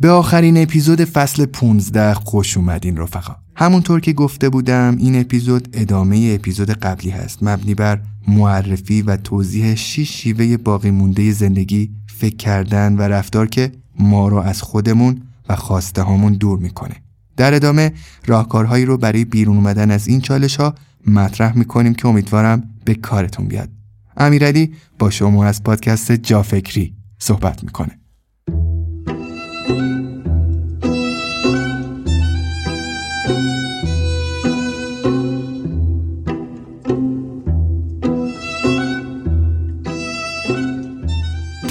به 0.00 0.10
آخرین 0.10 0.62
اپیزود 0.62 1.04
فصل 1.04 1.46
15 1.46 2.14
خوش 2.14 2.56
اومدین 2.56 2.96
رفقا. 2.96 3.36
همونطور 3.56 4.00
که 4.00 4.12
گفته 4.12 4.48
بودم 4.48 4.96
این 4.98 5.20
اپیزود 5.20 5.68
ادامه 5.72 6.32
اپیزود 6.34 6.70
قبلی 6.70 7.10
هست. 7.10 7.42
مبنی 7.42 7.74
بر 7.74 8.00
معرفی 8.28 9.02
و 9.02 9.16
توضیح 9.16 9.74
شیش 9.74 10.10
شیوه 10.10 10.56
باقی 10.56 10.90
مونده 10.90 11.32
زندگی 11.32 11.90
فکر 12.06 12.36
کردن 12.36 12.96
و 12.96 13.02
رفتار 13.02 13.46
که 13.46 13.72
ما 13.98 14.28
رو 14.28 14.36
از 14.36 14.62
خودمون 14.62 15.22
و 15.48 15.56
خواسته 15.56 16.02
هامون 16.02 16.32
دور 16.32 16.58
می‌کنه. 16.58 16.94
در 17.36 17.54
ادامه 17.54 17.92
راهکارهایی 18.26 18.84
رو 18.84 18.96
برای 18.96 19.24
بیرون 19.24 19.56
اومدن 19.56 19.90
از 19.90 20.08
این 20.08 20.20
چالش 20.20 20.56
ها 20.56 20.74
مطرح 21.06 21.58
می‌کنیم 21.58 21.94
که 21.94 22.08
امیدوارم 22.08 22.70
به 22.84 22.94
کارتون 22.94 23.46
بیاد. 23.46 23.68
امیرعلی 24.16 24.74
با 24.98 25.10
شما 25.10 25.44
از 25.44 25.62
پادکست 25.62 26.12
جافکری 26.12 26.94
صحبت 27.18 27.64
می‌کنه. 27.64 27.98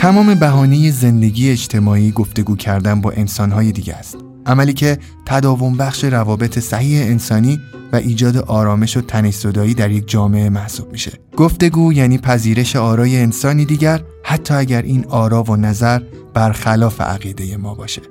تمام 0.06 0.36
بهانه 0.36 0.92
زندگی 0.92 1.52
اجتماعی 1.52 2.12
گفتگو 2.12 2.56
کردن 2.56 3.02
با 3.02 3.12
انسانهای 3.12 3.72
دیگه 3.72 3.96
است. 3.96 4.18
عملی 4.46 4.74
که 4.74 4.98
تداوم 5.26 5.78
بخش 5.78 6.04
روابط 6.04 6.60
صحیح 6.60 7.02
انسانی 7.02 7.60
و 7.94 7.96
ایجاد 7.96 8.38
آرامش 8.38 8.98
و 8.98 9.02
تنش 9.02 9.46
در 9.46 9.92
یک 9.92 10.08
جامعه 10.08 10.50
محسوب 10.50 10.92
میشه. 10.92 11.12
گفتگو 11.38 11.94
یعنی 11.94 12.18
پذیرش 12.18 12.76
آرای 12.76 13.18
انسانی 13.18 13.66
دیگر 13.66 14.02
حتی 14.24 14.54
اگر 14.54 14.82
این 14.82 15.06
آرا 15.06 15.44
و 15.44 15.56
نظر 15.56 16.02
برخلاف 16.34 17.02
عقیده 17.02 17.58
ما 17.58 17.76
باشه. 17.76 18.02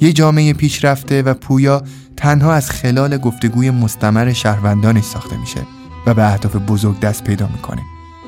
یه 0.00 0.12
جامعه 0.12 0.52
پیشرفته 0.52 1.22
و 1.22 1.34
پویا 1.34 1.82
تنها 2.16 2.52
از 2.54 2.70
خلال 2.70 3.18
گفتگوی 3.18 3.70
مستمر 3.70 4.32
شهروندانش 4.32 5.04
ساخته 5.04 5.36
میشه 5.40 5.60
و 6.06 6.14
به 6.14 6.32
اهداف 6.32 6.56
بزرگ 6.56 7.00
دست 7.00 7.24
پیدا 7.24 7.48
می‌کنه. 7.52 7.82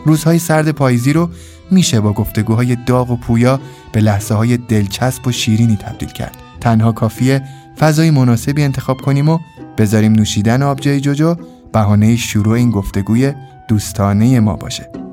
روزهای 0.08 0.38
سرد 0.38 0.70
پاییزی 0.70 1.12
رو 1.12 1.30
میشه 1.70 2.00
با 2.00 2.12
گفتگوهای 2.12 2.76
داغ 2.86 3.10
و 3.10 3.16
پویا 3.16 3.60
به 3.92 4.00
لحظه 4.00 4.34
های 4.34 4.56
دلچسب 4.56 5.26
و 5.26 5.32
شیرینی 5.32 5.76
تبدیل 5.76 6.08
کرد. 6.08 6.36
تنها 6.60 6.92
کافیه 6.92 7.42
فضای 7.78 8.10
مناسبی 8.10 8.62
انتخاب 8.62 8.96
کنیم 9.00 9.28
و 9.28 9.38
بذاریم 9.78 10.12
نوشیدن 10.12 10.62
آبجای 10.62 11.00
جوجو 11.00 11.34
بهانه 11.72 12.16
شروع 12.16 12.54
این 12.54 12.70
گفتگوی 12.70 13.32
دوستانه 13.68 14.40
ما 14.40 14.56
باشه. 14.56 15.07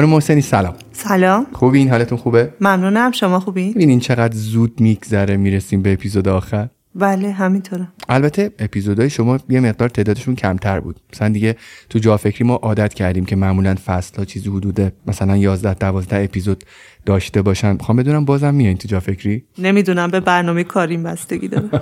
خانم 0.00 0.12
محسنی 0.12 0.40
سلام. 0.40 0.74
سلام. 0.92 1.46
خوبی 1.52 1.78
این 1.78 1.90
حالتون 1.90 2.18
خوبه؟ 2.18 2.52
ممنونم. 2.60 3.12
شما 3.12 3.40
خوبی 3.40 3.72
ببینین 3.72 4.00
چقدر 4.00 4.36
زود 4.36 4.80
میگذره 4.80 5.36
می‌رسیم 5.36 5.82
به 5.82 5.92
اپیزود 5.92 6.28
آخر. 6.28 6.68
بله 6.94 7.32
همینطوره. 7.32 7.88
البته 8.08 8.50
اپیزودهای 8.58 9.10
شما 9.10 9.38
یه 9.48 9.60
مقدار 9.60 9.88
تعدادشون 9.88 10.34
کمتر 10.34 10.80
بود. 10.80 11.00
مثلا 11.14 11.28
دیگه 11.28 11.56
تو 11.90 11.98
جا 11.98 12.16
فکری 12.16 12.44
ما 12.44 12.54
عادت 12.54 12.94
کردیم 12.94 13.24
که 13.24 13.36
معمولا 13.36 13.74
فصل 13.86 14.16
ها 14.16 14.24
چیزی 14.24 14.50
حدود 14.50 14.92
مثلا 15.06 15.36
11 15.36 15.74
12 15.74 16.24
اپیزود 16.24 16.64
داشته 17.06 17.42
باشن. 17.42 17.72
می‌خوام 17.72 17.96
بدونم 17.96 18.24
بازم 18.24 18.54
میایین 18.54 18.76
تو 18.76 18.88
جا 18.88 19.00
فکری؟ 19.00 19.44
نمی‌دونم 19.58 20.10
به 20.10 20.20
برنامه 20.20 20.64
کاریم 20.64 21.02
بستگی 21.02 21.48
داره. 21.48 21.68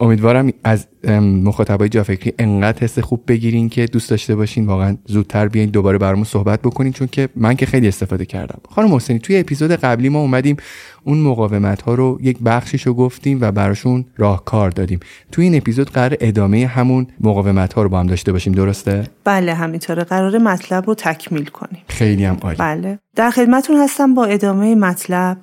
امیدوارم 0.00 0.52
از 0.64 0.86
مخاطبای 1.20 1.88
جافکری 1.88 2.32
انقدر 2.38 2.78
حس 2.80 2.98
خوب 2.98 3.22
بگیرین 3.28 3.68
که 3.68 3.86
دوست 3.86 4.10
داشته 4.10 4.36
باشین. 4.36 4.66
واقعا 4.66 4.96
زودتر 5.06 5.48
بیاین 5.48 5.70
دوباره 5.70 5.98
برامون 5.98 6.24
صحبت 6.24 6.62
بکنین 6.62 6.92
چون 6.92 7.08
که 7.12 7.28
من 7.36 7.54
که 7.54 7.66
خیلی 7.66 7.88
استفاده 7.88 8.24
کردم. 8.26 8.60
خانم 8.70 8.94
حسینی 8.94 9.18
توی 9.18 9.38
اپیزود 9.38 9.70
قبلی 9.70 10.08
ما 10.08 10.18
اومدیم 10.18 10.56
اون 11.04 11.18
مقاومت 11.18 11.82
ها 11.82 11.94
رو 11.94 12.18
یک 12.22 12.38
بخشش 12.44 12.86
رو 12.86 12.94
گفتیم 12.94 13.38
و 13.40 13.52
براشون 13.52 14.04
راهکار 14.16 14.70
دادیم. 14.70 15.00
توی 15.32 15.44
این 15.44 15.56
اپیزود 15.56 15.90
قرار 15.90 16.16
ادامه 16.20 16.66
همون 16.66 17.06
مقاومت 17.20 17.72
ها 17.72 17.82
رو 17.82 17.88
با 17.88 18.00
هم 18.00 18.06
داشته 18.06 18.32
باشیم 18.32 18.52
درسته؟ 18.52 19.04
بله 19.24 19.54
همینطوره. 19.54 20.04
قرار 20.04 20.38
مطلب 20.38 20.86
رو 20.86 20.94
تکمیل 20.94 21.44
کنیم. 21.44 21.82
خیلی 21.88 22.24
هم 22.24 22.36
عالی. 22.42 22.56
بله. 22.58 22.98
در 23.18 23.30
خدمتون 23.30 23.76
هستم 23.76 24.14
با 24.14 24.24
ادامه 24.24 24.74
مطلب 24.74 25.38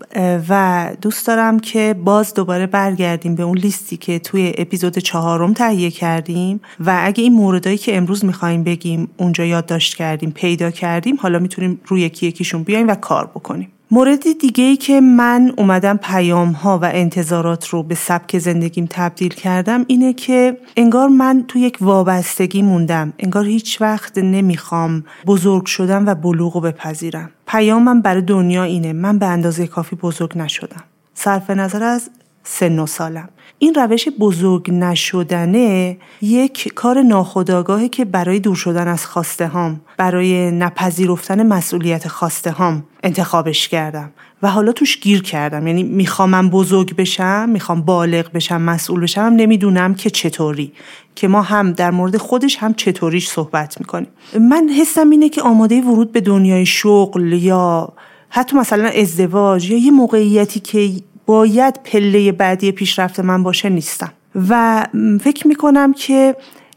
و 0.49 0.89
دوست 1.01 1.27
دارم 1.27 1.59
که 1.59 1.95
باز 2.03 2.33
دوباره 2.33 2.67
برگردیم 2.67 3.35
به 3.35 3.43
اون 3.43 3.57
لیستی 3.57 3.97
که 3.97 4.19
توی 4.19 4.53
اپیزود 4.57 4.97
چهارم 4.97 5.53
تهیه 5.53 5.91
کردیم. 5.91 6.61
و 6.79 6.99
اگه 7.03 7.23
این 7.23 7.33
موردهایی 7.33 7.77
که 7.77 7.97
امروز 7.97 8.25
می‌خوایم 8.25 8.63
بگیم 8.63 9.09
اونجا 9.17 9.45
یادداشت 9.45 9.95
کردیم 9.95 10.31
پیدا 10.31 10.71
کردیم 10.71 11.17
حالا 11.21 11.39
می‌تونیم 11.39 11.81
روی 11.85 12.01
یکی 12.01 12.27
یکیشون 12.27 12.63
بیایم 12.63 12.87
و 12.87 12.95
کار 12.95 13.25
بکنیم. 13.25 13.71
مورد 13.95 14.39
دیگه 14.39 14.63
ای 14.63 14.77
که 14.77 15.01
من 15.01 15.53
اومدم 15.57 15.97
پیام 15.97 16.51
ها 16.51 16.79
و 16.79 16.85
انتظارات 16.93 17.67
رو 17.67 17.83
به 17.83 17.95
سبک 17.95 18.37
زندگیم 18.37 18.87
تبدیل 18.89 19.33
کردم 19.33 19.85
اینه 19.87 20.13
که 20.13 20.57
انگار 20.77 21.07
من 21.07 21.43
تو 21.47 21.59
یک 21.59 21.77
وابستگی 21.81 22.61
موندم. 22.61 23.13
انگار 23.19 23.45
هیچ 23.45 23.81
وقت 23.81 24.17
نمی‌خوام 24.17 25.03
بزرگ 25.25 25.65
شدم 25.65 26.05
و 26.05 26.15
بلوغ 26.15 26.55
رو 26.55 26.61
بپذیرم. 26.61 27.29
پیامم 27.47 28.01
برای 28.01 28.21
دنیا 28.21 28.63
اینه. 28.63 28.93
من 28.93 29.17
به 29.17 29.25
اندازه 29.25 29.67
کافی 29.67 29.95
بزرگ 29.95 30.37
نشدم. 30.37 30.83
صرف 31.13 31.49
نظر 31.49 31.83
از 31.83 32.09
سن 32.47 32.79
و 32.79 32.85
سالم. 32.85 33.29
این 33.59 33.73
روش 33.73 34.07
بزرگ 34.19 34.71
نشدنه 34.71 35.97
یک 36.21 36.73
کار 36.75 37.01
ناخودآگاهه 37.01 37.87
که 37.87 38.05
برای 38.05 38.39
دور 38.39 38.55
شدن 38.55 38.87
از 38.87 39.05
خواسته 39.05 39.47
هام 39.47 39.81
برای 39.97 40.51
نپذیرفتن 40.51 41.47
مسئولیت 41.47 42.07
خواسته 42.07 42.51
هام 42.51 42.83
انتخابش 43.03 43.67
کردم 43.67 44.11
و 44.41 44.47
حالا 44.47 44.71
توش 44.71 44.99
گیر 44.99 45.21
کردم. 45.21 45.67
یعنی 45.67 45.83
می‌خوام 45.83 46.29
من 46.29 46.49
بزرگ 46.49 46.95
بشم 46.95 47.49
می‌خوام 47.49 47.81
بالغ 47.81 48.31
بشم 48.31 48.61
مسئول 48.61 49.01
بشم 49.01 49.21
نمی‌دونم 49.21 49.95
که 49.95 50.09
چطوری. 50.09 50.71
که 51.15 51.27
ما 51.27 51.41
هم 51.41 51.71
در 51.71 51.91
مورد 51.91 52.17
خودش 52.17 52.57
هم 52.57 52.73
چطوریش 52.73 53.29
صحبت 53.29 53.79
می‌کنیم. 53.79 54.07
من 54.39 54.69
حسم 54.79 55.09
اینه 55.09 55.29
که 55.29 55.41
آماده 55.41 55.81
ورود 55.81 56.11
به 56.11 56.21
دنیای 56.21 56.65
شغل 56.65 57.33
یا 57.33 57.93
حتی 58.29 58.57
مثلا 58.57 58.87
ازدواج 58.87 59.69
یا 59.69 59.77
یه 59.77 59.91
موقعیتی 59.91 60.59
که 60.59 60.91
باید 61.25 61.79
پله 61.83 62.31
بعدی 62.31 62.71
پیشرفت 62.71 63.19
من 63.19 63.43
باشه 63.43 63.69
نیستم. 63.69 64.11
و 64.49 64.85
فکر 65.21 65.47
می‌کنم 65.47 65.93
که 65.93 66.35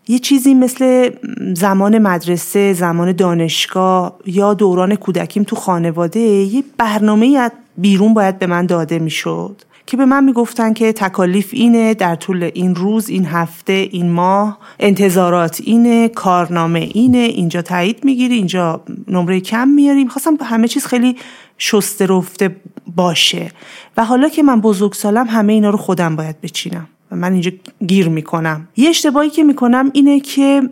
یه 0.08 0.18
چیزی 0.18 0.54
مثل 0.54 1.10
زمان 1.54 1.98
مدرسه، 1.98 2.72
زمان 2.72 3.12
دانشگاه 3.12 4.18
یا 4.26 4.54
دوران 4.54 4.94
کودکیم 4.94 5.42
تو 5.42 5.56
خانواده 5.56 6.20
یه 6.20 6.64
برنامه 6.78 7.50
بیرون 7.78 8.14
باید 8.14 8.38
به 8.38 8.46
من 8.46 8.66
داده 8.66 8.98
می‌شد 8.98 9.62
که 9.86 9.96
به 9.96 10.04
من 10.04 10.24
می‌گفتن 10.24 10.72
که 10.72 10.92
تکالیف 10.92 11.48
اینه 11.52 11.94
در 11.94 12.14
طول 12.14 12.50
این 12.54 12.74
روز 12.74 13.08
این 13.08 13.26
هفته 13.26 13.72
این 13.72 14.10
ماه 14.10 14.58
انتظارات 14.80 15.60
اینه 15.64 16.08
کارنامه 16.08 16.78
اینه 16.78 17.18
اینجا 17.18 17.62
تایید 17.62 18.04
می‌گیری 18.04 18.34
اینجا 18.34 18.80
نمره 19.08 19.40
کم 19.40 19.68
میاری 19.68 20.04
می‌خواستم 20.04 20.36
همه 20.42 20.68
چیز 20.68 20.86
خیلی 20.86 21.16
شسته 21.58 22.06
رفته 22.06 22.56
باشه. 22.98 23.50
و 23.96 24.04
حالا 24.04 24.28
که 24.28 24.42
من 24.42 24.60
بزرگ 24.60 24.92
سالم 24.92 25.26
همه 25.26 25.52
اینا 25.52 25.70
رو 25.70 25.78
خودم 25.78 26.16
باید 26.16 26.40
بچینم. 26.40 26.88
و 27.10 27.16
من 27.16 27.32
اینجا 27.32 27.50
گیر 27.86 28.08
می‌کنم. 28.08 28.68
یه 28.76 28.88
اشتباهی 28.88 29.30
که 29.30 29.42
می‌کنم 29.44 29.90
اینه 29.94 30.20
که 30.20 30.62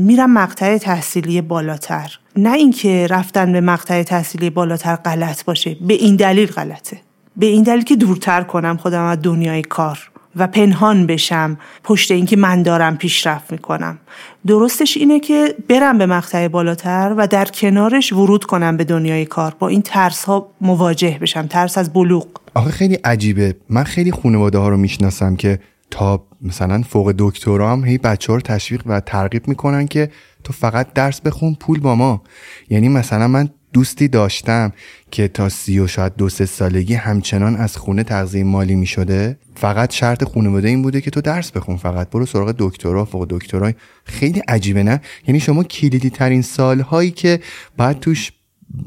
میرم 0.00 0.30
مقطع 0.30 0.78
تحصیلی 0.78 1.40
بالاتر. 1.40 2.18
نه 2.36 2.52
اینکه 2.52 3.06
رفتن 3.10 3.52
به 3.52 3.60
مقطع 3.60 4.02
تحصیلی 4.02 4.50
بالاتر 4.50 4.96
غلط 4.96 5.44
باشه. 5.44 5.76
به 5.80 5.94
این 5.94 6.16
دلیل 6.16 6.48
غلطه. 6.48 7.00
به 7.36 7.46
این 7.46 7.62
دلیل 7.62 7.82
که 7.82 7.96
دورتر 7.96 8.42
کنم 8.42 8.76
خودم 8.76 9.02
از 9.02 9.18
دنیای 9.22 9.62
کار. 9.62 10.10
و 10.36 10.46
پنهان 10.46 11.06
بشم 11.06 11.58
پشت 11.84 12.10
اینکه 12.10 12.36
من 12.36 12.62
دارم 12.62 12.96
پیشرفت 12.96 13.52
می‌کنم. 13.52 13.98
درستش 14.46 14.96
اینه 14.96 15.20
که 15.20 15.54
برم 15.68 15.98
به 15.98 16.06
مقطع 16.06 16.48
بالاتر 16.48 17.14
و 17.16 17.26
در 17.26 17.44
کنارش 17.44 18.12
ورود 18.12 18.44
کنم 18.44 18.76
به 18.76 18.84
دنیای 18.84 19.26
کار. 19.26 19.56
با 19.58 19.68
این 19.68 19.82
ترس 19.82 20.24
ها 20.24 20.48
مواجه 20.60 21.18
بشم. 21.20 21.46
ترس 21.46 21.78
از 21.78 21.92
بلوغ. 21.92 22.26
آخه 22.54 22.70
خیلی 22.70 22.94
عجیبه. 22.94 23.56
من 23.68 23.84
خیلی 23.84 24.12
خانواده 24.12 24.58
ها 24.58 24.68
رو 24.68 24.76
می‌شناسم 24.76 25.36
که 25.36 25.58
تا 25.90 26.26
مثلا 26.42 26.82
فوق 26.88 27.14
دکترا 27.18 27.72
هم 27.72 27.84
هی 27.84 27.98
بچه 27.98 28.32
ها 28.32 28.36
رو 28.36 28.40
تشویق 28.40 28.82
و 28.86 29.00
ترغیب 29.00 29.48
می‌کنن 29.48 29.86
که 29.86 30.10
تو 30.44 30.52
فقط 30.52 30.92
درس 30.92 31.20
بخون 31.20 31.56
پول 31.60 31.80
با 31.80 31.94
ما. 31.94 32.22
یعنی 32.70 32.88
مثلا 32.88 33.28
من 33.28 33.48
دوستی 33.72 34.08
داشتم 34.08 34.72
که 35.10 35.28
تا 35.28 35.48
سی 35.48 35.78
و 35.78 35.86
شاید 35.86 36.12
دو 36.16 36.28
سه 36.28 36.46
سالگی 36.46 36.94
همچنان 36.94 37.56
از 37.56 37.76
خونه 37.76 38.02
تغذیه 38.02 38.44
مالی 38.44 38.74
می 38.74 38.86
شده 38.86 39.38
فقط 39.54 39.92
شرط 39.92 40.24
خانواده 40.24 40.68
این 40.68 40.82
بوده 40.82 41.00
که 41.00 41.10
تو 41.10 41.20
درس 41.20 41.50
بخون 41.50 41.76
فقط. 41.76 42.10
برو 42.10 42.26
سراغ 42.26 42.54
دکترا 42.58 43.04
فوق 43.04 43.26
دکترا 43.30 43.72
خیلی 44.04 44.42
عجیبه 44.48 44.82
نه؟ 44.82 45.00
یعنی 45.26 45.40
شما 45.40 45.64
کلیدی 45.64 46.10
ترین 46.10 46.42
سالهایی 46.42 47.10
که 47.10 47.40
باید 47.76 48.00
توش 48.00 48.32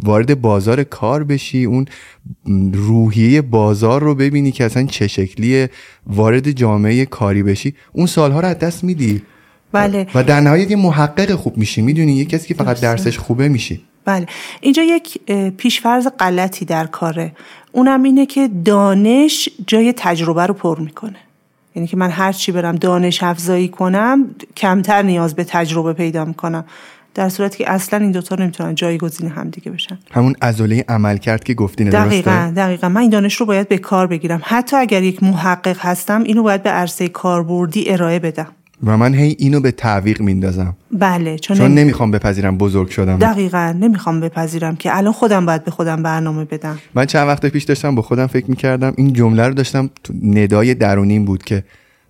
وارد 0.03 0.41
بازار 0.41 0.83
کار 0.83 1.24
بشی 1.24 1.65
اون 1.65 1.86
روحیه 2.74 3.41
بازار 3.41 4.01
رو 4.01 4.15
ببینی 4.15 4.51
که 4.51 4.65
اصلا 4.65 4.86
چه 4.86 5.07
شکلیه 5.07 5.69
وارد 6.07 6.51
جامعه 6.51 7.06
کاری 7.06 7.44
بشی 7.44 7.74
اون 7.91 8.06
سالها 8.06 8.39
رو 8.39 8.47
از 8.47 8.59
دست 8.59 8.83
میدی. 8.83 9.21
بله. 9.71 10.07
و 10.15 10.24
در 10.24 10.39
نهایت 10.39 10.71
یه 10.71 10.77
محقق 10.77 11.31
خوب 11.31 11.57
میشی. 11.57 11.81
می‌دونی 11.81 12.13
یه 12.13 12.25
کسی 12.25 12.47
که 12.47 12.53
فقط 12.53 12.79
درسش 12.79 13.18
خوبه 13.18 13.50
میشی. 13.50 13.81
بله. 14.05 14.25
اینجا 14.61 14.83
یک 14.83 15.31
پیشفرض 15.57 16.07
غلطی 16.19 16.65
در 16.65 16.85
کاره. 16.85 17.31
اونم 17.71 18.03
اینه 18.03 18.25
که 18.25 18.50
دانش 18.65 19.50
جای 19.67 19.94
تجربه 19.97 20.45
رو 20.45 20.53
پر 20.53 20.79
می‌کنه. 20.79 21.15
یعنی 21.75 21.88
که 21.88 21.97
من 21.97 22.09
هر 22.09 22.31
چی 22.31 22.51
برم 22.51 22.75
دانش 22.75 23.23
افزایی 23.23 23.67
کنم 23.67 24.25
کمتر 24.57 25.01
نیاز 25.01 25.35
به 25.35 25.44
تجربه 25.44 25.94
پیدا 25.94 26.25
می‌کنم. 26.25 26.65
در 27.15 27.29
صورتی 27.29 27.57
که 27.57 27.71
اصلا 27.71 28.00
این 28.00 28.11
دوتا 28.11 28.35
نمی‌تونن 28.35 28.75
جایگزین 28.75 29.29
هم 29.29 29.50
دیگه 29.50 29.71
بشن. 29.71 30.00
همون 30.11 30.35
عضله 30.41 30.85
عمل 30.88 31.17
کرد 31.17 31.44
که 31.44 31.53
گفتین 31.53 31.89
دقیقا 31.89 32.31
درسته؟ 32.31 32.51
دقیقا. 32.51 32.89
من 32.89 33.01
این 33.01 33.09
دانش 33.09 33.35
رو 33.35 33.45
باید 33.45 33.67
به 33.67 33.77
کار 33.77 34.07
بگیرم. 34.07 34.41
حتی 34.44 34.77
اگر 34.77 35.03
یک 35.03 35.23
محقق 35.23 35.77
هستم 35.79 36.23
اینو 36.23 36.44
باید 36.44 36.63
به 36.63 36.69
عرصه 36.69 37.07
کاربردی 37.07 37.91
ارائه 37.91 38.19
بدم. 38.19 38.47
و 38.83 38.97
من 38.97 39.13
هی 39.13 39.35
اینو 39.39 39.59
به 39.59 39.71
تعویق 39.71 40.21
میندازم. 40.21 40.75
بله 40.91 41.38
چون, 41.38 41.57
چون 41.57 41.74
نمی‌خوام 41.74 42.12
بپذیرم 42.12 42.57
بزرگ 42.57 42.89
شدم. 42.89 43.18
دقیقا 43.18 43.75
نمی‌خوام 43.80 44.19
بپذیرم 44.19 44.75
که 44.75 44.97
الان 44.97 45.13
خودم 45.13 45.45
باید 45.45 45.63
به 45.63 45.71
خودم 45.71 46.03
برنامه 46.03 46.45
بدم. 46.45 46.80
من 46.95 47.06
چند 47.06 47.27
وقت 47.27 47.45
پیش 47.45 47.63
داشتم 47.63 47.95
با 47.95 48.01
خودم 48.01 48.27
فکر 48.27 48.45
می‌کردم 48.50 48.94
این 48.97 49.13
جمله 49.13 49.47
رو 49.47 49.53
داشتم 49.53 49.89
تو 50.03 50.13
ندای 50.24 50.74
درونیم 50.74 51.25
بود 51.25 51.44
که 51.44 51.63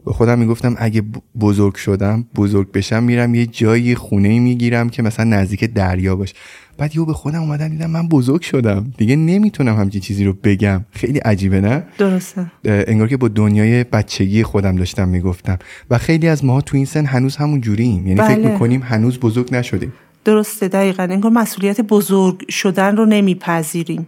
به 0.05 0.13
خودم 0.13 0.39
می‌گفتم 0.39 0.75
اگه 0.77 1.03
بزرگ 1.39 1.75
شدم 1.75 2.25
بزرگ 2.35 2.71
بشم 2.71 3.03
میرم 3.03 3.35
یه 3.35 3.45
جایی 3.45 3.95
خونه 3.95 4.39
می‌گیرم 4.39 4.89
که 4.89 5.03
مثلا 5.03 5.25
نزدیک 5.25 5.63
دریا 5.63 6.15
باشه 6.15 6.35
بعد 6.77 6.95
یهو 6.95 7.05
به 7.05 7.13
خودم 7.13 7.41
اومدم 7.41 7.67
دیدم 7.67 7.89
من 7.89 8.07
بزرگ 8.07 8.41
شدم. 8.41 8.93
دیگه 8.97 9.15
نمی‌تونم 9.15 9.75
همچین 9.75 10.01
چیزی 10.01 10.25
رو 10.25 10.33
بگم. 10.43 10.85
خیلی 10.91 11.19
عجیبه 11.19 11.61
نه؟ 11.61 11.83
درسته. 11.97 12.51
انگار 12.65 13.07
که 13.07 13.17
با 13.17 13.27
دنیای 13.27 13.83
بچگی 13.83 14.43
خودم 14.43 14.75
داشتم 14.75 15.07
می‌گفتم. 15.07 15.59
و 15.89 15.97
خیلی 15.97 16.27
از 16.27 16.45
ماها 16.45 16.61
تو 16.61 16.77
این 16.77 16.85
سن 16.85 17.05
هنوز 17.05 17.35
همون 17.35 17.61
جوریم. 17.61 18.07
یعنی 18.07 18.21
فکر 18.21 18.35
بله. 18.35 18.51
می‌کنیم 18.51 18.81
هنوز 18.83 19.19
بزرگ 19.19 19.55
نشدیم. 19.55 19.93
درسته 20.25 20.67
دقیقا. 20.67 21.03
انگار 21.03 21.31
مسئولیت 21.31 21.81
بزرگ 21.81 22.49
شدن 22.49 22.97
رو 22.97 23.05
نمیپذیریم. 23.05 24.07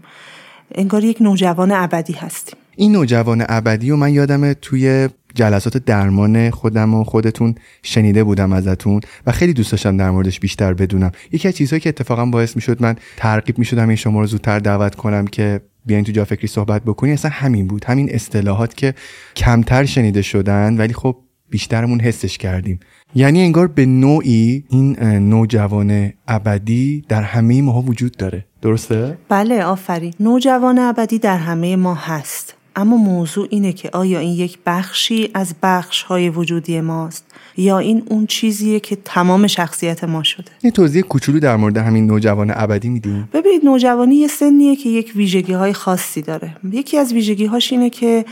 انگار 0.75 1.03
یک 1.03 1.18
نوجوان 1.21 1.71
ابدی 1.71 2.13
هستیم. 2.13 2.56
این 2.75 2.91
نوجوان 2.91 3.45
ابدی 3.50 3.91
و 3.91 3.95
من 3.95 4.13
یادم 4.13 4.53
توی 4.53 5.09
جلسات 5.35 5.77
درمان 5.77 6.49
خودم 6.49 6.93
و 6.93 7.03
خودتون 7.03 7.55
شنیده 7.83 8.23
بودم 8.23 8.53
ازتون 8.53 9.01
و 9.27 9.31
خیلی 9.31 9.53
دوست 9.53 9.71
داشتم 9.71 9.97
در 9.97 10.11
موردش 10.11 10.39
بیشتر 10.39 10.73
بدونم. 10.73 11.11
یکی 11.31 11.47
از 11.47 11.55
چیزهایی 11.55 11.79
که 11.79 11.89
اتفاقا 11.89 12.25
باعث 12.25 12.55
می‌شد 12.55 12.81
من 12.81 12.95
ترغیب 13.17 13.57
می‌شدم 13.57 13.87
این 13.87 13.95
شما 13.95 14.21
رو 14.21 14.27
زودتر 14.27 14.59
دعوت 14.59 14.95
کنم 14.95 15.27
که 15.27 15.61
بیاین 15.85 16.03
تو 16.03 16.11
جا 16.11 16.25
فکری 16.25 16.47
صحبت 16.47 16.83
بکنی 16.83 17.11
اصلا 17.11 17.31
همین 17.31 17.67
بود. 17.67 17.85
همین 17.85 18.09
اصطلاحات 18.11 18.77
که 18.77 18.93
کمتر 19.35 19.85
شنیده 19.85 20.21
شدن 20.21 20.77
ولی 20.77 20.93
خب 20.93 21.17
بیشترمون 21.49 21.99
حسش 21.99 22.37
کردیم. 22.37 22.79
یعنی 23.15 23.41
انگار 23.41 23.67
به 23.67 23.85
نوعی 23.85 24.63
این 24.69 24.99
نوجوان 25.03 26.13
ابدی 26.27 27.05
در 27.09 27.21
همه 27.21 27.61
ماها 27.61 27.81
وجود 27.81 28.17
داره. 28.17 28.45
درسته؟ 28.61 29.17
بله 29.29 29.63
آفرین. 29.63 30.13
نوجوان 30.19 30.79
ابدی 30.79 31.19
در 31.19 31.37
همه 31.37 31.75
ما 31.75 31.95
هست. 31.95 32.55
اما 32.75 32.98
موضوع 32.98 33.48
اینه 33.50 33.74
که 33.74 33.89
آیا 33.94 34.19
این 34.19 34.33
یک 34.33 34.57
بخشی 34.66 35.30
از 35.33 35.56
بخش 35.63 36.04
های 36.04 36.30
وجودی 36.30 36.81
ماست 36.81 37.25
یا 37.57 37.80
این 37.80 38.04
اون 38.06 38.25
چیزیه 38.25 38.80
که 38.80 38.98
تمام 39.06 39.48
شخصیت 39.48 40.04
ما 40.04 40.24
شده؟ 40.24 40.51
یه 40.63 40.72
توضیح 40.72 41.01
کوچولو 41.01 41.39
در 41.39 41.56
مورد 41.56 41.77
همین 41.77 42.07
نوجوان 42.07 42.51
ابدی 42.56 42.89
میدیم 42.89 43.30
ببینید 43.33 43.66
نوجوانی 43.66 44.16
یه 44.16 44.27
سنیه 44.27 44.75
که 44.75 44.89
یک 44.89 45.12
ویژگی 45.16 45.54
های 45.54 45.74
خاصی 45.74 46.22
داره. 46.22 46.56
یکی 46.72 46.98
از 46.98 47.13
ویژگی 47.13 47.45
هاش 47.45 47.72
اینه 47.72 47.89
که 47.89 48.25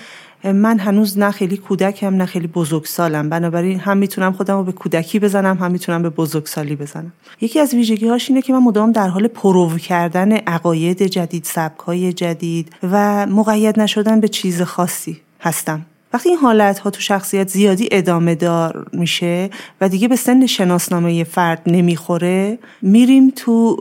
من 0.44 0.80
هنوز 0.80 1.20
نه 1.20 1.32
خیلی 1.32 1.58
کودکم 1.58 2.16
نه 2.16 2.26
خیلی 2.26 2.48
بزرگسالم. 2.48 3.30
بنابراین 3.30 3.80
هم 3.80 3.98
می‌تونم 3.98 4.34
خودم 4.34 4.58
رو 4.58 4.64
به 4.64 4.72
کودکی 4.72 5.20
بزنم 5.20 5.58
هم 5.58 5.72
می‌تونم 5.72 6.02
به 6.02 6.10
بزرگسالی 6.10 6.76
بزنم. 6.76 7.14
یکی 7.42 7.60
از 7.60 7.74
ویژگی 7.74 8.08
هاش 8.08 8.30
اینه 8.30 8.42
که 8.42 8.54
من 8.54 8.60
مدام 8.60 8.92
در 8.92 9.08
حال 9.08 9.28
پرو 9.28 9.78
کردن 9.78 10.32
عقاید 10.32 11.04
جدید 11.04 11.44
سبک 11.44 11.80
های 11.80 12.14
جدید 12.14 12.76
و 12.92 13.26
مقید 13.26 13.80
نشدن 13.80 14.20
به 14.20 14.28
چیز 14.28 14.62
خاصی 14.62 15.22
هستم. 15.42 15.86
وقتی 16.14 16.30
این 16.30 16.38
حالت 16.38 16.80
ها 16.80 16.90
تو 16.90 17.02
شخصیت 17.02 17.48
زیادی 17.48 17.90
ادامه 17.92 18.36
دار 18.36 18.88
میشه 18.94 19.50
و 19.82 19.90
دیگه 19.90 20.08
به 20.08 20.16
سن 20.16 20.46
شناسنامه 20.46 21.24
فرد 21.24 21.62
نمی‌خوره 21.68 22.60
میریم 22.82 23.30
تو 23.36 23.78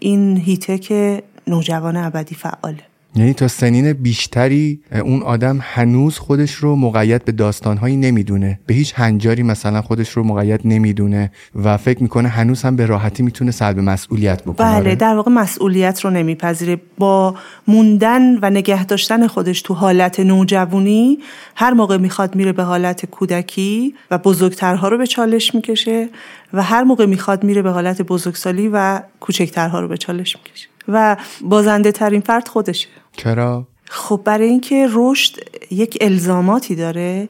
این 0.00 0.36
هیته 0.36 0.78
که 0.78 1.22
نوجوان 1.46 1.96
ابدی 1.96 2.34
فعاله. 2.34 2.82
یعنی 3.14 3.34
تا 3.34 3.48
سنین 3.48 3.92
بیشتری 3.92 4.80
اون 5.04 5.22
آدم 5.22 5.58
هنوز 5.62 6.18
خودش 6.18 6.52
رو 6.54 6.76
مقید 6.76 7.24
به 7.24 7.32
داستانهایی 7.32 7.96
نمی‌دونه. 7.96 8.60
به 8.66 8.74
هیچ 8.74 8.92
هنجاری 8.96 9.42
مثلا 9.42 9.82
خودش 9.82 10.10
رو 10.10 10.24
مقید 10.24 10.60
نمی‌دونه 10.64 11.32
و 11.54 11.76
فکر 11.76 12.02
می‌کنه 12.02 12.28
هنوز 12.28 12.62
هم 12.62 12.76
به 12.76 12.86
راحتی 12.86 13.22
می‌تونه 13.22 13.50
سلب 13.50 13.78
مسئولیت 13.78 14.42
بکنه. 14.42 14.80
بله 14.80 14.94
در 14.94 15.14
واقع 15.14 15.30
مسئولیت 15.30 16.00
رو 16.00 16.10
نمیپذیره. 16.10 16.80
با 16.98 17.34
موندن 17.68 18.38
و 18.42 18.50
نگه 18.50 18.84
داشتن 18.84 19.26
خودش 19.26 19.62
تو 19.62 19.74
حالت 19.74 20.20
نوجوانی 20.20 21.18
هر 21.56 21.72
موقع 21.72 21.96
می‌خواد 21.96 22.34
میره 22.34 22.52
به 22.52 22.62
حالت 22.62 23.06
کودکی 23.06 23.94
و 24.10 24.18
بزرگترها 24.18 24.88
رو 24.88 24.98
به 24.98 25.06
چالش 25.06 25.54
می‌کشه 25.54 26.08
و 26.52 26.62
هر 26.62 26.82
موقع 26.82 27.06
می‌خواد 27.06 27.44
میره 27.44 27.62
به 27.62 27.70
حالت 27.70 28.02
بزرگسالی 28.02 28.70
و 28.72 29.00
کوچکترها 29.20 29.80
رو 29.80 29.88
به 29.88 29.96
چالش 29.96 30.36
می‌کشه. 30.36 30.68
و 30.88 31.16
بازنده 31.40 31.92
ترین 31.92 32.20
فرد 32.20 32.48
خودشه. 32.48 32.88
چرا؟ 33.12 33.66
خب 33.84 34.20
برای 34.24 34.48
اینکه 34.48 34.88
رشد 34.92 35.36
یک 35.70 35.98
الزاماتی 36.00 36.74
داره 36.74 37.28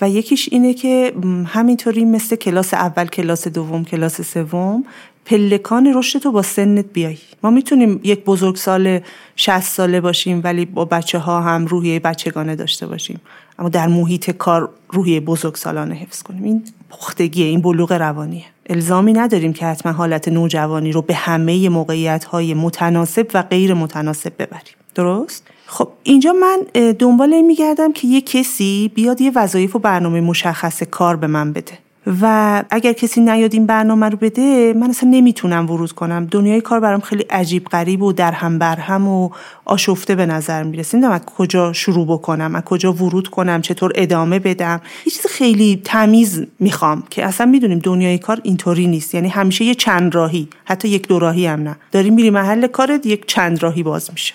و 0.00 0.08
یکیش 0.08 0.48
اینه 0.52 0.74
که 0.74 1.12
همینطوری 1.46 2.04
مثل 2.04 2.36
کلاس 2.36 2.74
اول 2.74 3.06
کلاس 3.06 3.48
دوم 3.48 3.84
کلاس 3.84 4.20
سوم 4.20 4.84
پلکان 5.24 5.92
رشد 5.94 6.18
تو 6.18 6.32
با 6.32 6.42
سنت 6.42 6.84
بیای 6.92 7.18
ما 7.42 7.50
می‌تونیم 7.50 8.00
یک 8.04 8.24
بزرگسال 8.24 9.00
60 9.36 9.60
ساله 9.60 10.00
باشیم 10.00 10.40
ولی 10.44 10.64
با 10.64 10.84
بچه 10.84 11.18
ها 11.18 11.40
هم 11.40 11.66
روحیه 11.66 12.00
بچگانه 12.00 12.56
داشته 12.56 12.86
باشیم. 12.86 13.20
اما 13.58 13.68
در 13.68 13.86
محیط 13.86 14.30
کار 14.30 14.68
روحیه 14.88 15.20
بزرگسالانه 15.20 15.94
حفظ 15.94 16.22
کنیم. 16.22 16.44
این 16.44 16.64
پختگیه 16.90 17.46
این 17.46 17.60
بلوغ 17.60 17.92
روانیه. 17.92 18.44
الزامی 18.70 19.12
نداریم 19.12 19.52
که 19.52 19.66
حتما 19.66 19.92
حالت 19.92 20.28
نوجوانی 20.28 20.92
رو 20.92 21.02
به 21.02 21.14
همه 21.14 21.68
موقعیت 21.68 22.24
های 22.24 22.54
متناسب 22.54 23.26
و 23.34 23.42
غیر 23.42 23.74
متناسب 23.74 24.32
ببریم. 24.38 24.74
درست؟ 24.94 25.46
خب 25.66 25.88
اینجا 26.02 26.32
من 26.32 26.82
دنبال 26.92 27.34
این 27.34 27.46
میگردم 27.46 27.92
که 27.92 28.08
یه 28.08 28.20
کسی 28.20 28.90
بیاد 28.94 29.20
یه 29.20 29.32
وظایف 29.34 29.76
و 29.76 29.78
برنامه 29.78 30.20
مشخص 30.20 30.82
کار 30.82 31.16
به 31.16 31.26
من 31.26 31.52
بده. 31.52 31.78
و 32.22 32.64
اگر 32.70 32.92
کسی 32.92 33.20
نیاد 33.20 33.54
این 33.54 33.66
برنامه 33.66 34.08
رو 34.08 34.18
بده 34.18 34.72
من 34.72 34.90
اصلا 34.90 35.10
نمی‌تونم 35.10 35.70
ورود 35.70 35.92
کنم. 35.92 36.28
دنیای 36.30 36.60
کار 36.60 36.80
برام 36.80 37.00
خیلی 37.00 37.22
عجیب 37.22 37.64
غریب 37.64 38.02
و 38.02 38.12
در 38.12 38.32
هم 38.32 38.58
بر 38.58 38.76
هم 38.76 39.08
و 39.08 39.30
آشفته 39.64 40.14
به 40.14 40.26
نظر 40.26 40.62
می‌رسه. 40.62 40.96
نمی‌دونم 40.96 41.14
از 41.14 41.24
کجا 41.36 41.72
شروع 41.72 42.06
بکنم 42.06 42.54
از 42.54 42.62
کجا 42.62 42.92
ورود 42.92 43.28
کنم 43.28 43.60
چطور 43.60 43.92
ادامه 43.94 44.38
بدم. 44.38 44.80
یه 45.06 45.12
چیز 45.12 45.26
خیلی 45.26 45.80
تمیز 45.84 46.46
می‌خوام 46.60 47.02
که 47.10 47.26
اصلا 47.26 47.46
می‌دونیم 47.46 47.78
دنیای 47.78 48.18
کار 48.18 48.40
اینطوری 48.42 48.86
نیست. 48.86 49.14
یعنی 49.14 49.28
همیشه 49.28 49.64
یه 49.64 49.74
چند 49.74 50.14
راهی 50.14 50.48
حتی 50.64 50.88
یک 50.88 51.08
دو 51.08 51.18
راهی 51.18 51.46
هم 51.46 51.62
نه. 51.62 51.76
داری 51.92 52.10
میری 52.10 52.30
محل 52.30 52.66
کارت 52.66 53.06
یک 53.06 53.26
چند 53.26 53.62
راهی 53.62 53.82
باز 53.82 54.10
میشه. 54.12 54.34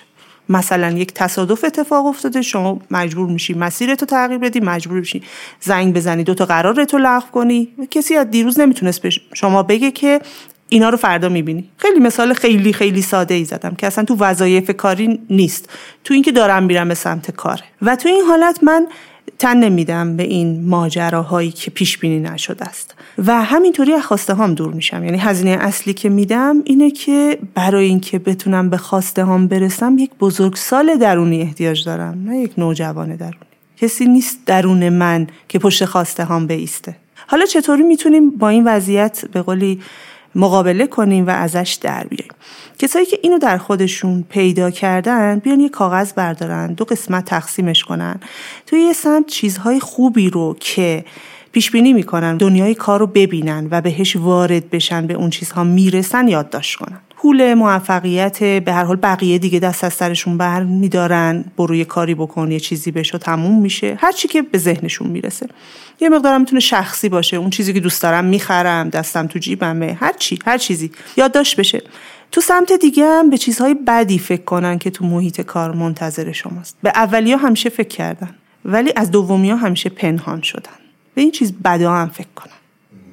مثلا 0.52 0.90
یک 0.90 1.14
تصادف 1.14 1.64
اتفاق 1.64 2.06
افتاده 2.06 2.42
شما 2.42 2.80
مجبور 2.92 3.30
میشی 3.30 3.54
مسیرتو 3.54 4.06
تغییر 4.06 4.40
بدی 4.40 4.60
مجبور 4.60 5.00
میشی 5.00 5.24
زنگ 5.60 5.94
بزنی 5.94 6.24
دو 6.24 6.34
تا 6.34 6.46
قرارتو 6.46 6.98
لغو 6.98 7.32
کنی. 7.32 7.68
کسی 7.92 8.16
از 8.16 8.32
دیروز 8.32 8.60
نمی‌تونست 8.60 9.02
به 9.02 9.10
شما 9.34 9.64
بگه 9.64 9.92
که 9.92 10.20
اینا 10.70 10.90
رو 10.90 10.98
فردا 10.98 11.30
می‌بینی. 11.30 11.70
خیلی 11.78 12.00
مثال 12.00 12.34
خیلی 12.34 12.74
خیلی 12.74 13.02
ساده 13.02 13.34
ای 13.34 13.46
زدم 13.46 13.76
که 13.76 13.88
اصلا 13.88 14.04
تو 14.04 14.16
وظایف 14.20 14.72
کاری 14.72 15.20
نیست. 15.30 15.70
تو 16.04 16.14
اینکه 16.14 16.32
دارم 16.32 16.64
میرم 16.64 16.88
به 16.88 16.96
سمت 16.96 17.32
کاره. 17.32 17.64
و 17.82 17.96
تو 17.96 18.10
این 18.10 18.22
حالت 18.22 18.64
من 18.64 18.88
تن 19.40 19.58
نمیدم 19.58 20.18
به 20.18 20.24
این 20.24 20.66
ماجراهایی 20.66 21.52
که 21.52 21.72
پیش 21.72 21.98
بینی 21.98 22.20
نشده 22.20 22.66
است. 22.66 22.96
و 23.18 23.44
همینطوری 23.44 23.94
از 23.94 24.04
خواسته 24.04 24.34
هام 24.34 24.54
دور 24.54 24.74
میشم. 24.74 25.04
یعنی 25.04 25.18
هزینه 25.18 25.50
اصلی 25.50 25.94
که 25.94 26.10
میدم 26.10 26.62
اینه 26.66 26.92
که 26.92 27.40
برای 27.54 27.86
اینکه 27.86 28.20
بتونم 28.20 28.70
به 28.70 28.78
خواسته 28.78 29.24
هام 29.24 29.48
برسم 29.48 29.98
یک 29.98 30.12
بزرگسال 30.20 30.98
درونی 30.98 31.42
احتیاج 31.42 31.86
دارم 31.86 32.24
نه 32.26 32.38
یک 32.38 32.52
نوجوان 32.58 33.16
درونی. 33.16 33.36
کسی 33.78 34.06
نیست 34.06 34.40
درون 34.46 34.90
من 34.90 35.28
که 35.50 35.60
پشت 35.60 35.86
خواسته 35.86 36.24
هام 36.24 36.48
بیسته. 36.48 36.96
حالا 37.28 37.46
چطوری 37.46 37.84
می‌تونیم 37.84 38.30
با 38.30 38.50
این 38.50 38.64
وضعیت 38.68 39.26
به 39.34 39.42
قولی 39.42 39.82
مقابله 40.36 40.88
کنیم 40.88 41.28
و 41.28 41.30
ازش 41.30 41.78
در 41.82 42.04
بیاییم. 42.04 42.34
کسایی 42.80 43.06
که 43.06 43.20
اینو 43.24 43.38
در 43.38 43.58
خودشون 43.58 44.26
پیدا 44.30 44.72
کردن 44.72 45.40
بیان 45.40 45.60
یه 45.60 45.70
کاغذ 45.70 46.14
بردارن 46.14 46.74
دو 46.74 46.86
قسمت 46.86 47.26
تقسیمش 47.26 47.84
کنن. 47.84 48.20
توی 48.66 48.80
یه 48.80 48.94
سمت 48.94 49.26
چیزهای 49.26 49.80
خوبی 49.80 50.30
رو 50.30 50.56
که 50.60 51.06
پیش 51.52 51.72
بینی 51.72 51.94
می‌کنن 51.94 52.38
دنیای 52.38 52.76
کار 52.76 53.00
رو 53.00 53.08
ببینن 53.08 53.68
و 53.72 53.82
بهش 53.82 54.16
وارد 54.16 54.70
بشن 54.70 55.08
به 55.08 55.14
اون 55.14 55.30
چیزها 55.30 55.64
می‌رسن 55.64 56.28
یادداشت 56.28 56.78
کنن. 56.78 57.00
پول 57.22 57.54
موفقیت 57.54 58.44
به 58.44 58.74
هر 58.74 58.84
حال 58.84 58.96
بقیه 58.96 59.38
دیگه 59.38 59.60
دست 59.60 59.84
از 59.84 59.94
سرشون 59.94 60.38
بر 60.38 60.64
میدارن. 60.64 61.46
برو 61.58 61.76
یه 61.76 61.86
کاری 61.86 62.16
بکن 62.16 62.52
یه 62.52 62.60
چیزی 62.60 62.92
بشه 62.92 63.18
تموم 63.18 63.62
میشه. 63.62 63.98
هر 64.02 64.12
چی 64.12 64.28
که 64.28 64.42
به 64.42 64.58
ذهنشون 64.58 65.08
می‌رسه. 65.08 65.48
یه 66.00 66.10
مقدارم 66.10 66.40
می‌تونه 66.40 66.60
شخصی 66.60 67.10
باشه. 67.10 67.38
اون 67.38 67.50
چیزی 67.50 67.74
که 67.74 67.80
دوست 67.80 68.02
دارم 68.02 68.26
می‌خرم 68.26 68.90
دستم 68.90 69.28
تو 69.28 69.40
جیبمه. 69.40 69.98
هر 70.00 70.14
چی 70.20 70.40
هر 70.46 70.58
چیزی. 70.58 70.92
یادداشت 71.18 71.60
بشه. 71.60 71.82
تو 72.32 72.42
سمت 72.42 72.74
دیگه 72.74 73.06
هم 73.06 73.30
به 73.30 73.38
چیزهای 73.38 73.74
بدی 73.88 74.20
فکر 74.20 74.44
کنن 74.44 74.78
که 74.78 74.90
تو 74.90 75.06
محیط 75.06 75.42
کار 75.42 75.76
منتظر 75.76 76.32
شماست. 76.32 76.78
به 76.84 76.92
اولیا 76.96 77.38
همیشه 77.38 77.70
فکر 77.70 77.88
کردن. 77.88 78.36
ولی 78.66 78.94
از 78.96 79.12
دومی 79.12 79.50
ها 79.50 79.58
همیشه 79.58 79.90
پنهان 79.90 80.42
شدن. 80.42 80.80
به 81.14 81.22
این 81.22 81.32
چیز 81.32 81.54
بدا 81.54 81.94
هم 81.94 82.10
فکر 82.10 82.34
کنن. 82.36 82.54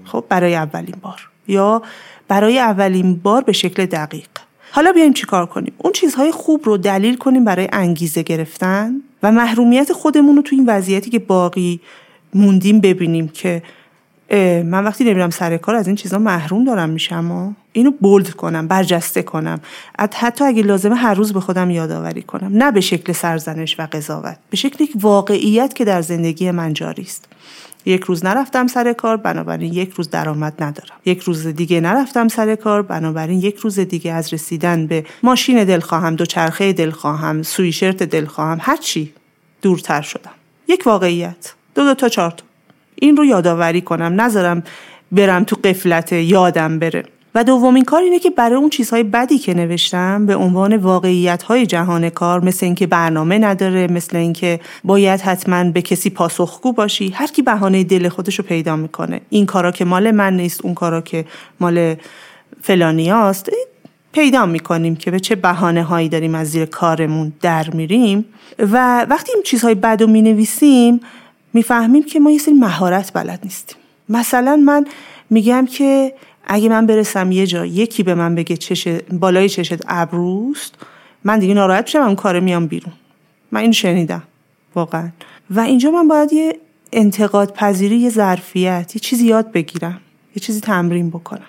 خب 0.05 0.25
برای 0.29 0.55
اولین 0.55 0.97
بار. 1.03 1.29
یا 1.49 1.83
برای 2.28 2.58
اولین 2.58 3.14
بار 3.16 3.42
به 3.42 3.52
شکل 3.52 3.87
دقیق. 3.87 4.28
حالا 4.73 4.92
بیایم 4.92 5.12
چیکار 5.12 5.47
کنیم؟ 5.47 5.73
اون 5.78 5.92
چیزهای 5.92 6.32
خوب 6.32 6.61
رو 6.64 6.76
دلیل 6.76 7.16
کنیم 7.16 7.44
برای 7.44 7.68
انگیزه 7.73 8.23
گرفتن 8.23 8.92
و 9.23 9.32
محرومیت 9.32 9.92
خودمون 9.92 10.37
رو 10.37 10.42
تو 10.42 10.56
این 10.56 10.64
وضعیتی 10.66 11.11
که 11.11 11.18
باقی 11.18 11.80
موندیم 12.35 12.80
ببینیم 12.80 13.28
که 13.28 13.62
من 14.64 14.85
وقتی 14.85 15.04
نمیرم 15.04 15.30
سر 15.30 15.56
کار 15.56 15.75
از 15.75 15.87
این 15.87 15.97
چیزا 15.97 16.18
محروم 16.18 16.64
دارم 16.64 16.90
میشم 16.90 17.30
و 17.30 17.52
اینو 17.73 17.90
بولد 17.90 18.30
کنم 18.30 18.68
برجسته 18.68 19.23
کنم. 19.23 19.61
حتی 19.99 20.44
اگه 20.44 20.62
لازمه 20.62 20.97
هر 20.97 21.14
روز 21.14 21.32
به 21.32 21.40
خودم 21.40 21.70
یادآوری 21.70 22.23
کنم. 22.23 22.50
نه 22.56 22.73
به 22.73 22.80
شکل 22.80 23.12
سرزنش 23.12 23.80
و 23.80 23.88
قضاوت 23.92 24.38
به 24.50 24.56
شکل 24.56 24.85
یک 24.85 24.92
واقعیت 25.00 25.75
که 25.75 25.85
در 25.85 26.02
زندگی 26.02 26.50
من 26.50 26.73
جاری 26.73 27.02
است 27.02 27.27
یک 27.87 28.04
روز 28.04 28.25
نرفتم 28.25 28.66
سر 28.66 28.92
کار 28.92 29.16
بنابراین 29.16 29.73
یک 29.73 29.90
روز 29.90 30.11
درآمد 30.11 30.62
ندارم. 30.62 30.97
یک 31.04 31.20
روز 31.20 31.47
دیگه 31.47 31.80
نرفتم 31.80 32.28
سر 32.28 32.54
کار 32.54 32.82
بنابراین 32.82 33.38
یک 33.38 33.56
روز 33.56 33.78
دیگه 33.78 34.12
از 34.12 34.35
رسیدن 34.35 34.87
به 34.87 35.04
ماشین 35.23 35.64
دل 35.64 35.80
خواهم 35.80 36.16
دوچرخه 36.16 36.73
دل 36.73 36.90
خواهم 36.90 37.42
سویشرت 37.42 38.02
دل 38.02 38.25
خواهم 38.25 38.58
هر 38.61 38.76
چی 38.76 39.12
دورتر 39.62 40.02
شدم. 40.02 40.30
یک 40.68 40.82
واقعیت. 40.87 41.54
دو 41.75 41.85
دو 41.85 41.94
تا 41.94 42.08
چهار 42.08 42.35
این 42.94 43.16
رو 43.16 43.25
یادآوری 43.25 43.80
کنم. 43.80 44.20
نذارم 44.20 44.62
برم 45.12 45.44
تو 45.44 45.56
قفلت 45.64 46.12
یادم 46.12 46.78
بره. 46.78 47.04
و 47.35 47.44
دومین 47.44 47.85
کار 47.85 48.02
اینه 48.02 48.18
که 48.18 48.30
برای 48.30 48.56
اون 48.56 48.70
چیزهای 48.70 49.02
بدی 49.02 49.38
که 49.38 49.54
نوشتم 49.54 50.26
به 50.26 50.37
عنوان 50.37 50.76
واقعیت 50.76 51.42
های 51.42 51.66
جهان 51.66 52.11
کار 52.11 52.44
مثل 52.44 52.66
اینکه 52.66 52.87
برنامه 52.87 53.38
نداره 53.38 53.87
مثل 53.87 54.16
اینکه 54.16 54.61
باید 54.85 55.20
حتما 55.20 55.64
به 55.64 55.82
کسی 55.82 56.11
پاسخگو 56.11 56.73
باشی 56.73 57.08
هر 57.08 57.26
کی 57.26 57.42
بهانه 57.42 57.85
دل 57.85 58.08
خودش 58.08 58.38
رو 58.38 58.44
پیدا 58.44 58.76
می‌کنه. 58.76 59.20
این 59.30 59.47
کارا 59.47 59.70
که 59.70 59.85
مال 59.85 60.11
من 60.11 60.37
نیست 60.37 60.64
اون 60.64 60.75
کارا 60.75 61.00
که 61.00 61.25
مال 61.61 61.94
فلانیاست 62.62 63.50
پیدا 64.12 64.47
می‌کنیم 64.47 64.97
که 64.97 65.11
به 65.11 65.20
چه 65.20 65.35
بهانه 65.35 65.82
هایی 65.82 66.08
داریم 66.08 66.35
از 66.35 66.50
زیر 66.50 66.64
کارمون 66.64 67.32
در 67.40 67.70
میریم. 67.70 68.25
و 68.58 69.06
وقتی 69.11 69.32
این 69.35 69.42
چیزهای 69.42 69.75
بد 69.75 70.02
رو 70.02 70.08
می‌نویسیم 70.08 71.00
می‌فهمیم 71.52 72.02
که 72.02 72.20
ما 72.20 72.30
یه 72.30 72.38
سری 72.38 72.54
مهارت 72.54 73.12
بلد 73.14 73.40
نیستیم. 73.44 73.76
مثلا 74.08 74.56
من 74.56 74.85
میگم 75.30 75.66
که 75.66 76.14
اگه 76.49 76.69
من 76.69 76.87
برسم 76.87 77.33
یه 77.33 77.47
جا 77.47 77.67
یکی 77.67 78.02
به 78.02 78.14
من 78.14 78.35
بگه 78.35 78.57
چش 78.57 78.88
بالای 79.12 79.49
چشت 79.49 79.83
ابروست 79.88 80.75
من 81.25 81.38
دیگه 81.38 81.55
ناراحت 81.55 81.85
میشم 81.85 81.99
اون 81.99 82.14
کار 82.14 82.40
میام 82.40 82.67
بیرون. 82.67 82.93
من 83.52 83.61
این 83.61 83.73
شنیدم 83.73 84.23
واقعا. 84.75 85.09
و 85.50 85.61
اینجا 85.61 85.90
من 85.90 86.09
باید 86.09 86.33
یه 86.33 86.57
انتقاد 86.93 87.52
پذیری 87.52 87.97
یه 87.97 88.11
ظرفیت 88.11 88.93
یه 88.97 89.00
چیزی 89.00 89.26
یاد 89.26 89.52
بگیرم 89.52 90.00
یه 90.37 90.40
چیزی 90.40 90.61
تمرین 90.61 91.11
بکنم. 91.11 91.47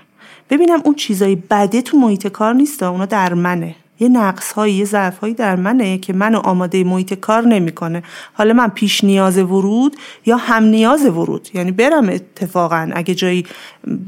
ببینم 0.49 0.81
اون 0.85 0.95
چیزای 0.95 1.35
بده 1.35 1.81
تو 1.81 1.97
محیط 1.97 2.27
کار 2.27 2.53
نیست 2.53 2.83
اونا 2.83 3.05
در 3.05 3.33
منه 3.33 3.75
یه 3.99 4.09
نقص 4.09 4.51
هایی 4.51 4.73
یه 4.73 4.85
ضعف 4.85 5.17
هایی 5.17 5.33
در 5.33 5.55
منه 5.55 5.97
که 5.97 6.13
منو 6.13 6.39
آماده 6.39 6.83
محیط 6.83 7.13
کار 7.13 7.47
نمی‌کنه. 7.47 8.03
حالا 8.33 8.53
من 8.53 8.67
پیش 8.67 9.03
نیاز 9.03 9.37
ورود 9.37 9.95
یا 10.25 10.37
هم 10.37 10.63
نیاز 10.63 11.05
ورود؟ 11.05 11.49
یعنی 11.53 11.71
برم 11.71 12.09
اتفاقا 12.09 12.89
اگه 12.93 13.15
جایی 13.15 13.45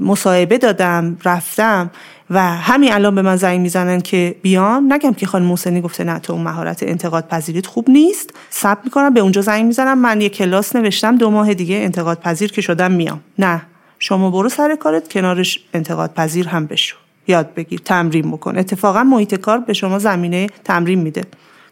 مصاحبه 0.02 0.58
دادم 0.58 1.18
رفتم 1.26 1.92
و 2.30 2.42
همین 2.42 2.94
الان 2.94 3.16
به 3.16 3.22
من 3.22 3.36
زنگ 3.36 3.60
می‌زنن 3.60 4.02
که 4.02 4.36
بیام 4.42 4.94
نگم 4.94 5.14
که 5.14 5.26
خانم 5.26 5.46
موسنی 5.46 5.82
گفته 5.82 6.04
نه 6.04 6.20
تو 6.20 6.38
مهارت 6.38 6.84
انتقاد 6.84 7.28
پذیریت 7.28 7.68
خوب 7.68 7.90
نیست. 7.90 8.30
سب 8.50 8.78
می‌کنم 8.84 9.14
به 9.14 9.20
اونجا 9.20 9.42
زنگ 9.42 9.66
می‌زنم. 9.66 9.98
من 9.98 10.22
یه 10.22 10.30
کلاس 10.30 10.76
نوشتم 10.76 11.18
دو 11.18 11.30
ماه 11.30 11.54
دیگه 11.54 11.76
انتقاد 11.76 12.20
پذیر 12.20 12.52
که 12.52 12.62
شدم 12.62 12.92
میام. 12.92 13.20
نه. 13.40 13.62
شما 14.00 14.32
برو 14.32 14.50
سر 14.50 14.76
کارت 14.76 15.14
کنارش 15.14 15.60
انتقاد 15.74 16.14
پذیر 16.14 16.48
هم 16.48 16.66
بشو. 16.66 16.98
یاد 17.32 17.54
بگیر 17.54 17.80
تمرین 17.86 18.32
بکن. 18.32 18.58
اتفاقا 18.58 19.04
محیط 19.04 19.36
کار 19.36 19.58
به 19.58 19.74
شما 19.74 20.00
زمینه 20.00 20.48
تمرین 20.64 21.00
میده. 21.00 21.24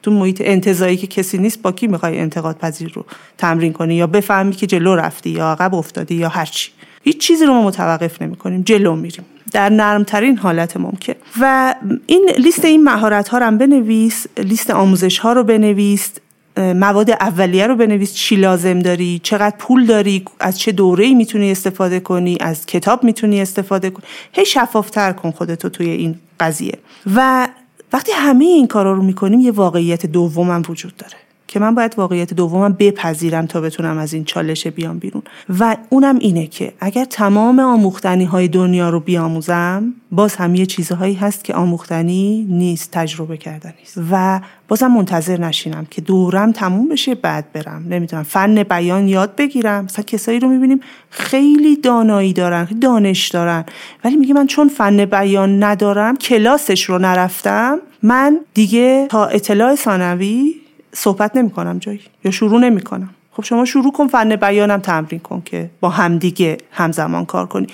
تو 0.04 0.12
محیط 0.12 0.42
انتظایی 0.46 0.98
که 0.98 1.08
کسی 1.08 1.38
نیست 1.38 1.62
با 1.62 1.72
کی 1.72 1.88
می‌خوای 1.88 2.20
انتقاد 2.20 2.58
پذیر 2.58 2.92
رو 2.94 3.06
تمرین 3.38 3.74
کنی؟ 3.74 3.96
یا 3.96 4.08
بفهمی 4.08 4.56
که 4.56 4.68
جلو 4.68 4.96
رفتی 4.96 5.30
یا 5.30 5.52
عقب 5.52 5.76
افتادی 5.76 6.16
یا 6.16 6.30
هر 6.30 6.46
چی. 6.46 6.72
هیچ 7.04 7.18
چیزی 7.18 7.46
رو 7.46 7.54
ما 7.54 7.62
متوقف 7.62 8.22
نمی 8.22 8.36
کنیم 8.36 8.62
جلو 8.62 8.96
میریم. 8.96 9.26
در 9.52 9.70
نرمترین 9.70 10.38
حالت 10.38 10.78
ممکن. 10.78 11.14
و 11.42 11.76
این 12.06 12.30
لیست 12.38 12.66
این 12.66 12.84
مهارت 12.84 13.28
ها 13.28 13.38
رو 13.38 13.58
بنویس 13.58 14.26
لیست 14.38 14.70
آموزش 14.70 15.20
ها 15.20 15.34
رو 15.34 15.44
بنویس. 15.44 16.12
مواد 16.58 17.12
اولیه 17.12 17.68
رو 17.68 17.76
بنویس. 17.76 18.14
چی 18.14 18.36
لازم 18.36 18.80
داری؟ 18.80 19.20
چقدر 19.24 19.56
پول 19.58 19.86
داری؟ 19.86 20.26
از 20.40 20.60
چه 20.60 20.72
دوره 20.72 21.14
می‌تونی 21.14 21.52
استفاده 21.52 22.00
کنی؟ 22.00 22.38
از 22.40 22.66
کتاب 22.66 23.04
می‌تونی 23.04 23.42
استفاده 23.42 23.90
کنی؟ 23.90 24.06
هی 24.34 24.46
شفافتر 24.46 25.12
کن 25.12 25.32
خودتو 25.32 25.70
توی 25.70 25.90
این 25.90 26.20
قضیه. 26.40 26.78
و 27.16 27.48
وقتی 27.94 28.12
همه 28.12 28.46
این 28.46 28.68
کارا 28.68 28.94
رو 28.94 29.04
می‌کنیم 29.04 29.40
یه 29.40 29.52
واقعیت 29.52 30.06
دومم 30.06 30.62
وجود 30.70 30.96
داره. 30.98 31.18
که 31.50 31.60
من 31.60 31.76
باید 31.76 31.94
واقعیت 31.98 32.34
دومم 32.34 32.76
بپذیرم 32.80 33.46
تا 33.46 33.62
بتونم 33.62 33.98
از 33.98 34.14
این 34.14 34.24
چالش 34.24 34.68
بیام 34.68 35.00
بیرون. 35.00 35.24
و 35.60 35.78
اونم 35.90 36.20
اینه 36.20 36.48
که 36.48 36.74
اگر 36.80 37.06
تمام 37.06 37.60
آموختنی 37.60 38.26
های 38.26 38.48
دنیا 38.48 38.90
رو 38.90 39.00
بیاموزم 39.00 39.94
باز 40.12 40.36
هم 40.36 40.56
یه 40.56 40.66
چیزهایی 40.66 41.14
هست 41.14 41.44
که 41.44 41.54
آموختنی 41.54 42.48
نیست 42.50 42.92
تجربه 42.92 43.38
کردن 43.38 43.74
نیست. 43.80 43.98
و 44.12 44.42
بازم 44.68 44.88
منتظر 44.88 45.38
نشینم 45.40 45.88
که 45.92 46.02
دورم 46.02 46.52
تموم 46.52 46.90
بشه 46.90 47.16
بعد 47.16 47.52
برم. 47.54 47.86
نمی‌دونم 47.90 48.24
فن 48.24 48.64
بیان 48.64 49.08
یاد 49.08 49.36
بگیرم. 49.36 49.84
مثلا 49.84 50.04
کسایی 50.04 50.40
رو 50.40 50.48
می‌بینیم 50.48 50.80
خیلی 51.10 51.76
دانایی 51.76 52.34
دارن 52.34 52.68
دانش 52.82 53.28
دارن. 53.28 53.66
ولی 54.04 54.16
میگه 54.16 54.34
من 54.34 54.48
چون 54.48 54.68
فن 54.68 55.06
بیان 55.06 55.64
ندارم 55.64 56.16
کلاسش 56.16 56.84
رو 56.84 56.98
نرفتم 56.98 57.80
من 58.04 58.40
دیگه 58.54 59.08
تا 59.10 59.26
اطلاع 59.26 59.76
ثانوی 59.76 60.56
صحبت 60.94 61.38
نمی 61.38 61.50
کنم 61.50 61.80
جایی 61.80 62.02
یا 62.24 62.32
شروع 62.32 62.60
نمی 62.60 62.82
کنم 62.82 63.10
خب 63.32 63.44
شما 63.44 63.66
شروع 63.66 63.92
کن 63.92 64.08
فن 64.08 64.36
بیانم 64.36 64.80
تمرین 64.80 65.20
کن 65.20 65.42
که 65.46 65.70
با 65.80 65.90
همدیگه 65.90 66.58
همزمان 66.72 67.26
کار 67.26 67.46
کنی. 67.46 67.68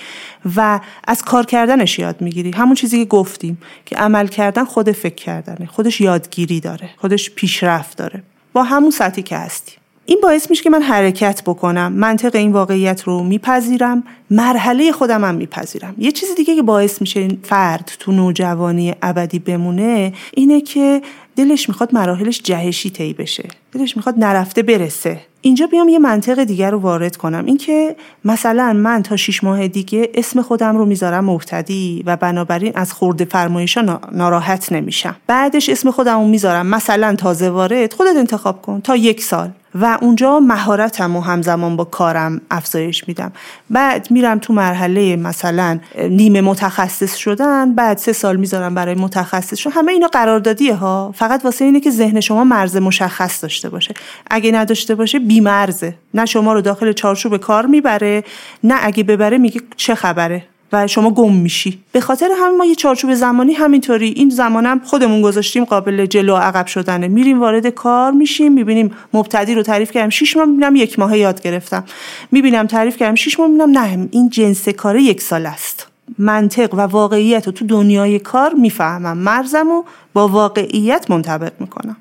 و 0.56 0.80
از 1.04 1.22
کار 1.22 1.46
کردنش 1.46 1.98
یاد 1.98 2.20
می‌گیری. 2.20 2.50
همون 2.50 2.74
چیزی 2.74 2.98
که 2.98 3.04
گفتیم 3.04 3.58
که 3.84 3.96
عمل 3.96 4.26
کردن 4.26 4.64
خود 4.64 4.92
فکر 4.92 5.14
کردنه. 5.14 5.66
خودش 5.66 6.00
یادگیری 6.00 6.60
داره. 6.60 6.90
خودش 6.96 7.30
پیشرفت 7.30 7.98
داره. 7.98 8.22
با 8.52 8.62
همون 8.62 8.90
سطحی 8.90 9.22
که 9.22 9.36
هستی. 9.36 9.72
این 10.08 10.18
باعث 10.22 10.50
میشه 10.50 10.62
که 10.62 10.70
من 10.70 10.82
حرکت 10.82 11.42
بکنم. 11.42 11.92
منطق 11.92 12.34
این 12.34 12.52
واقعیت 12.52 13.02
رو 13.02 13.22
میپذیرم. 13.22 14.04
مرحله 14.30 14.92
خودم 14.92 15.24
هم 15.24 15.34
میپذیرم. 15.34 15.94
یه 15.98 16.12
چیزی 16.12 16.34
دیگه 16.34 16.56
که 16.56 16.62
باعث 16.62 17.00
میشه 17.00 17.28
فرد 17.42 17.92
تو 17.98 18.12
نوجوانی 18.12 18.94
ابدی 19.02 19.38
بمونه 19.38 20.12
اینه 20.34 20.60
که 20.60 21.02
دلش 21.36 21.68
می‌خواد 21.68 21.94
مراحلش 21.94 22.42
جهشی 22.42 22.90
طی 22.90 23.12
بشه. 23.12 23.48
دلش 23.72 23.96
می‌خواد 23.96 24.14
نرفته 24.18 24.62
برسه. 24.62 25.20
اینجا 25.40 25.66
بیام 25.66 25.88
یه 25.88 25.98
منطق 25.98 26.44
دیگر 26.44 26.70
رو 26.70 26.78
وارد 26.78 27.16
کنم. 27.16 27.44
اینکه 27.46 27.96
مثلا 28.24 28.72
من 28.72 29.02
تا 29.02 29.16
شیش 29.16 29.44
ماه 29.44 29.68
دیگه 29.68 30.10
اسم 30.14 30.42
خودم 30.42 30.76
رو 30.76 30.84
می‌ذارم 30.84 31.24
مبتدی 31.24 32.02
و 32.06 32.16
بنابراین 32.16 32.72
از 32.74 32.92
خورده 32.92 33.24
فرمایشا 33.24 34.00
ناراحت 34.12 34.72
نمیشم. 34.72 35.16
بعدش 35.26 35.68
اسم 35.68 35.90
خودم 35.90 36.18
رو 36.18 36.26
می‌ذارم. 36.26 36.66
مثلا 36.66 37.14
تازه 37.14 37.50
وارد. 37.50 37.92
خودت 37.92 38.16
انتخاب 38.16 38.62
کن 38.62 38.80
تا 38.80 38.96
یک 38.96 39.22
سال. 39.22 39.50
و 39.80 39.98
اونجا 40.00 40.40
مهارتم 40.40 41.16
و 41.16 41.20
همزمان 41.20 41.76
با 41.76 41.84
کارم 41.84 42.40
افزایش 42.50 43.08
میدم. 43.08 43.32
بعد 43.70 44.10
میرم 44.10 44.38
تو 44.38 44.52
مرحله 44.52 45.16
مثلا 45.16 45.78
نیمه 45.98 46.40
متخصص 46.40 47.16
شدن 47.16 47.74
بعد 47.74 47.98
سه 47.98 48.12
سال 48.12 48.36
می‌ذارم 48.36 48.74
برای 48.74 48.94
متخصص 48.94 49.58
شدن. 49.58 49.72
همه 49.72 49.92
اینا 49.92 50.06
قراردادیه 50.06 50.74
ها. 50.74 51.12
فقط 51.16 51.44
واسه 51.44 51.64
اینه 51.64 51.80
که 51.80 51.90
ذهن 51.90 52.20
شما 52.20 52.44
مرز 52.44 52.76
مشخص 52.76 53.42
داشته 53.42 53.68
باشه. 53.68 53.94
اگه 54.30 54.52
نداشته 54.52 54.94
باشه 54.94 55.18
بیمرزه. 55.18 55.94
نه 56.14 56.26
شما 56.26 56.52
رو 56.52 56.60
داخل 56.60 56.92
چارچوب 56.92 57.36
کار 57.36 57.66
می‌بره 57.66 58.24
نه 58.64 58.74
اگه 58.82 59.02
ببره 59.02 59.38
میگه 59.38 59.60
چه 59.76 59.94
خبره. 59.94 60.42
شما 60.86 61.10
گم 61.10 61.34
میشی. 61.34 61.78
به 61.92 62.00
خاطر 62.00 62.30
همین 62.38 62.58
ما 62.58 62.64
یه 62.64 62.74
چارچوب 62.74 63.14
زمانی 63.14 63.52
همینطوری 63.52 64.08
این 64.08 64.30
زمانم 64.30 64.80
خودمون 64.84 65.22
گذاشتیم 65.22 65.64
قابل 65.64 66.06
جلو 66.06 66.34
و 66.34 66.36
عقب 66.36 66.66
شدنه 66.66 67.08
میریم 67.08 67.40
وارد 67.40 67.66
کار 67.66 68.12
میشیم 68.12 68.52
می‌بینیم 68.52 68.90
مبتدی 69.12 69.54
رو 69.54 69.62
تعریف 69.62 69.90
کردم 69.90 70.08
شش 70.08 70.36
ماه 70.36 70.46
می‌بینم 70.46 70.76
یک 70.76 70.98
ماه 70.98 71.18
یاد 71.18 71.42
گرفتم. 71.42 71.84
می‌بینم 72.32 72.66
تعریف 72.66 72.96
کردم. 72.96 73.14
شش 73.14 73.40
ماه 73.40 73.48
می‌بینم 73.48 73.78
نه 73.78 74.08
این 74.10 74.28
جنس 74.28 74.68
کار 74.68 74.96
یک 74.96 75.20
سال 75.20 75.46
است. 75.46 75.86
منطق 76.18 76.74
و 76.74 76.80
واقعیت 76.80 77.46
رو 77.46 77.52
تو 77.52 77.66
دنیای 77.66 78.18
کار 78.18 78.52
می‌فهمم. 78.52 79.18
مرزم 79.18 79.68
و 79.68 79.82
با 80.12 80.28
واقعیت 80.28 81.10
منطبق 81.10 81.52
می‌کنم. 81.60 81.96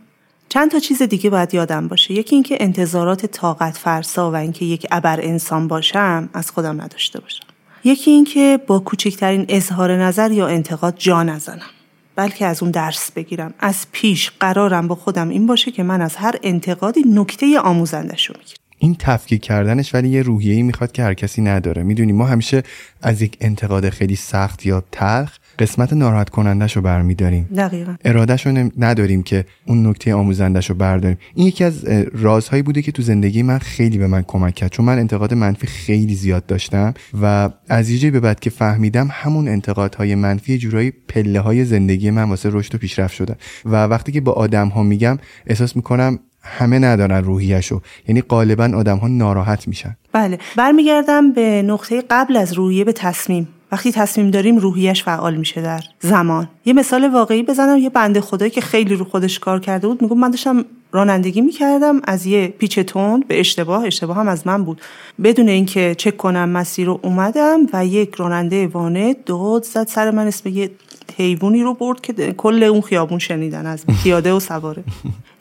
چند 0.50 0.72
تا 0.72 0.80
چیز 0.80 1.02
دیگه 1.02 1.30
باید 1.30 1.54
یادم 1.54 1.88
باشه. 1.88 2.14
یکی 2.14 2.36
اینکه 2.36 2.58
انتظارات 2.60 3.26
طاقت 3.26 3.78
فرسا 3.78 4.32
و 4.32 4.36
اینکه 4.36 4.66
یک 4.66 4.88
ابر 4.92 5.20
انسان 5.22 5.68
باشم 5.68 6.30
از 6.34 6.52
خودم 6.52 6.82
نداشته 6.82 7.20
باشم. 7.20 7.45
یکی 7.86 8.12
اینکه 8.12 8.60
با 8.68 8.80
کوچکترین 8.80 9.46
اظهار 9.50 9.98
نظر 9.98 10.32
یا 10.32 10.48
انتقاد 10.48 10.96
جا 10.98 11.24
نزنم 11.24 11.70
بلکه 12.16 12.46
از 12.46 12.64
اون 12.64 12.72
درس 12.72 13.12
بگیرم. 13.12 13.54
از 13.60 13.86
پیش 13.92 14.32
قرارم 14.40 14.88
با 14.88 14.96
خودم 14.96 15.30
این 15.30 15.46
باشه 15.46 15.72
که 15.72 15.84
من 15.84 16.02
از 16.02 16.16
هر 16.16 16.36
انتقادی 16.44 17.02
نکته 17.08 17.60
آموزندش 17.60 18.26
رو 18.26 18.36
می‌گیرم. 18.38 18.60
این 18.78 18.96
تفکیک 19.00 19.42
کردنش 19.42 19.94
ولی 19.94 20.10
یه 20.10 20.22
روحیه‌ای 20.22 20.62
می‌خواد 20.62 20.92
که 20.92 21.04
هر 21.04 21.14
کسی 21.14 21.42
نداره. 21.42 21.84
می‌دونی 21.84 22.12
ما 22.12 22.26
همیشه 22.26 22.64
از 23.02 23.22
یک 23.22 23.38
انتقاد 23.42 23.90
خیلی 23.90 24.16
سخت 24.16 24.66
یا 24.66 24.84
تلخ 24.92 25.38
قسمت 25.60 25.94
ناراحت 25.94 26.30
کنندش 26.30 26.76
رو 26.76 26.82
برمیداریم. 26.82 27.50
دقیقا. 27.56 27.96
ارادهش 28.06 28.48
رو 28.48 28.70
نداریم 28.78 29.24
که 29.24 29.46
اون 29.68 29.88
نکته 29.88 30.14
آموزندش 30.14 30.70
رو 30.70 30.76
برداریم. 30.76 31.18
این 31.36 31.48
یکی 31.48 31.64
از 31.64 31.86
رازهایی 32.14 32.64
بوده 32.64 32.82
که 32.82 32.92
تو 32.92 33.02
زندگی 33.02 33.44
من 33.44 33.58
خیلی 33.58 33.98
به 33.98 34.08
من 34.08 34.22
کمک 34.28 34.56
کرد. 34.56 34.72
چون 34.72 34.86
من 34.86 35.00
انتقاد 35.00 35.34
منفی 35.34 35.68
خیلی 35.68 36.16
زیاد 36.16 36.46
داشتم 36.46 36.94
و 37.22 37.50
از 37.70 37.90
یه 37.90 38.12
به 38.12 38.20
بعد 38.20 38.40
که 38.40 38.50
فهمیدم 38.50 39.08
همون 39.12 39.48
انتقادهای 39.48 40.16
منفی 40.16 40.58
جورایی 40.58 40.94
پله 41.08 41.40
های 41.40 41.66
زندگی 41.66 42.12
من 42.12 42.24
واسه 42.24 42.50
رشد 42.52 42.76
و 42.76 42.78
پیشرفت 42.78 43.14
شده 43.14 43.36
و 43.66 43.84
وقتی 43.84 44.12
که 44.12 44.22
با 44.22 44.32
آدم 44.32 44.68
ها 44.68 44.84
میگم 44.84 45.18
احساس 45.48 45.76
می‌کنم 45.76 46.20
همه 46.42 46.80
ندارن 46.80 47.24
روحیشو 47.24 47.82
یعنی 48.08 48.22
غالبا 48.22 48.72
آدم 48.76 48.98
ها 48.98 49.08
ناراحت 49.08 49.68
میشن. 49.68 49.96
بله. 50.14 50.38
برمیگردم 50.58 51.32
به 51.32 51.62
نقطه 51.62 52.04
قبل 52.10 52.38
از 52.38 52.54
روحیه 52.54 52.84
به 52.84 52.92
تصمیم. 52.92 53.48
وقتی 53.76 53.92
تصمیم 53.92 54.32
داریم 54.32 54.58
روحیش 54.58 55.04
فعال 55.04 55.36
میشه 55.36 55.62
در 55.62 55.82
زمان. 56.00 56.48
یه 56.66 56.74
مثال 56.74 57.10
واقعی 57.14 57.44
بزنم 57.44 57.78
یه 57.78 57.90
بنده 57.90 58.22
خدایی 58.22 58.52
که 58.52 58.62
خیلی 58.62 58.96
رو 58.96 59.06
خودش 59.06 59.40
کار 59.40 59.60
کرده 59.60 59.88
بود 59.88 60.02
میگم 60.02 60.18
من 60.18 60.30
داشتم 60.30 60.66
رانندگی 60.92 61.42
می‌کردم 61.42 62.02
از 62.04 62.26
یه 62.26 62.48
پیچ 62.48 62.80
تند 62.80 63.28
به 63.28 63.40
اشتباه 63.40 63.86
اشتباه 63.86 64.16
هم 64.18 64.28
از 64.28 64.48
من 64.48 64.64
بود. 64.64 64.82
بدون 65.24 65.50
اینکه 65.50 65.96
چک 65.98 66.18
کنم 66.18 66.50
مسیر 66.50 66.86
رو 66.88 67.00
اومدم 67.04 67.60
و 67.74 67.86
یک 67.86 68.16
راننده 68.16 68.68
وانه 68.68 69.16
داد 69.26 69.64
زد 69.64 69.88
سر 69.88 70.12
من 70.12 70.28
اسم 70.28 70.50
یه 70.50 70.72
حیوانی 71.18 71.64
رو 71.64 71.74
برد 71.74 72.02
که 72.02 72.14
کل 72.14 72.64
اون 72.64 72.82
خیابون 72.82 73.20
شنیدن 73.20 73.66
از 73.66 73.86
پیاده 74.04 74.34
و 74.34 74.40
سواره. 74.40 74.84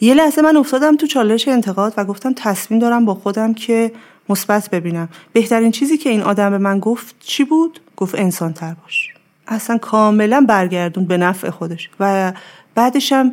یه 0.00 0.14
لحظه 0.14 0.42
من 0.42 0.56
افتادم 0.56 0.96
تو 0.96 1.06
چالش 1.06 1.48
انتقاد 1.48 1.94
و 1.96 2.04
گفتم 2.04 2.32
تصمیم 2.36 2.80
دارم 2.80 3.04
با 3.04 3.14
خودم 3.14 3.54
که 3.54 3.92
مثبت 4.28 4.70
ببینم. 4.70 5.08
بهترین 5.32 5.70
چیزی 5.70 5.98
که 5.98 6.10
این 6.10 6.22
آدم 6.22 6.50
به 6.50 6.58
من 6.58 6.78
گفت 6.78 7.14
چی 7.20 7.44
بود؟ 7.44 7.80
گفت 7.96 8.14
انسان 8.14 8.52
تر 8.52 8.74
باش. 8.82 9.08
اصلا 9.46 9.78
کاملا 9.78 10.44
برگردون 10.48 11.04
به 11.04 11.16
نفع 11.16 11.50
خودش. 11.50 11.90
و 12.00 12.32
بعدشم 12.74 13.32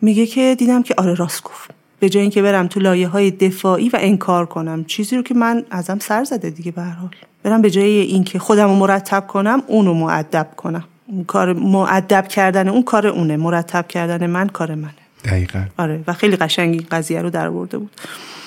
میگه 0.00 0.26
که 0.26 0.54
دیدم 0.58 0.82
که 0.82 0.94
آره 0.98 1.14
راست 1.14 1.42
گفت. 1.42 1.70
به 2.00 2.08
جای 2.08 2.22
اینکه 2.22 2.42
برم 2.42 2.66
تو 2.66 2.80
لایه 2.80 3.08
های 3.08 3.30
دفاعی 3.30 3.88
و 3.88 3.98
انکار 4.00 4.46
کنم. 4.46 4.84
چیزی 4.84 5.16
رو 5.16 5.22
که 5.22 5.34
من 5.34 5.64
ازم 5.70 5.98
سر 5.98 6.24
زده 6.24 6.50
دیگه 6.50 6.72
به 6.72 6.82
حال. 6.82 7.10
برم 7.42 7.62
به 7.62 7.70
جای 7.70 8.00
اینکه 8.00 8.38
خودم 8.38 8.68
رو 8.68 8.74
مرتب 8.74 9.26
کنم 9.26 9.62
اونو 9.66 9.94
معدب 9.94 10.48
کنم. 10.56 10.84
کار 11.26 11.52
معدب 11.52 12.28
کردن 12.28 12.68
اون 12.68 12.82
کار 12.82 13.06
اونه. 13.06 13.36
مرتب 13.36 13.88
کردن 13.88 14.26
من 14.26 14.48
کار 14.48 14.74
منه. 14.74 15.03
دقیقا. 15.24 15.64
آره 15.78 16.04
و 16.06 16.12
خیلی 16.12 16.36
قشنگ 16.36 16.74
این 16.74 16.86
قضیه 16.90 17.22
رو 17.22 17.30
در 17.30 17.50
برده 17.50 17.78
بود. 17.78 17.90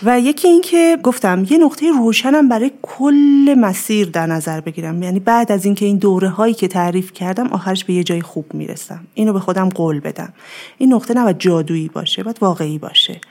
و 0.04 0.20
یکی 0.20 0.48
این 0.48 0.62
که 0.62 0.98
گفتم 1.04 1.46
یه 1.50 1.58
نقطه 1.58 1.92
روشنم 1.92 2.50
برای 2.50 2.72
کل 2.82 3.56
مسیر 3.62 4.10
در 4.10 4.28
نظر 4.28 4.62
بگیرم. 4.62 5.04
یعنی 5.04 5.20
بعد 5.20 5.52
از 5.52 5.66
اینکه 5.66 5.86
این 5.86 5.98
دوره 5.98 6.30
هایی 6.30 6.54
که 6.54 6.68
تعریف 6.68 7.14
کردم 7.14 7.48
آخرش 7.48 7.84
به 7.84 7.94
یه 7.94 8.04
جای 8.04 8.22
خوب 8.22 8.54
می‌رسم. 8.54 9.08
اینو 9.14 9.34
به 9.34 9.40
خودم 9.40 9.70
قول 9.70 10.00
بدم. 10.00 10.34
این 10.78 10.94
نقطه 10.94 11.14
نباید 11.14 11.40
جادویی 11.40 11.88
باشه 11.88 12.24
باید 12.24 12.38
واقعی 12.42 12.78
باشه. 12.78 13.22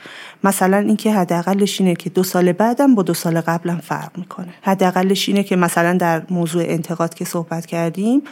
مثلا 0.44 0.76
اینکه 0.76 1.12
حداقلش 1.12 1.80
اینه 1.80 1.94
که 1.94 2.10
دو 2.10 2.22
سال 2.22 2.52
بعدم 2.52 2.94
با 2.94 3.02
دو 3.02 3.14
سال 3.14 3.40
قبلم 3.40 3.78
فرق 3.78 4.18
می‌کنه. 4.18 4.54
حداقلش 4.62 5.28
اینه 5.28 5.42
که 5.42 5.56
مثلا 5.56 5.92
در 5.96 6.22
موضوع 6.30 6.62
انتقاد 6.66 7.14
که 7.14 7.24
صحبت 7.24 7.66
کردیم 7.66 8.22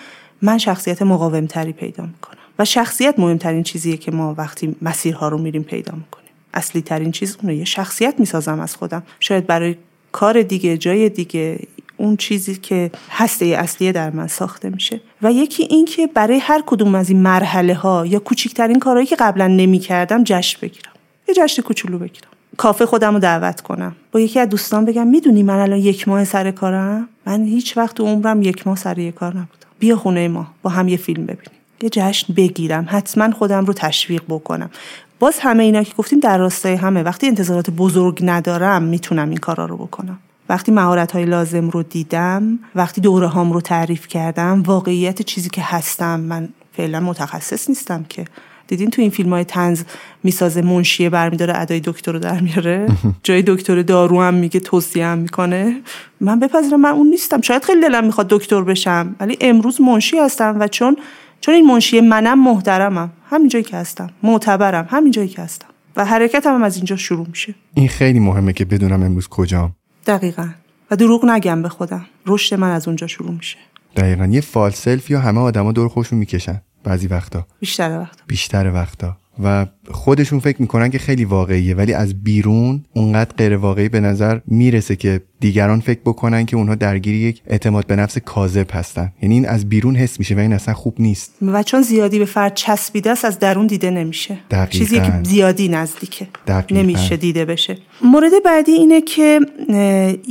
من 0.42 0.59
شخصیت 0.59 1.03
مقاومتری 1.03 1.72
پیدا 1.72 2.07
می‌کنم. 2.07 2.38
و 2.58 2.64
شخصیت 2.64 3.18
مهمترین 3.18 3.62
چیزیه 3.62 3.96
که 3.96 4.10
ما 4.10 4.34
وقتی 4.38 4.76
مسیرها 4.82 5.28
رو 5.28 5.38
میریم 5.38 5.62
پیدا 5.62 5.92
می‌کنیم. 5.92 6.30
اصلی 6.54 6.82
ترین 6.82 7.12
چیز 7.12 7.36
اونه. 7.42 7.54
یه 7.56 7.64
شخصیت 7.64 8.14
می‌سازم 8.18 8.60
از 8.60 8.76
خودم. 8.76 9.02
شاید 9.20 9.46
برای 9.46 9.76
کار 10.12 10.42
دیگه 10.42 10.76
جای 10.76 11.08
دیگه 11.08 11.58
اون 11.96 12.16
چیزی 12.16 12.56
که 12.56 12.90
هسته 13.10 13.46
اصلی 13.46 13.92
در 13.92 14.10
من 14.10 14.26
ساخته 14.26 14.70
میشه. 14.70 15.00
و 15.22 15.32
یکی 15.32 15.62
این 15.62 15.84
که 15.84 16.06
برای 16.06 16.38
هر 16.38 16.62
کدوم 16.66 16.94
از 16.94 17.10
این 17.10 17.22
مرحله 17.22 17.74
ها 17.74 18.06
یا 18.06 18.18
کوچکترین 18.18 18.78
کارهایی 18.78 19.06
که 19.06 19.16
قبلا 19.16 19.46
نمی 19.46 19.78
کردم 19.78 20.24
جشن 20.24 20.58
بگیرم. 20.62 20.92
یه 21.28 21.34
جشن 21.34 21.62
کوچولو 21.62 21.98
بگیرم. 21.98 22.28
کافه 22.56 22.86
خودم 22.86 23.14
رو 23.14 23.20
دعوت 23.20 23.60
کنم. 23.60 23.96
با 24.12 24.20
یکی 24.20 24.40
از 24.40 24.48
دوستان 24.48 24.84
بگم 24.84 25.06
می‌دونی 25.06 25.42
من 25.42 25.58
الان 25.58 25.78
یک 25.78 26.08
ماه 26.08 26.24
سر 26.24 26.50
کارم؟ 26.50 27.08
من 27.26 27.44
هیچ 27.44 27.76
وقت 27.76 28.00
عمرم 28.00 28.42
یک 28.42 28.66
ماه 28.66 28.76
سر 28.76 29.10
کار 29.10 29.30
نبودم. 29.30 29.68
بیا 29.78 29.96
خونه 29.96 30.28
ما 30.28 30.46
با 30.62 30.70
هم 30.70 30.88
یه 30.88 30.96
فیلم 30.96 31.22
ببینیم. 31.22 31.60
یه 31.82 31.88
جشن 31.92 32.34
بگیرم 32.34 32.87
حتما 32.88 33.30
خودم 33.30 33.64
رو 33.64 33.72
تشویق 33.72 34.22
بکنم. 34.28 34.70
باز 35.18 35.38
همه 35.40 35.62
اینا 35.62 35.82
که 35.82 35.94
گفتیم 35.98 36.20
در 36.20 36.38
راستای 36.38 36.74
همه 36.74 37.02
وقتی 37.02 37.26
انتظارات 37.26 37.70
بزرگ 37.70 38.18
ندارم 38.22 38.82
می‌تونم 38.82 39.28
این 39.28 39.38
کارا 39.38 39.66
رو 39.66 39.76
بکنم. 39.76 40.18
وقتی 40.48 40.72
مهارت 40.72 41.12
های 41.12 41.24
لازم 41.24 41.70
رو 41.70 41.82
دیدم 41.82 42.58
وقتی 42.74 43.00
دوره 43.00 43.26
هام 43.26 43.52
رو 43.52 43.60
تعریف 43.60 44.08
کردم 44.08 44.62
واقعیت 44.62 45.22
چیزی 45.22 45.50
که 45.50 45.62
هستم 45.62 46.20
من 46.20 46.48
فعلا 46.76 47.00
متخصص 47.00 47.68
نیستم 47.68 48.04
که. 48.08 48.24
دیدین 48.66 48.90
تو 48.90 49.02
این 49.02 49.10
فیلم 49.10 49.30
های 49.30 49.44
تنز 49.44 49.82
می‌سازه 50.22 50.62
منشیه 50.62 51.10
برمیداره 51.10 51.60
ادای 51.60 51.80
دکتر 51.80 52.12
رو 52.12 52.18
در 52.18 52.40
میاره. 52.40 52.87
جای 53.22 53.42
دکتر 53.46 53.82
دارو 53.82 54.22
هم 54.22 54.34
میگه 54.34 54.60
توصیه 54.60 55.06
هم 55.06 55.18
می‌کنه. 55.18 55.80
من 56.20 56.40
بپذیرم 56.40 56.80
من 56.80 56.90
اون 56.90 57.06
نیستم. 57.06 57.40
شاید 57.40 57.64
خیلی 57.64 57.80
دلم 57.80 58.04
می‌خواد 58.04 58.28
دکتر 58.28 58.62
بشم 58.62 59.16
ولی 59.20 59.38
امروز 59.40 59.80
منشی 59.80 60.18
هستم 60.18 60.56
و 60.60 60.68
چون 60.68 60.96
چون 61.44 61.54
این 61.54 61.66
منشی 61.66 62.00
منم 62.00 62.44
محترمم. 62.44 63.12
همین 63.30 63.48
جایی 63.48 63.64
که 63.64 63.76
هستم. 63.76 64.11
معتبرم. 64.22 64.87
همین 64.90 65.11
جایی 65.11 65.28
که 65.28 65.42
هستم. 65.42 65.66
و 65.96 66.04
حرکتم 66.04 66.54
هم 66.54 66.62
از 66.62 66.76
اینجا 66.76 66.96
شروع 66.96 67.26
میشه. 67.28 67.54
این 67.74 67.88
خیلی 67.88 68.18
مهمه 68.18 68.52
که 68.52 68.64
بدونم 68.64 69.02
امروز 69.02 69.28
کجام. 69.28 69.74
دقیقا. 70.07 70.48
و 70.90 70.96
دروغ 70.96 71.24
نگم 71.24 71.62
به 71.62 71.68
خودم. 71.68 72.07
رشد 72.26 72.57
من 72.57 72.70
از 72.70 72.88
اونجا 72.88 73.07
شروع 73.07 73.30
میشه. 73.30 73.57
دقیقا. 73.96 74.26
یه 74.26 74.40
فالسلف 74.40 75.11
یا 75.11 75.20
همه 75.20 75.40
آدما 75.40 75.72
دور 75.72 75.88
خوشون 75.88 76.18
می‌کشن. 76.18 76.61
بعضی 76.85 77.07
وقتا. 77.07 77.46
بیشتر 77.61 77.98
وقتا. 77.98 78.24
بیشتر 78.26 78.72
وقتا. 78.74 79.16
و 79.42 79.66
خودشون 79.90 80.38
فکر 80.38 80.62
می‌کنن 80.62 80.90
که 80.90 80.99
خیلی 80.99 81.25
واقعیه 81.25 81.75
ولی 81.75 81.92
از 81.92 82.25
بیرون 82.25 82.85
اونقدر 82.94 83.35
غیر 83.37 83.57
واقعی 83.57 83.88
به 83.88 84.01
نظر 84.01 84.38
می‌رسه 84.47 84.97
که 84.97 85.20
دیگران 85.40 85.81
فکر 85.81 86.01
بکنن 86.01 86.47
که 86.47 86.57
اونها 86.57 86.75
درگیری 86.75 87.18
یک 87.18 87.42
اعتماد 87.47 87.87
به 87.87 87.97
نفس 87.97 88.18
کاذب 88.18 88.66
هستن. 88.73 89.12
یعنی 89.23 89.35
این 89.35 89.49
از 89.49 89.68
بیرون 89.68 89.97
حس 89.97 90.18
میشه 90.18 90.35
و 90.35 90.38
این 90.38 90.53
اصلا 90.53 90.75
خوب 90.75 90.94
نیست. 90.99 91.33
و 91.42 91.62
چون 91.62 91.83
زیادی 91.83 92.18
به 92.18 92.25
فرد 92.25 92.55
چسبیده 92.55 93.11
است 93.11 93.25
از 93.25 93.38
درون 93.38 93.66
دیده 93.66 93.90
نمیشه. 93.90 94.38
دقیقاً. 94.51 94.66
چیزی 94.66 94.97
که 94.97 95.12
زیادی 95.23 95.68
نزدیکه. 95.68 96.27
دقیقاً. 96.47 96.83
نمیشه 96.83 97.16
دیده 97.16 97.44
بشه. 97.44 97.79
مورد 98.05 98.33
بعدی 98.44 98.73
اینه 98.73 99.01
که 99.01 99.40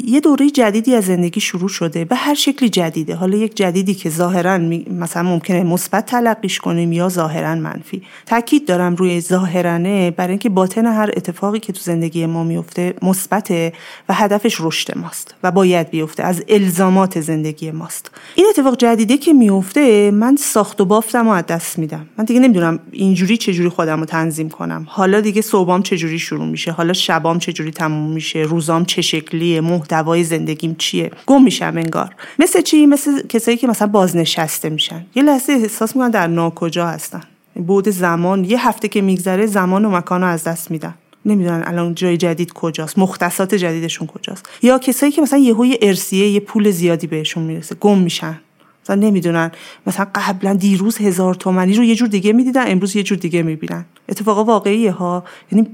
یه 0.08 0.20
دوره 0.20 0.50
جدیدی 0.50 0.96
از 0.96 1.06
زندگی 1.06 1.40
شروع 1.40 1.70
شده 1.70 2.06
به 2.06 2.16
هر 2.16 2.34
شکلی 2.34 2.70
جدیده. 2.70 3.16
حالا 3.16 3.38
یک 3.38 3.56
جدیدی 3.56 3.94
که 3.94 4.10
ظاهرا 4.10 4.58
مثلا 4.58 5.24
ممکنه 5.24 5.64
مثبت 5.64 6.06
تلقیش 6.06 6.60
کنیم 6.60 6.94
یا 6.94 7.10
ظاهرا 7.10 7.56
منفی. 7.56 8.02
تاکید 8.26 8.68
دارم 8.68 8.96
روی 8.96 9.22
ظاهرانه 9.44 10.12
برای 10.12 10.30
اینکه 10.30 10.50
باطن 10.50 10.86
هر 10.86 11.12
اتفاقی 11.18 11.60
که 11.60 11.74
تو 11.74 11.80
زندگی 11.84 12.26
ما 12.26 12.44
میفته 12.44 12.94
مثبته 13.02 13.74
و 14.10 14.14
هدفش 14.14 14.58
رشد 14.60 14.98
ماست 14.98 15.36
و 15.44 15.52
باید 15.52 15.90
بیفته 15.90 16.24
از 16.24 16.44
الزامات 16.50 17.22
زندگی 17.22 17.72
ماست. 17.72 18.12
این 18.36 18.46
اتفاق 18.50 18.78
جدیده 18.78 19.18
که 19.18 19.34
میفته 19.34 20.12
من 20.12 20.36
ساخت 20.36 20.82
و 20.82 20.86
بافتم 20.86 21.28
و 21.28 21.32
از 21.32 21.46
دست 21.46 21.80
میدم. 21.80 22.06
من 22.18 22.26
دیگه 22.26 22.40
نمی‌دونم 22.40 22.80
اینجوری 22.92 23.38
چجوری 23.38 23.70
خودم 23.70 24.00
رو 24.00 24.06
تنظیم 24.06 24.50
کنم. 24.50 24.86
حالا 24.90 25.22
دیگه 25.22 25.42
صبحام 25.42 25.84
چجوری 25.84 26.20
شروع 26.20 26.46
میشه؟ 26.46 26.72
حالا 26.72 26.94
شبام 26.94 27.40
چجوری 27.40 27.72
تموم 27.72 28.12
میشه؟ 28.12 28.40
روزام 28.40 28.86
چه 28.86 29.02
شکلیه؟ 29.02 29.62
محتوای 29.62 30.24
زندگیم 30.24 30.76
چیه؟ 30.76 31.12
گم 31.26 31.44
میشم 31.44 31.74
انگار. 31.78 32.16
مثل 32.40 32.62
چی؟ 32.62 32.86
مثل 32.86 33.28
کسایی 33.28 33.58
که 33.58 33.68
مثلا 33.68 33.88
بازنشسته 33.88 34.70
میشن. 34.70 35.06
یه 35.16 35.24
لحظه 35.24 35.54
احساس 35.54 35.96
می‌کنن 35.96 36.10
در 36.10 36.28
ناکجا 36.28 36.88
هستن. 36.88 37.22
بود 37.56 37.90
زمان. 37.90 38.46
یه 38.46 38.68
هفته 38.68 38.88
که 38.88 39.02
میگذره 39.02 39.46
زمان 39.46 39.86
و 39.86 39.90
مکان 39.90 40.22
رو 40.22 40.28
از 40.28 40.44
دست 40.44 40.72
میدن. 40.72 40.94
نمی‌دونن 41.26 41.64
الان 41.66 41.96
جای 41.96 42.18
جدید 42.18 42.54
کجاست. 42.54 43.00
مختصات 43.00 43.56
جدیدشون 43.56 44.08
کجاست. 44.08 44.50
یا 44.62 44.80
کسایی 44.80 45.12
که 45.12 45.22
مثلا 45.22 45.40
یهو 45.40 45.66
یه 45.66 45.80
ارسیه 45.82 46.28
یه 46.28 46.40
پول 46.40 46.72
زیادی 46.72 47.08
بهشون 47.08 47.44
می‌رسه 47.44 47.76
گم 47.76 47.98
میشن. 47.98 48.40
مثلا 48.84 48.96
نمی‌دونن. 48.96 49.52
مثلا 49.88 50.08
قبلا 50.16 50.54
دیروز 50.54 50.98
هزار 50.98 51.36
تومنی 51.36 51.74
رو 51.74 51.84
یه 51.84 51.96
جور 51.96 52.08
دیگه 52.08 52.34
می‌دیدن 52.34 52.72
امروز 52.72 52.96
یه 52.96 53.04
جور 53.04 53.18
دیگه 53.18 53.44
می‌بینن. 53.44 53.86
اتفاقا 54.10 54.44
واقعیه 54.44 54.92
ها. 54.92 55.24
یعنی 55.52 55.68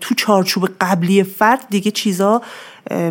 تو 0.00 0.14
چارچوب 0.14 0.68
قبلی 0.80 1.22
فرد 1.22 1.66
دیگه 1.70 1.90
چیزا 1.90 2.42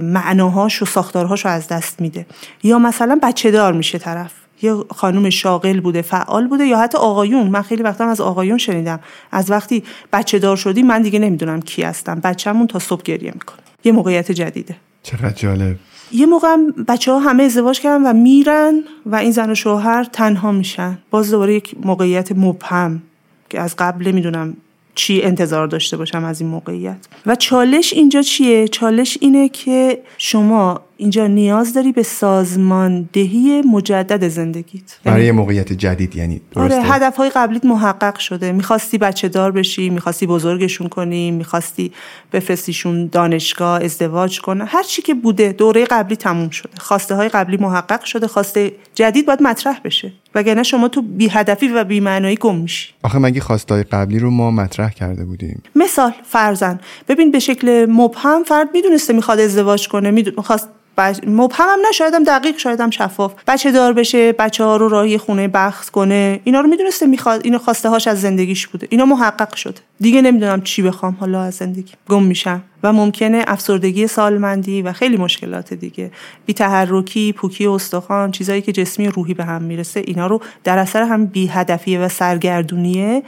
معناهاش 0.01 0.81
و 0.81 0.85
ساختارهاش 0.85 1.45
رو 1.45 1.51
از 1.51 1.67
دست 1.67 2.01
میده. 2.01 2.25
یا 2.63 2.79
مثلا 2.79 3.19
بچه 3.23 3.51
دار 3.51 3.73
میشه 3.73 3.97
طرف. 3.97 4.31
یه 4.61 4.75
خانم 4.95 5.29
شاغل 5.29 5.79
بوده 5.79 6.01
فعال 6.01 6.47
بوده 6.47 6.65
یا 6.65 6.77
حتی 6.77 6.97
آقایون. 6.97 7.47
من 7.47 7.61
خیلی 7.61 7.83
وقتا 7.83 8.05
از 8.05 8.21
آقایون 8.21 8.57
شنیدم. 8.57 8.99
از 9.31 9.51
وقتی 9.51 9.83
بچه 10.13 10.39
دار 10.39 10.57
شدی 10.57 10.83
من 10.83 11.01
دیگه 11.01 11.19
نمی‌دونم 11.19 11.61
کی 11.61 11.83
هستم. 11.83 12.19
بچه‌مون 12.19 12.67
تا 12.67 12.79
صبح 12.79 13.01
گریه 13.01 13.31
می‌کنه. 13.33 13.59
یه 13.83 13.91
موقعیت 13.91 14.31
جدیده. 14.31 14.75
چقدر 15.03 15.29
جالب. 15.29 15.75
یه 16.11 16.25
موقع 16.25 16.55
بچه 16.87 17.11
ها 17.11 17.19
همه 17.19 17.43
ازدواج 17.43 17.79
کردن 17.79 18.09
و 18.09 18.13
میرن 18.13 18.83
و 19.05 19.15
این 19.15 19.31
زن 19.31 19.51
و 19.51 19.55
شوهر 19.55 20.03
تنها 20.03 20.51
میشن. 20.51 20.97
باز 21.09 21.31
دوباره 21.31 21.53
یک 21.53 21.75
موقعیت 21.83 22.31
مبهم 22.31 23.01
که 23.49 23.59
از 23.59 23.75
قبل 23.75 24.11
می‌دونم 24.11 24.57
چی 24.95 25.21
انتظار 25.21 25.67
داشته 25.67 25.97
باشم 25.97 26.23
از 26.23 26.41
این 26.41 26.49
موقعیت. 26.49 26.97
و 27.25 27.35
چالش 27.35 27.93
اینجا 27.93 28.21
چیه؟ 28.21 28.67
چالش 28.67 29.17
اینه 29.21 29.49
که 29.49 30.01
شما 30.17 30.81
اینجا 30.97 31.27
نیاز 31.27 31.73
داری 31.73 31.91
به 31.91 32.03
سازماندهی 32.03 33.61
مجدد 33.61 34.27
زندگیت. 34.27 34.97
برای 35.03 35.25
یعنی 35.25 35.37
موقعیت 35.37 35.73
جدید 35.73 36.15
یعنی 36.15 36.41
درسته؟ 36.51 36.75
آره 36.75 36.87
هدف 36.91 37.15
های 37.15 37.29
قبلیت 37.29 37.65
محقق 37.65 38.17
شده. 38.17 38.51
می‌خواستی 38.51 38.97
بچه 38.97 39.27
دار 39.27 39.51
بشی 39.51 39.89
می‌خواستی 39.89 40.27
بزرگشون 40.27 40.89
کنی 40.89 41.31
می‌خواستی 41.31 41.91
بفرستیشون 42.33 43.07
دانشگاه 43.07 43.83
ازدواج 43.83 44.41
کنه 44.41 44.65
هر 44.65 44.83
چی 44.83 45.01
که 45.01 45.13
بوده 45.13 45.51
دوره 45.51 45.85
قبلی 45.85 46.15
تموم 46.15 46.49
شده. 46.49 46.71
خواسته 46.79 47.15
های 47.15 47.29
قبلی 47.29 47.57
محقق 47.57 48.03
شده 48.03 48.27
خواسته 48.27 48.71
جدید 48.95 49.25
باید 49.25 49.43
مطرح 49.43 49.79
بشه. 49.83 50.11
وگرنه 50.35 50.63
شما 50.63 50.87
تو 50.87 51.01
بی 51.01 51.27
هدفی 51.27 51.67
و 51.67 51.83
بی 51.83 51.99
معنایی 51.99 52.35
گم 52.35 52.55
میشی. 52.55 52.93
آخه 53.03 53.19
مگه 53.19 53.41
خواسته 53.41 53.73
های 53.73 53.83
قبلی 53.83 54.19
رو 54.19 54.29
ما 54.31 54.51
مطرح 54.51 54.89
کرده 54.89 55.25
بودیم؟ 55.25 55.63
مثال 55.75 56.11
فرزن 56.23 56.79
ببین 57.07 57.31
به 57.31 57.39
شکل 57.39 57.85
مبهم 57.89 58.43
فرد 58.43 58.69
می‌دونسته 58.73 59.13
می‌خواد 59.13 59.39
ازدواج 59.39 59.87
کنه 59.87 60.11
می‌خواست 60.11 60.69
بچ... 60.97 61.19
مبهمم 61.27 61.77
نشایدم 61.89 62.23
دقیق 62.23 62.57
شایدم 62.57 62.89
شفاف. 62.89 63.33
بچه 63.47 63.71
دار 63.71 63.93
بشه 63.93 64.31
بچه 64.31 64.63
ها 64.63 64.75
رو 64.77 64.89
راهی 64.89 65.17
خونه 65.17 65.47
بخت 65.47 65.89
کنه. 65.89 66.39
اینا 66.43 66.61
رو 66.61 66.67
می‌دونسته 66.67 67.05
می‌خواد 67.05 67.41
اینو 67.43 67.57
خواسته 67.57 67.89
هاش 67.89 68.07
از 68.07 68.21
زندگیش 68.21 68.67
بوده. 68.67 68.87
اینا 68.89 69.05
محقق 69.05 69.55
شده. 69.55 69.79
دیگه 69.99 70.21
نمی‌دونم 70.21 70.61
چی 70.61 70.81
بخوام 70.81 71.17
حالا 71.19 71.41
از 71.41 71.53
زندگی. 71.53 71.93
گم 72.09 72.23
میشم. 72.23 72.61
و 72.83 72.93
ممکنه 72.93 73.43
افسردگی 73.47 74.07
سالمندی 74.07 74.81
و 74.81 74.93
خیلی 74.93 75.17
مشکلات 75.17 75.73
دیگه. 75.73 76.11
بی 76.45 76.53
تحرکی 76.53 77.33
پوکی 77.33 77.67
استخوان 77.67 78.31
چیزایی 78.31 78.61
که 78.61 78.71
جسمی 78.71 79.07
روحی 79.07 79.33
به 79.33 79.43
هم 79.45 79.61
می‌رسه 79.61 80.03
اینا 80.07 80.27
رو 80.27 80.41
در 80.63 80.77
اثر 80.77 81.03
هم 81.03 81.25
بی 81.25 81.47
هدفیه 81.47 81.99
و 81.99 82.09
سرگردونیه 82.09 83.23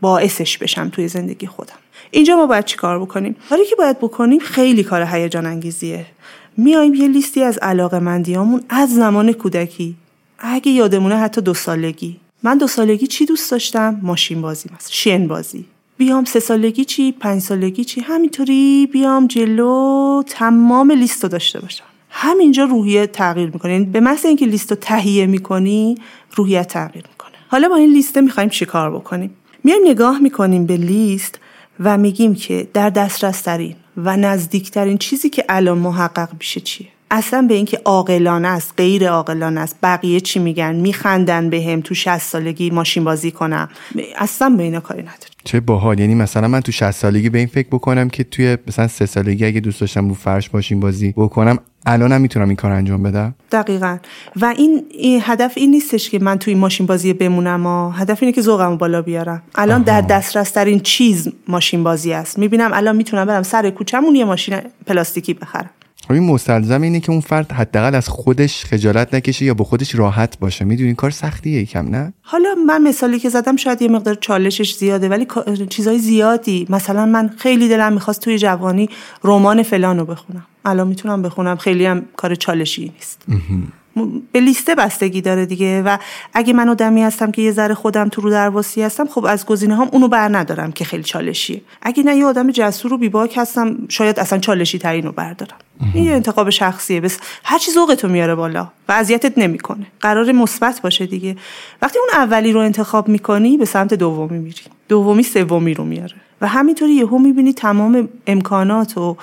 باعثش 0.00 0.58
بشم 0.58 0.88
توی 0.88 1.08
زندگی 1.08 1.46
خودم. 1.46 1.78
اینجا 2.10 2.36
ما 2.36 2.46
باید 2.46 2.64
چیکار 2.64 2.98
بکنیم؟ 2.98 3.36
کاری 3.48 3.66
که 3.66 3.76
باید 3.76 3.98
بکنیم 3.98 4.38
خیلی 4.38 4.82
کار 4.82 5.02
هیجان 5.02 5.46
انگیزیه. 5.46 6.06
میایم 6.56 6.94
یه 6.94 7.08
لیستی 7.08 7.42
از 7.42 7.58
علاقه 7.58 7.98
مندیامون 7.98 8.62
از 8.68 8.94
زمان 8.94 9.32
کودکی. 9.32 9.94
اگه 10.38 10.72
یادمونه 10.72 11.16
حتی 11.16 11.40
دو 11.40 11.54
سالگی. 11.54 12.16
من 12.42 12.58
دو 12.58 12.66
سالگی 12.66 13.06
چی 13.06 13.26
دوست 13.26 13.50
داشتم؟ 13.50 14.00
ماشین 14.02 14.42
بازی 14.42 14.68
مثلا. 14.74 14.90
شین 14.90 15.28
بازی. 15.28 15.64
بیام 15.98 16.24
سه 16.24 16.40
سالگی 16.40 16.84
چی؟ 16.84 17.12
پنج 17.12 17.42
سالگی 17.42 17.84
چی؟ 17.84 18.00
همینطوری 18.00 18.88
بیام 18.92 19.26
جلو 19.26 20.22
تمام 20.26 20.90
لیست 20.90 21.22
رو 21.22 21.28
داشته 21.28 21.60
باشم. 21.60 21.84
همینجا 22.10 22.64
روحیه 22.64 23.06
تغییر 23.06 23.50
می‌کنه. 23.50 23.72
یعنی 23.72 23.84
به 23.84 24.00
محض 24.00 24.26
اینکه 24.26 24.46
لیست 24.46 24.70
رو 24.70 24.78
تهیه 24.80 25.26
می‌کنی 25.26 25.98
روحیت 26.34 26.68
تغییر 26.68 27.04
می‌کنه. 27.08 27.17
حالا 27.50 27.68
با 27.68 27.76
این 27.76 27.92
لیست 27.92 28.18
می‌خوایم 28.18 28.48
چیکار 28.48 28.90
بکنیم؟ 28.90 29.34
میایم 29.64 29.82
نگاه 29.84 30.18
می‌کنیم 30.18 30.66
به 30.66 30.76
لیست 30.76 31.38
و 31.80 31.98
میگیم 31.98 32.34
که 32.34 32.68
در 32.74 32.90
دسترس 32.90 33.40
ترین 33.40 33.74
و 33.96 34.16
نزدیکترین 34.16 34.98
چیزی 34.98 35.30
که 35.30 35.44
الان 35.48 35.78
محقق 35.78 36.28
میشه 36.38 36.60
چیه؟ 36.60 36.88
اصلا 37.10 37.42
به 37.42 37.54
اینکه 37.54 37.80
عاقلانه 37.84 38.48
است 38.48 38.74
غیر 38.76 39.08
عاقلانه 39.08 39.60
است. 39.60 39.76
بقیه 39.82 40.20
چی 40.20 40.38
میگن؟ 40.38 40.74
میخندن 40.74 41.50
به 41.50 41.62
هم 41.62 41.80
تو 41.80 41.94
60 41.94 42.18
سالگی 42.18 42.70
ماشین 42.70 43.04
بازی 43.04 43.30
کنم. 43.30 43.68
اصلا 44.16 44.50
به 44.50 44.62
اینا 44.62 44.80
کاری 44.80 45.00
نداره 45.02 45.37
چه 45.48 45.60
باحال. 45.60 46.00
یعنی 46.00 46.14
مثلا 46.14 46.48
من 46.48 46.60
تو 46.60 46.72
60 46.72 46.90
سالگی 46.90 47.28
به 47.28 47.38
این 47.38 47.46
فکر 47.46 47.68
بکنم 47.68 48.08
که 48.08 48.24
توی 48.24 48.58
مثلا 48.66 48.88
سه 48.88 49.06
سالگی 49.06 49.44
اگه 49.44 49.60
دوست 49.60 49.80
داشتم 49.80 50.08
رو 50.08 50.14
فرش 50.14 50.54
ماشین 50.54 50.80
بازی 50.80 51.12
بکنم 51.12 51.58
الان 51.86 52.12
هم 52.12 52.20
می‌تونم 52.20 52.48
این 52.48 52.56
کار 52.56 52.72
انجام 52.72 53.02
بدم. 53.02 53.34
دقیقا. 53.52 53.98
و 54.40 54.54
این, 54.56 54.84
هدف 55.22 55.52
این 55.56 55.70
نیستش 55.70 56.10
که 56.10 56.18
من 56.18 56.38
توی 56.38 56.54
ماشین 56.54 56.86
بازی 56.86 57.12
بمونم 57.12 57.66
و 57.66 57.90
هدف 57.90 58.22
اینه 58.22 58.32
که 58.32 58.42
ذوقمو 58.42 58.76
بالا 58.76 59.02
بیارم. 59.02 59.42
الان 59.54 59.82
در 59.82 60.00
دسترس 60.00 60.50
ترین 60.50 60.80
چیز 60.80 61.28
ماشین 61.48 61.84
بازی 61.84 62.12
است. 62.12 62.38
می‌بینم 62.38 62.70
الان 62.72 62.96
می‌تونم 62.96 63.24
برم 63.24 63.42
سر 63.42 63.70
کوچمون 63.70 64.14
یه 64.14 64.24
ماشین 64.24 64.56
پلاستیکی 64.86 65.34
بخرم. 65.34 65.70
این 66.14 66.22
مستلزم 66.22 66.82
اینه 66.82 67.00
که 67.00 67.12
اون 67.12 67.20
فرد 67.20 67.52
حداقل 67.52 67.94
از 67.94 68.08
خودش 68.08 68.64
خجالت 68.64 69.14
نکشه 69.14 69.44
یا 69.44 69.54
با 69.54 69.64
خودش 69.64 69.94
راحت 69.94 70.38
باشه. 70.38 70.64
می‌دونی؟ 70.64 70.94
کار 70.94 71.10
سختیه 71.10 71.62
یکم 71.62 71.88
نه؟ 71.88 72.12
حالا 72.22 72.54
من 72.66 72.82
مثالی 72.82 73.18
که 73.18 73.28
زدم 73.28 73.56
شاید 73.56 73.82
یه 73.82 73.88
مقدار 73.88 74.14
چالشش 74.14 74.74
زیاده 74.74 75.08
ولی 75.08 75.26
چیزای 75.68 75.98
زیادی. 75.98 76.66
مثلا 76.70 77.06
من 77.06 77.28
خیلی 77.28 77.68
دلم 77.68 77.92
می‌خواست 77.92 78.20
توی 78.20 78.38
جوانی 78.38 78.88
رمان 79.24 79.62
فلانو 79.62 80.04
بخونم. 80.04 80.46
الان 80.64 80.88
می‌تونم 80.88 81.22
بخونم. 81.22 81.56
خیلی 81.56 81.86
هم 81.86 82.02
کار 82.16 82.34
چالشی 82.34 82.92
نیست. 82.94 83.22
به 84.32 84.40
لیسته 84.40 84.74
بستگی 84.74 85.20
داره 85.20 85.46
دیگه 85.46 85.82
و 85.82 85.96
اگه 86.34 86.52
من 86.52 86.68
آدمی 86.68 87.02
هستم 87.02 87.30
که 87.30 87.42
یه 87.42 87.52
ذره 87.52 87.74
خودم 87.74 88.08
تو 88.08 88.20
رو 88.20 88.30
درواسی 88.30 88.82
هستم 88.82 89.06
خب 89.06 89.24
از 89.24 89.46
گزینه 89.46 89.76
هم 89.76 89.88
اونو 89.92 90.08
بر 90.08 90.36
ندارم 90.36 90.72
که 90.72 90.84
خیلی 90.84 91.02
چالشیه. 91.02 91.60
اگه 91.82 92.02
نه 92.02 92.16
یه 92.16 92.24
آدم 92.24 92.50
جسور 92.50 92.92
و 92.92 92.98
بیباک 92.98 93.34
هستم 93.36 93.76
شاید 93.88 94.20
اصلا 94.20 94.38
چالشی 94.38 94.78
ترین 94.78 95.04
رو 95.04 95.12
بردارم. 95.12 95.56
این 95.94 96.04
یه 96.04 96.12
انتخاب 96.12 96.50
شخصیه. 96.50 97.00
بس 97.00 97.18
هر 97.44 97.58
چی 97.58 97.70
ذوقتو 97.70 98.08
میاره 98.08 98.34
بالا 98.34 98.68
و 98.88 98.92
اذیتت 98.92 99.38
نمی‌کنه. 99.38 99.86
قرار 100.00 100.32
مثبت 100.32 100.80
باشه 100.80 101.06
دیگه. 101.06 101.36
وقتی 101.82 101.98
اون 101.98 102.08
اولی 102.22 102.52
رو 102.52 102.60
انتخاب 102.60 103.08
می‌کنی 103.08 103.56
به 103.56 103.64
سمت 103.64 103.94
دومی 103.94 104.38
میری. 104.38 104.62
دومی 104.88 105.22
سومی 105.22 105.74
رو 105.74 105.84
میاره. 105.84 106.14
و 106.40 106.48
همینطوری 106.48 106.92
یهو 106.92 107.18
می‌بینی 107.18 107.52
تمام 107.52 108.08
امکانات 108.26 108.98
و 108.98 109.16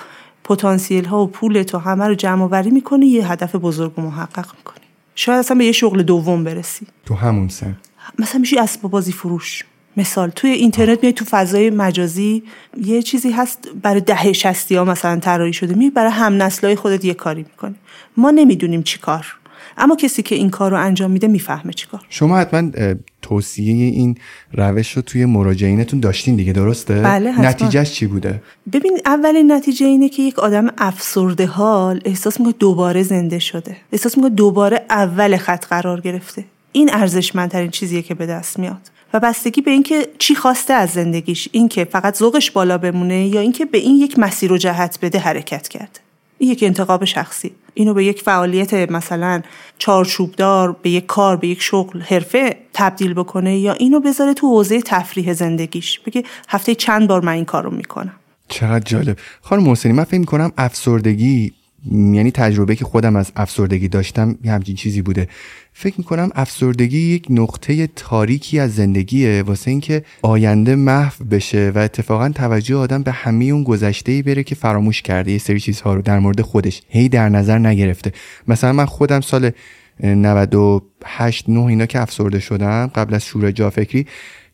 پتانسیل 0.46 1.04
ها 1.04 1.22
و 1.22 1.26
پول 1.26 1.62
تو 1.62 1.78
همه 1.78 2.04
رو 2.04 2.14
جمع 2.14 2.42
آوری 2.42 2.70
می‌کنی 2.70 3.06
یه 3.06 3.32
هدف 3.32 3.54
بزرگ 3.54 3.98
و 3.98 4.02
محقق 4.02 4.46
می‌کنی. 4.56 4.84
شاید 5.14 5.38
اصلا 5.38 5.56
به 5.56 5.64
یه 5.64 5.72
شغل 5.72 6.02
دوم 6.02 6.44
برسی. 6.44 6.86
تو 7.04 7.14
همون 7.14 7.48
سن. 7.48 7.76
مثلا 8.18 8.40
میشی 8.40 8.58
اسباب 8.58 8.92
بازی 8.92 9.12
فروش. 9.12 9.64
مثال 9.96 10.30
توی 10.30 10.50
اینترنت 10.50 10.98
میای 11.02 11.12
تو 11.12 11.24
فضای 11.24 11.70
مجازی 11.70 12.42
یه 12.84 13.02
چیزی 13.02 13.30
هست 13.30 13.68
برای 13.82 14.00
ده 14.00 14.32
شستی 14.32 14.76
ها 14.76 14.84
مثلا 14.84 15.20
طراحی 15.20 15.52
شده 15.52 15.74
می 15.74 15.90
برای 15.90 16.10
هم 16.10 16.42
نسلای 16.42 16.76
خودت 16.76 17.04
یه 17.04 17.14
کاری 17.14 17.42
می‌کنی. 17.42 17.74
ما 18.16 18.30
نمی‌دونیم 18.30 18.82
چی 18.82 18.98
کار. 18.98 19.36
اما 19.78 19.96
کسی 19.96 20.22
که 20.22 20.34
این 20.34 20.50
کار 20.50 20.70
رو 20.70 20.80
انجام 20.80 21.10
میده 21.10 21.28
می‌فهمه 21.28 21.72
چیکار. 21.72 22.00
شما 22.08 22.38
حتما 22.38 22.70
توصیه 23.22 23.84
این 23.84 24.18
روش 24.52 24.92
رو 24.92 25.02
توی 25.02 25.24
مراجعینتون 25.24 26.00
داشتین 26.00 26.36
دیگه 26.36 26.52
درسته؟ 26.52 26.94
بله 26.94 27.32
حتما. 27.32 27.48
نتیجهش 27.48 27.92
چی 27.92 28.06
بوده؟ 28.06 28.42
ببین 28.72 29.00
اولین 29.06 29.52
نتیجه 29.52 29.86
اینه 29.86 30.08
که 30.08 30.22
یک 30.22 30.38
آدم 30.38 30.68
افسرده 30.78 31.46
حال 31.46 32.00
احساس 32.04 32.40
می‌کنه 32.40 32.54
دوباره 32.58 33.02
زنده 33.02 33.38
شده. 33.38 33.76
احساس 33.92 34.16
می‌کنه 34.16 34.34
دوباره 34.34 34.86
اول 34.90 35.36
خط 35.36 35.66
قرار 35.66 36.00
گرفته. 36.00 36.44
این 36.72 36.90
ارزشمندترین 36.92 37.70
چیزیه 37.70 38.02
که 38.02 38.14
به 38.14 38.26
دست 38.26 38.58
میاد. 38.58 38.90
و 39.14 39.20
بستگی 39.20 39.60
به 39.60 39.70
اینکه 39.70 40.08
چی 40.18 40.34
خواسته 40.34 40.74
از 40.74 40.90
زندگیش. 40.90 41.48
اینکه 41.52 41.84
فقط 41.84 42.16
ذوقش 42.16 42.50
بالا 42.50 42.78
بمونه 42.78 43.26
یا 43.26 43.40
اینکه 43.40 43.64
به 43.64 43.78
این 43.78 43.96
یک 43.96 44.18
مسیر 44.18 44.52
و 44.52 44.58
جهت 44.58 44.98
بده 45.02 45.18
حرکت 45.18 45.68
کرده. 45.68 46.00
این 46.38 46.50
یک 46.50 46.62
انتخاب 46.62 47.04
شخصی. 47.04 47.52
اینو 47.78 47.94
به 47.94 48.04
یک 48.04 48.22
فعالیت 48.22 48.74
مثلا 48.74 49.42
چارچوبدار 49.78 50.76
به 50.82 50.90
یک 50.90 51.06
کار 51.06 51.36
به 51.36 51.48
یک 51.48 51.62
شغل 51.62 52.00
حرفه 52.00 52.56
تبدیل 52.74 53.14
بکنه 53.14 53.58
یا 53.58 53.72
اینو 53.72 54.00
بذاره 54.00 54.34
تو 54.34 54.46
حوزه 54.46 54.80
تفریح 54.80 55.32
زندگیش. 55.32 56.00
بگه 56.00 56.24
هفته 56.48 56.74
چند 56.74 57.08
بار 57.08 57.20
من 57.20 57.32
این 57.32 57.44
کارو 57.44 57.70
می‌کنم. 57.70 58.12
چقدر 58.48 58.84
جالب. 58.84 59.18
خانم 59.40 59.62
محسنی 59.62 59.92
من 59.92 60.04
فکر 60.04 60.24
کنم 60.24 60.52
افسردگی 60.58 61.52
یعنی 61.92 62.30
تجربه 62.30 62.76
که 62.76 62.84
خودم 62.84 63.16
از 63.16 63.32
افسردگی 63.36 63.88
داشتم 63.88 64.38
یه 64.44 64.52
همچین 64.52 64.74
چیزی 64.74 65.02
بوده. 65.02 65.28
فکر 65.72 65.94
می‌کنم 65.98 66.30
افسردگی 66.34 66.98
یک 66.98 67.26
نقطه 67.30 67.86
تاریکی 67.86 68.58
از 68.58 68.74
زندگیه. 68.74 69.42
واسه 69.42 69.70
اینکه 69.70 70.02
آینده 70.22 70.74
محو 70.74 71.24
بشه 71.24 71.72
و 71.74 71.78
اتفاقا 71.78 72.28
توجه 72.28 72.76
آدم 72.76 73.02
به 73.02 73.12
همه 73.12 73.44
اون 73.44 73.64
گذشته 73.64 74.22
بره 74.22 74.42
که 74.42 74.54
فراموش 74.54 75.02
کرده 75.02 75.32
یه 75.32 75.38
سری 75.38 75.60
چیزها 75.60 75.94
رو 75.94 76.02
در 76.02 76.18
مورد 76.18 76.40
خودش. 76.40 76.82
هی 76.88 77.08
در 77.08 77.28
نظر 77.28 77.58
نگرفته. 77.58 78.12
مثلا 78.48 78.72
من 78.72 78.86
خودم 78.86 79.20
سال 79.20 79.50
98 80.04 81.48
9 81.48 81.60
اینا 81.60 81.86
که 81.86 82.00
افسرده 82.00 82.40
شدم 82.40 82.86
قبل 82.94 83.14
از 83.14 83.24
شروع 83.24 83.50
جافکری 83.50 84.06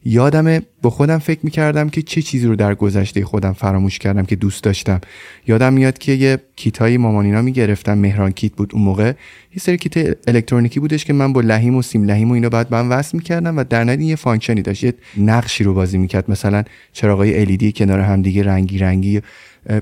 یادم 0.05 0.62
با 0.83 0.91
خودم 0.91 1.19
فکر 1.19 1.41
می‌کردم 1.43 1.88
که 1.88 2.03
چه 2.03 2.23
چیزی 2.23 2.47
رو 2.47 2.57
در 2.57 2.75
گذشته 2.75 3.25
خودم 3.25 3.53
فراموش 3.53 3.99
کردم 3.99 4.25
که 4.25 4.37
دوست 4.37 4.65
داشتم. 4.65 5.01
یادم 5.47 5.73
میاد 5.73 5.99
که 5.99 6.12
یه 6.12 6.38
کیتایی 6.57 6.96
مامانینا 6.97 7.43
می‌گرفتم 7.43 7.99
مهران 7.99 8.33
کیت 8.33 8.53
بود 8.53 8.71
اون 8.75 8.83
موقع. 8.83 9.12
یه 9.55 9.59
سری 9.61 9.77
کیت 9.77 10.17
الکترونیکی 10.29 10.81
بودش 10.81 11.05
که 11.05 11.12
من 11.12 11.33
با 11.33 11.41
لحیم 11.41 11.77
و 11.77 11.83
سیم 11.83 12.05
لحیم 12.05 12.31
و 12.31 12.35
اینا 12.35 12.49
به 12.48 12.75
هم 12.75 12.88
وصل 12.88 13.17
می‌کردم 13.17 13.57
و 13.57 13.65
در 13.65 14.01
یه 14.01 14.17
function 14.16 14.57
ی 14.57 14.62
داشت. 14.62 14.85
یه 14.85 14.95
نقشی 15.17 15.65
رو 15.65 15.75
بازی 15.75 15.99
می‌کرد. 15.99 16.31
مثلا 16.31 16.65
چراغای 16.93 17.47
LED 17.47 17.73
کنار 17.77 18.01
همدیگه 18.01 18.43
رنگی 18.43 18.79
رنگی. 18.79 19.21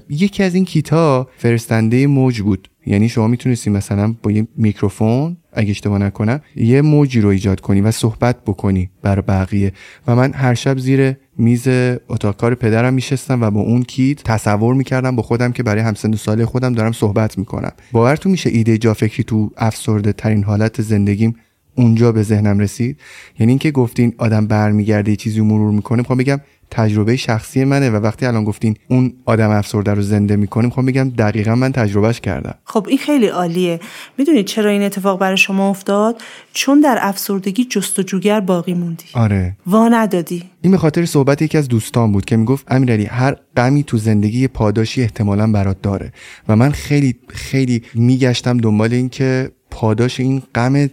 یکی 0.09 0.43
از 0.43 0.55
این 0.55 0.65
کیتا 0.65 1.29
فرستنده 1.37 2.07
موج 2.07 2.41
بود. 2.41 2.69
یعنی 2.87 3.09
شما 3.09 3.29
می‌تونستی 3.29 3.71
مثلا 3.71 4.15
با 4.23 4.31
یه 4.31 4.47
میکروفون 4.57 5.37
اگه 5.53 5.71
اشتباه 5.71 5.99
نکنم 5.99 6.41
یه 6.57 6.83
موجی 6.83 7.21
رو 7.21 7.29
ایجاد 7.29 7.61
کنی 7.61 7.81
و 7.81 7.91
صحبت 7.91 8.37
بکنی 8.47 8.91
بر 9.03 9.21
بقیه. 9.21 9.73
و 10.07 10.17
من 10.17 10.33
هر 10.33 10.55
شب 10.55 10.79
زیر 10.79 11.17
میز 11.39 11.69
اتاق 12.09 12.37
کار 12.37 12.55
پدرم 12.55 12.95
میشستم 12.95 13.43
و 13.43 13.51
با 13.51 13.61
اون 13.61 13.83
کیت 13.83 14.23
تصور 14.23 14.75
می‌کردم 14.75 15.17
با 15.17 15.23
خودم 15.23 15.53
که 15.53 15.63
برای 15.63 15.83
همسن 15.83 16.13
سال 16.13 16.45
خودم 16.45 16.73
دارم 16.73 16.93
صحبت 16.93 17.39
می‌کنم. 17.39 17.73
باورتون 17.93 18.33
میشه 18.33 18.51
ایده 18.51 18.79
جا 18.79 18.95
فکری 18.95 19.25
تو 19.25 19.51
افسرده 19.57 20.13
ترین 20.13 20.45
حالت 20.45 20.83
زندگیم 20.83 21.37
اونجا 21.75 22.13
به 22.13 22.23
ذهنم 22.23 22.59
رسید؟ 22.59 22.97
یعنی 23.39 23.53
اینکه 23.53 23.71
گفتین 23.71 24.13
آدم 24.19 24.47
برمیگرده 24.47 25.11
یه 25.11 25.17
چیزی 25.17 25.41
مرور 25.41 25.73
می‌کنه 25.73 25.99
می‌خوام 25.99 26.19
بگم 26.19 26.41
تجربه 26.71 27.17
شخصی 27.17 27.65
منه 27.65 27.91
و 27.91 27.97
وقتی 27.97 28.27
الان 28.27 28.45
گفتین 28.45 28.77
اون 28.89 29.13
آدم 29.25 29.51
افسرده 29.51 29.95
رو 29.95 30.03
زنده 30.03 30.37
می‌کنه 30.37 30.65
می‌خوام 30.65 30.87
بگم 30.87 31.11
دقیقا 31.11 31.55
من 31.55 31.73
تجربهش 31.73 32.21
کردم. 32.21 32.55
خب 32.65 32.87
این 32.89 32.99
خیلی 32.99 33.27
عالیه. 33.27 33.81
می‌دونید 34.19 34.47
چرا 34.47 34.71
این 34.71 34.83
اتفاق 34.83 35.19
برای 35.19 35.37
شما 35.37 35.71
افتاد؟ 35.71 36.23
چون 36.53 36.81
در 36.81 36.99
افسردگی 37.01 37.65
جستجوگر 37.65 38.41
باقی 38.41 38.75
موندی. 38.75 39.05
آره. 39.15 39.57
وا 39.67 39.89
ندادی. 39.89 40.43
این 40.63 40.73
به 40.73 40.79
خاطر 40.79 41.07
صحبت 41.07 41.43
یکی 41.43 41.59
از 41.59 41.69
دوستان 41.69 42.13
بود 42.13 42.25
که 42.25 42.37
می‌گفت 42.37 42.65
امیرعلی 42.69 43.05
هر 43.05 43.37
غمی 43.57 43.83
تو 43.83 43.97
زندگی 43.97 44.49
پاداشی 44.49 45.03
احتمالا 45.03 45.53
برات 45.53 45.83
داره. 45.83 46.13
و 46.49 46.57
من 46.57 46.71
خیلی 46.71 47.17
خیلی 47.29 47.83
میگشتم 47.95 48.59
دنبال 48.59 48.93
این 48.93 49.09
که 49.09 49.51
پاداش 49.81 50.21
این 50.21 50.43
غم 50.55 50.91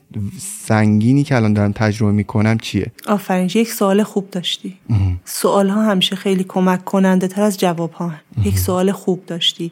سنگینی 0.66 1.24
که 1.24 1.36
الان 1.36 1.54
دارم 1.54 1.72
تجربه 1.72 2.12
می‌کنم 2.12 2.58
چیه؟ 2.58 2.92
آفرین 3.08 3.50
یک 3.56 3.72
سوال 3.72 4.04
خوب 4.04 4.30
داشتی. 4.30 4.78
سوال 5.26 5.70
ها 5.70 5.84
همیشه 5.84 6.16
خیلی 6.16 6.46
کمک 6.48 6.86
کننده 6.86 7.28
تر 7.28 7.42
از 7.42 7.60
جواب 7.60 7.92
ها 7.92 8.12
یک 8.46 8.60
سوال 8.60 8.92
خوب 8.92 9.26
داشتی 9.26 9.72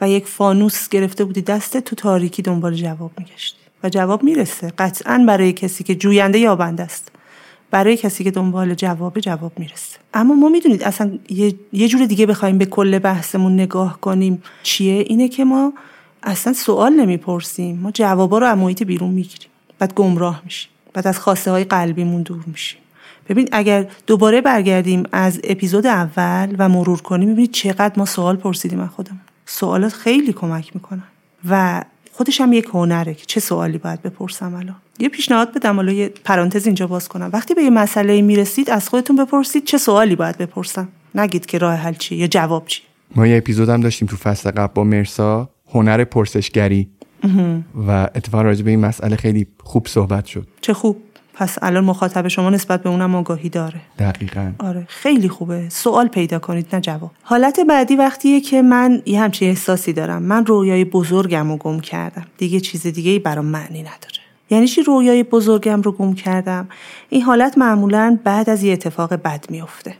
و 0.00 0.08
یک 0.08 0.26
فانوس 0.26 0.88
گرفته 0.88 1.24
بودی. 1.24 1.42
دست 1.42 1.76
تو 1.76 1.96
تاریکی 1.96 2.42
دنبال 2.42 2.74
جواب 2.74 3.10
میگشتی 3.18 3.58
و 3.82 3.88
جواب 3.88 4.22
می‌رسه. 4.22 4.72
قطعا 4.78 5.24
برای 5.28 5.52
کسی 5.52 5.84
که 5.84 5.94
جوینده 5.94 6.38
یابنده 6.38 6.82
است. 6.82 7.10
برای 7.70 7.96
کسی 7.96 8.24
که 8.24 8.30
دنبال 8.30 8.74
جواب 8.74 9.20
جواب 9.20 9.52
می‌رسه. 9.58 9.98
اما 10.14 10.34
ما 10.34 10.48
می‌دونید 10.48 10.82
اصلا 10.82 11.18
یه, 11.28 11.54
یه 11.72 11.88
جور 11.88 12.06
دیگه 12.06 12.26
بخوایم 12.26 12.58
به 12.58 12.66
کل 12.66 12.98
بحثمون 12.98 13.54
نگاه 13.54 14.00
کنیم. 14.00 14.42
چیه؟ 14.62 15.04
اینه 15.06 15.28
که 15.28 15.44
ما 15.44 15.72
اصلا 16.24 16.52
سوال 16.52 16.92
نمی‌پرسیم. 16.92 17.78
ما 17.78 17.90
جوابا 17.90 18.38
رو 18.38 18.46
از 18.46 18.58
محیط 18.58 18.82
بیرون 18.82 19.10
می‌گیریم. 19.10 19.48
بعد 19.78 19.94
گمراه 19.94 20.42
میشیم. 20.44 20.70
بعد 20.92 21.06
از 21.06 21.18
خواسته 21.18 21.50
های 21.50 21.64
قلبیمون 21.64 22.22
دور 22.22 22.44
میشیم. 22.46 22.80
ببین 23.28 23.48
اگر 23.52 23.86
دوباره 24.06 24.40
برگردیم 24.40 25.02
از 25.12 25.40
اپیزود 25.44 25.86
اول 25.86 26.56
و 26.58 26.68
مرور 26.68 27.02
کنیم 27.02 27.32
ببینید 27.32 27.50
چقدر 27.50 27.92
ما 27.96 28.04
سوال 28.04 28.36
پرسیدیم 28.36 28.80
از 28.80 28.90
خودمون. 28.90 29.20
سوالات 29.46 29.92
خیلی 29.92 30.32
کمک 30.32 30.74
می‌کنن. 30.74 31.02
و 31.48 31.84
خودش 32.12 32.40
هم 32.40 32.52
یک 32.52 32.68
هنره 32.72 33.14
که 33.14 33.24
چه 33.26 33.40
سوالی 33.40 33.78
باید 33.78 34.02
بپرسم 34.02 34.54
الان. 34.54 34.76
یه 34.98 35.08
پیشنهاد 35.08 35.54
بدم 35.54 35.76
حالا 35.76 35.92
یه 35.92 36.12
پرانتز 36.24 36.66
اینجا 36.66 36.86
باز 36.86 37.08
کنم. 37.08 37.30
وقتی 37.32 37.54
به 37.54 37.62
یه 37.62 37.70
مسئله 37.70 38.22
می‌رسید 38.22 38.70
از 38.70 38.88
خودتون 38.88 39.16
بپرسید 39.16 39.64
چه 39.64 39.78
سوالی 39.78 40.16
باید 40.16 40.38
بپرسم. 40.38 40.88
نگید 41.14 41.46
که 41.46 41.58
راه 41.58 41.74
حل 41.74 41.94
چیه 41.94 42.18
یا 42.18 42.26
جواب 42.26 42.66
چی 42.66 42.82
ما 43.16 43.26
یه 43.26 43.36
اپیزود 43.36 43.68
هم 43.68 43.80
داشتیم 43.80 44.08
تو 44.08 44.16
فصل 44.16 44.50
قبل 44.50 44.74
با 44.74 44.84
مرسا. 44.84 45.48
هنر 45.72 46.04
پرسشگری. 46.04 46.88
و 47.86 47.90
اتفاقا 47.90 48.42
راجع 48.42 48.64
به 48.64 48.70
این 48.70 48.80
مسئله 48.80 49.16
خیلی 49.16 49.46
خوب 49.62 49.86
صحبت 49.86 50.26
شد. 50.26 50.48
چه 50.60 50.74
خوب. 50.74 50.96
پس 51.34 51.58
الان 51.62 51.84
مخاطب 51.84 52.28
شما 52.28 52.50
نسبت 52.50 52.82
به 52.82 52.90
اونم 52.90 53.14
آگاهی 53.14 53.48
داره. 53.48 53.80
دقیقا. 53.98 54.52
آره 54.58 54.84
خیلی 54.88 55.28
خوبه. 55.28 55.68
سوال 55.68 56.08
پیدا 56.08 56.38
کنید 56.38 56.74
نه 56.74 56.80
جواب. 56.80 57.10
حالت 57.22 57.60
بعدی 57.68 57.96
وقتیه 57.96 58.40
که 58.40 58.62
من 58.62 59.02
یه 59.06 59.20
همچین 59.20 59.48
احساسی 59.48 59.92
دارم. 59.92 60.22
من 60.22 60.46
رویای 60.46 60.84
بزرگم 60.84 61.48
رو 61.48 61.56
گم 61.56 61.80
کردم. 61.80 62.26
دیگه 62.38 62.60
چیز 62.60 62.86
دیگه 62.86 63.10
ای 63.10 63.18
برام 63.18 63.44
معنی 63.44 63.80
نداره. 63.80 64.14
یعنی 64.50 64.68
چی 64.68 64.82
رویای 64.82 65.22
بزرگم 65.22 65.82
رو 65.82 65.92
گم 65.92 66.14
کردم؟ 66.14 66.68
این 67.08 67.22
حالت 67.22 67.58
معمولا 67.58 68.18
بعد 68.24 68.50
از 68.50 68.62
یه 68.62 68.72
اتفاق 68.72 69.14
بد 69.14 69.44
میفته 69.50 69.94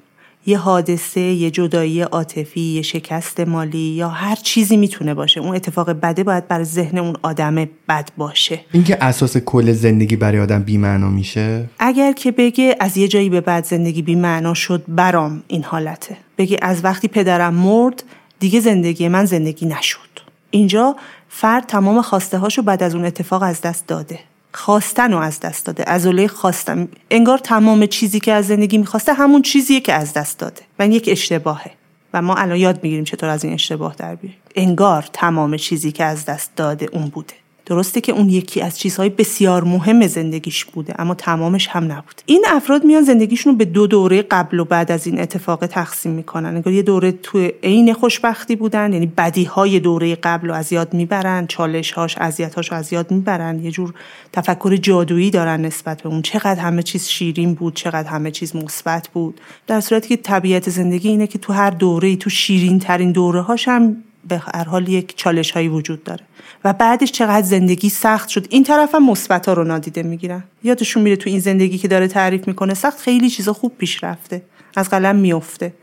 یه 0.46 0.58
حادثه 0.58 1.20
یه 1.20 1.50
جدایی 1.50 2.00
عاطفی 2.00 2.60
یه 2.60 2.82
شکست 2.82 3.40
مالی 3.40 3.78
یا 3.78 4.08
هر 4.08 4.34
چیزی 4.34 4.76
می‌تونه 4.76 5.14
باشه. 5.14 5.40
اون 5.40 5.54
اتفاق 5.54 5.90
بده 5.90 6.24
باید 6.24 6.48
بر 6.48 6.62
ذهن 6.62 6.98
اون 6.98 7.16
آدم 7.22 7.54
بد 7.88 8.08
باشه. 8.16 8.60
اینکه 8.72 9.04
اساس 9.04 9.36
کل 9.36 9.72
زندگی 9.72 10.16
برای 10.16 10.40
آدم 10.40 10.62
بی‌معنا 10.62 11.08
میشه؟ 11.08 11.64
اگر 11.78 12.12
که 12.12 12.32
بگه 12.32 12.76
از 12.80 12.96
یه 12.96 13.08
جایی 13.08 13.28
به 13.30 13.40
بعد 13.40 13.64
زندگی 13.64 14.02
بی‌معنا 14.02 14.54
شد 14.54 14.84
برام 14.88 15.42
این 15.48 15.64
حالته. 15.64 16.16
بگه 16.38 16.58
از 16.62 16.84
وقتی 16.84 17.08
پدرم 17.08 17.54
مرد 17.54 18.02
دیگه 18.40 18.60
زندگی 18.60 19.08
من 19.08 19.24
زندگی 19.24 19.66
نشد. 19.66 19.98
اینجا 20.50 20.96
فرد 21.28 21.66
تمام 21.66 22.02
خواسته 22.02 22.38
هاشو 22.38 22.62
بعد 22.62 22.82
از 22.82 22.94
اون 22.94 23.04
اتفاق 23.04 23.42
از 23.42 23.60
دست 23.60 23.86
داده. 23.86 24.18
خواستن 24.54 25.12
رو 25.12 25.18
از 25.18 25.40
دست 25.40 25.66
داده. 25.66 25.82
عضله 25.82 26.28
خواستم 26.28 26.88
انگار 27.10 27.38
تمام 27.38 27.86
چیزی 27.86 28.20
که 28.20 28.32
از 28.32 28.46
زندگی 28.46 28.78
می‌خواسته 28.78 29.12
همون 29.12 29.42
چیزیه 29.42 29.80
که 29.80 29.92
از 29.92 30.12
دست 30.12 30.38
داده. 30.38 30.62
و 30.78 30.88
یک 30.88 31.08
اشتباهه. 31.08 31.70
و 32.14 32.22
ما 32.22 32.34
الان 32.34 32.56
یاد 32.56 32.82
می‌گیریم 32.82 33.04
چطور 33.04 33.28
از 33.28 33.44
این 33.44 33.52
اشتباه 33.52 33.94
در 33.98 34.14
بیاریم. 34.14 34.38
انگار 34.54 35.04
تمام 35.12 35.56
چیزی 35.56 35.92
که 35.92 36.04
از 36.04 36.24
دست 36.24 36.50
داده 36.56 36.88
اون 36.92 37.06
بوده. 37.06 37.34
درسته 37.66 38.00
که 38.00 38.12
اون 38.12 38.28
یکی 38.28 38.60
از 38.60 38.78
چیزهای 38.78 39.08
بسیار 39.08 39.64
مهم 39.64 40.06
زندگیش 40.06 40.64
بوده 40.64 40.94
اما 40.98 41.14
تمامش 41.14 41.68
هم 41.68 41.92
نبود. 41.92 42.20
این 42.26 42.44
افراد 42.48 42.84
میان 42.84 43.02
زندگیشون 43.02 43.52
رو 43.52 43.58
به 43.58 43.64
دو 43.64 43.86
دوره 43.86 44.22
قبل 44.22 44.58
و 44.58 44.64
بعد 44.64 44.92
از 44.92 45.06
این 45.06 45.20
اتفاق 45.20 45.66
تقسیم 45.66 46.12
می‌کنن. 46.12 46.54
انگار 46.54 46.74
یه 46.74 46.82
دوره 46.82 47.12
تو 47.12 47.48
عین 47.62 47.92
خوشبختی 47.92 48.56
بودن 48.56 48.92
یعنی 48.92 49.06
بدی 49.06 49.44
های 49.44 49.80
دوره 49.80 50.14
قبل 50.14 50.48
رو 50.48 50.54
از 50.54 50.72
یاد 50.72 50.94
می‌برن 50.94 51.46
چالش 51.46 51.92
هاش 51.92 52.18
اذیت 52.18 52.54
هاش 52.54 52.72
از 52.72 52.92
یاد 52.92 53.10
می‌برن. 53.10 53.64
یه 53.64 53.70
جور 53.70 53.94
تفکر 54.32 54.76
جادویی 54.76 55.30
دارن 55.30 55.64
نسبت 55.64 56.02
به 56.02 56.08
اون. 56.08 56.22
چقدر 56.22 56.60
همه 56.60 56.82
چیز 56.82 57.08
شیرین 57.08 57.54
بود 57.54 57.74
چقدر 57.74 58.08
همه 58.08 58.30
چیز 58.30 58.56
مثبت 58.56 59.08
بود. 59.08 59.40
در 59.66 59.80
صورتی 59.80 60.08
که 60.08 60.16
طبیعت 60.16 60.70
زندگی 60.70 61.08
اینه 61.08 61.26
که 61.26 61.38
تو 61.38 61.52
هر 61.52 61.70
دوره 61.70 62.16
تو 62.16 62.30
شیرین 62.30 62.78
ترین 62.78 63.12
دوره 63.12 63.40
هاش 63.40 63.68
هم 63.68 63.96
به 64.28 64.38
هر 64.38 64.64
حال 64.64 64.88
یک 64.88 65.16
چالش 65.16 65.50
هایی 65.50 65.68
وجود 65.68 66.04
داره. 66.04 66.24
و 66.64 66.72
بعدش 66.72 67.12
چقدر 67.12 67.46
زندگی 67.46 67.88
سخت 67.88 68.28
شد. 68.28 68.46
این 68.50 68.64
طرف 68.64 68.94
هم 68.94 69.10
مثبت 69.10 69.48
رو 69.48 69.64
نادیده 69.64 70.02
می‌گیرن. 70.02 70.44
یادشون 70.62 71.02
میره 71.02 71.16
تو 71.16 71.30
این 71.30 71.40
زندگی 71.40 71.78
که 71.78 71.88
داره 71.88 72.08
تعریف 72.08 72.48
می‌کنه 72.48 72.74
سخت 72.74 73.00
خیلی 73.00 73.30
چیزا 73.30 73.52
خوب 73.52 73.72
پیش 73.78 74.04
رفته. 74.04 74.42
از 74.76 74.88
قلم 74.88 75.16
میفته 75.16 75.74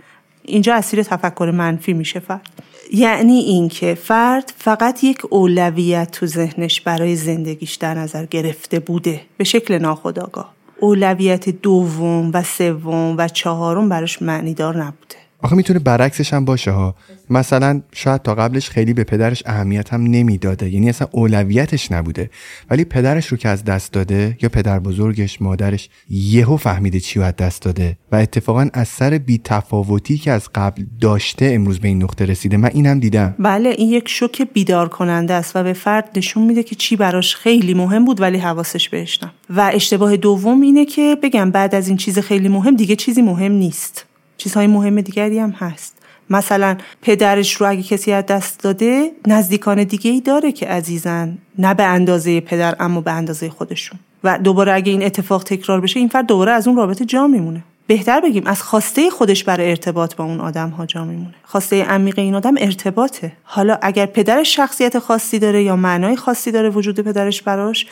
اینجا 0.43 0.75
اسیر 0.75 1.03
تفکر 1.03 1.51
منفی 1.55 1.93
میشه 1.93 2.19
فرد. 2.19 2.49
یعنی 2.93 3.33
اینکه 3.33 3.95
فرد 3.95 4.53
فقط 4.57 5.03
یک 5.03 5.17
اولویت 5.29 6.11
تو 6.11 6.25
ذهنش 6.25 6.81
برای 6.81 7.15
زندگیش 7.15 7.75
در 7.75 7.93
نظر 7.93 8.25
گرفته 8.25 8.79
بوده. 8.79 9.21
به 9.37 9.43
شکل 9.43 9.77
ناخودآگاه. 9.77 10.53
اولویت 10.79 11.49
دوم 11.49 12.31
و 12.33 12.43
سوم 12.43 13.15
و 13.17 13.27
چهارم 13.27 13.89
براش 13.89 14.21
معنیدار 14.21 14.77
نبوده. 14.77 15.20
آخه 15.41 15.55
می‌تونه 15.55 15.79
برعکسش 15.79 16.33
هم 16.33 16.45
باشه 16.45 16.71
ها. 16.71 16.95
مثلا 17.29 17.81
شاید 17.93 18.21
تا 18.21 18.35
قبلش 18.35 18.69
خیلی 18.69 18.93
به 18.93 19.03
پدرش 19.03 19.43
اهمیت 19.45 19.93
هم 19.93 20.03
نمی‌داده. 20.03 20.69
یعنی 20.69 20.89
اصلا 20.89 21.07
اولویتش 21.11 21.91
نبوده. 21.91 22.29
ولی 22.69 22.83
پدرش 22.83 23.27
رو 23.27 23.37
که 23.37 23.49
از 23.49 23.63
دست 23.63 23.93
داده 23.93 24.37
یا 24.41 24.49
پدر 24.49 24.79
بزرگش 24.79 25.41
مادرش 25.41 25.89
یهو 26.09 26.57
فهمیده 26.57 26.99
چی 26.99 27.19
رو 27.19 27.25
از 27.25 27.35
دست 27.35 27.61
داده 27.61 27.97
و 28.11 28.15
اتفاقا 28.15 28.69
از 28.73 28.87
سر 28.87 29.17
بی 29.17 29.41
تفاوتی 29.43 30.17
که 30.17 30.31
از 30.31 30.49
قبل 30.55 30.83
داشته 31.01 31.45
امروز 31.45 31.79
به 31.79 31.87
این 31.87 32.03
نقطه 32.03 32.25
رسیده. 32.25 32.57
من 32.57 32.69
اینم 32.73 32.99
دیدم. 32.99 33.35
بله 33.39 33.69
این 33.69 33.89
یک 33.89 34.09
شوک 34.09 34.41
بیدار 34.53 34.89
کننده 34.89 35.33
است 35.33 35.55
و 35.55 35.63
به 35.63 35.73
فرد 35.73 36.09
نشون 36.15 36.43
میده 36.43 36.63
که 36.63 36.75
چی 36.75 36.95
براش 36.95 37.35
خیلی 37.35 37.73
مهم 37.73 38.05
بود 38.05 38.21
ولی 38.21 38.37
حواسش 38.37 38.89
بهش 38.89 39.19
و 39.49 39.71
اشتباه 39.73 40.17
دوم 40.17 40.61
اینه 40.61 40.85
که 40.85 41.17
بگم 41.23 41.51
بعد 41.51 41.75
از 41.75 41.87
این 41.87 41.97
چیز 41.97 42.19
خیلی 42.19 42.47
مهم 42.47 42.75
دیگه 42.75 42.95
چیزی 42.95 43.21
مهم 43.21 43.51
نیست. 43.51 44.05
چیزهای 44.41 44.67
مهم 44.67 45.01
دیگری 45.01 45.39
هم 45.39 45.49
هست. 45.49 45.97
مثلا 46.29 46.77
پدرش 47.01 47.53
رو 47.53 47.69
اگه 47.69 47.83
کسی 47.83 48.11
از 48.11 48.25
دست 48.25 48.63
داده 48.63 49.11
نزدیکان 49.27 49.83
دیگه 49.83 50.11
ای 50.11 50.21
داره 50.21 50.51
که 50.51 50.67
عزیزن 50.67 51.37
نه 51.57 51.73
به 51.73 51.83
اندازه 51.83 52.41
پدر 52.41 52.75
اما 52.79 53.01
به 53.01 53.11
اندازه 53.11 53.49
خودشون. 53.49 53.99
و 54.23 54.37
دوباره 54.37 54.73
اگه 54.73 54.91
این 54.91 55.03
اتفاق 55.03 55.43
تکرار 55.43 55.81
بشه 55.81 55.99
این 55.99 56.09
فرد 56.09 56.25
دوباره 56.25 56.51
از 56.51 56.67
اون 56.67 56.77
رابطه 56.77 57.05
جا 57.05 57.27
میمونه. 57.27 57.63
بهتر 57.87 58.21
بگیم 58.21 58.47
از 58.47 58.61
خواسته 58.61 59.09
خودش 59.09 59.43
برای 59.43 59.69
ارتباط 59.69 60.15
با 60.15 60.23
اون 60.23 60.39
آدم 60.39 60.69
ها 60.69 60.85
جا 60.85 61.05
میمونه. 61.05 61.33
خواسته 61.43 61.83
عمیق 61.83 62.19
این 62.19 62.35
آدم 62.35 62.53
ارتباطه. 62.57 63.31
حالا 63.43 63.77
اگر 63.81 64.05
پدرش 64.05 64.55
شخصیت 64.55 64.99
خاصی 64.99 65.39
داره 65.39 65.63
یا 65.63 65.75
معنای 65.75 66.15
خاصی 66.15 66.51
داره 66.51 66.69
وجود 66.69 66.99
پدرش 66.99 67.41
براش 67.41 67.87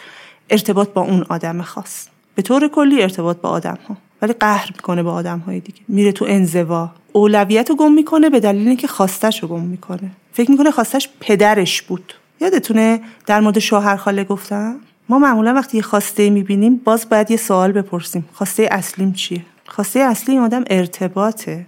ارتباط 0.49 0.89
با 0.89 1.01
اون 1.01 1.25
آدم 1.29 1.62
خاص. 1.62 2.07
به 2.35 2.41
طور 2.41 2.67
کلی 2.67 3.01
ارتباط 3.01 3.38
با 3.38 3.49
آدم 3.49 3.77
ها 3.88 3.97
ولی 4.21 4.34
قهر 4.34 4.69
می‌کنه 4.75 5.03
با 5.03 5.13
آدم 5.13 5.39
های 5.39 5.60
دیگه. 5.60 5.79
میره 5.88 6.12
تو 6.12 6.25
انزوا. 6.25 6.89
اولویت 7.12 7.69
رو 7.69 7.75
گم 7.75 7.91
می‌کنه 7.91 8.29
به 8.29 8.39
دلیل 8.39 8.67
اینکه 8.67 8.88
خواستش 8.88 9.43
رو 9.43 9.47
گم 9.47 9.63
می‌کنه. 9.63 10.12
فکر 10.34 10.51
می‌کنه 10.51 10.71
خواستش 10.71 11.10
پدرش 11.19 11.82
بود. 11.82 12.13
یادتونه 12.41 13.01
در 13.25 13.39
مورد 13.39 13.60
شوهر 13.60 13.95
خاله 13.95 14.23
گفتم؟ 14.23 14.75
ما 15.10 15.19
معمولا 15.19 15.53
وقتی 15.53 15.77
یه 15.77 15.84
خواسته 15.84 16.29
می‌بینیم 16.29 16.75
باز 16.75 17.10
باید 17.10 17.32
یه 17.32 17.38
سوال 17.38 17.71
بپرسیم. 17.71 18.29
خواسته 18.34 18.67
اصلیم 18.71 19.13
چیه؟ 19.13 19.45
خواسته 19.67 19.99
اصلی 19.99 20.34
این 20.34 20.43
آدم 20.43 20.63
ارتباطه. 20.67 21.65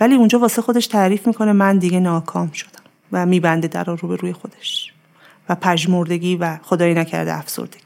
ولی 0.00 0.14
اونجا 0.14 0.38
واسه 0.38 0.62
خودش 0.62 0.86
تعریف 0.86 1.26
می‌کنه 1.26 1.52
من 1.52 1.78
دیگه 1.78 2.00
ناکام 2.00 2.50
شدم 2.52 2.82
و 3.12 3.26
میبنده 3.26 3.68
در 3.68 3.84
رو 3.84 4.08
به 4.08 4.16
روی 4.16 4.32
خودش. 4.32 4.92
و 5.48 5.54
پژمردگی 5.54 6.36
و 6.36 6.58
خدایی 6.62 6.94
نکرده 6.94 7.34
افسردگی. 7.34 7.85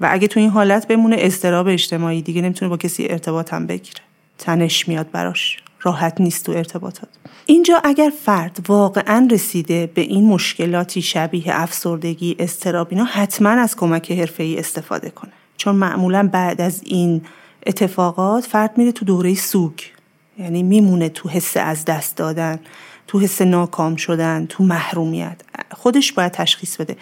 و 0.00 0.08
اگه 0.10 0.28
تو 0.28 0.40
این 0.40 0.50
حالت 0.50 0.88
بمونه 0.88 1.16
استراب 1.18 1.68
اجتماعی 1.68 2.22
دیگه 2.22 2.42
نمی‌تونه 2.42 2.68
با 2.68 2.76
کسی 2.76 3.06
ارتباط 3.08 3.54
هم 3.54 3.66
بگیره. 3.66 4.00
تنش 4.38 4.88
میاد 4.88 5.10
براش. 5.10 5.56
راحت 5.80 6.20
نیست 6.20 6.46
تو 6.46 6.52
ارتباطات. 6.52 7.08
اینجا 7.46 7.80
اگر 7.84 8.12
فرد 8.24 8.58
واقعا 8.68 9.28
رسیده 9.30 9.86
به 9.94 10.00
این 10.00 10.24
مشکلاتی 10.24 11.02
شبیه 11.02 11.44
افسردگی 11.46 12.36
استراب 12.38 12.86
اینا 12.90 13.04
حتما 13.04 13.48
از 13.48 13.76
کمک 13.76 14.12
حرفه‌ای 14.12 14.58
استفاده 14.58 15.10
کنه. 15.10 15.32
چون 15.56 15.76
معمولا 15.76 16.28
بعد 16.32 16.60
از 16.60 16.82
این 16.84 17.22
اتفاقات 17.66 18.46
فرد 18.46 18.78
میره 18.78 18.92
تو 18.92 19.04
دوره 19.04 19.34
سوگ. 19.34 19.72
یعنی 20.38 20.62
میمونه 20.62 21.08
تو 21.08 21.28
حس 21.28 21.56
از 21.56 21.84
دست 21.84 22.16
دادن 22.16 22.58
تو 23.06 23.20
حس 23.20 23.42
ناکام 23.42 23.96
شدن 23.96 24.46
تو 24.46 24.64
محرومیت. 24.64 25.40
خودش 25.70 26.12
باید 26.12 26.32
تشخیص 26.32 26.76
بده. 26.76 26.96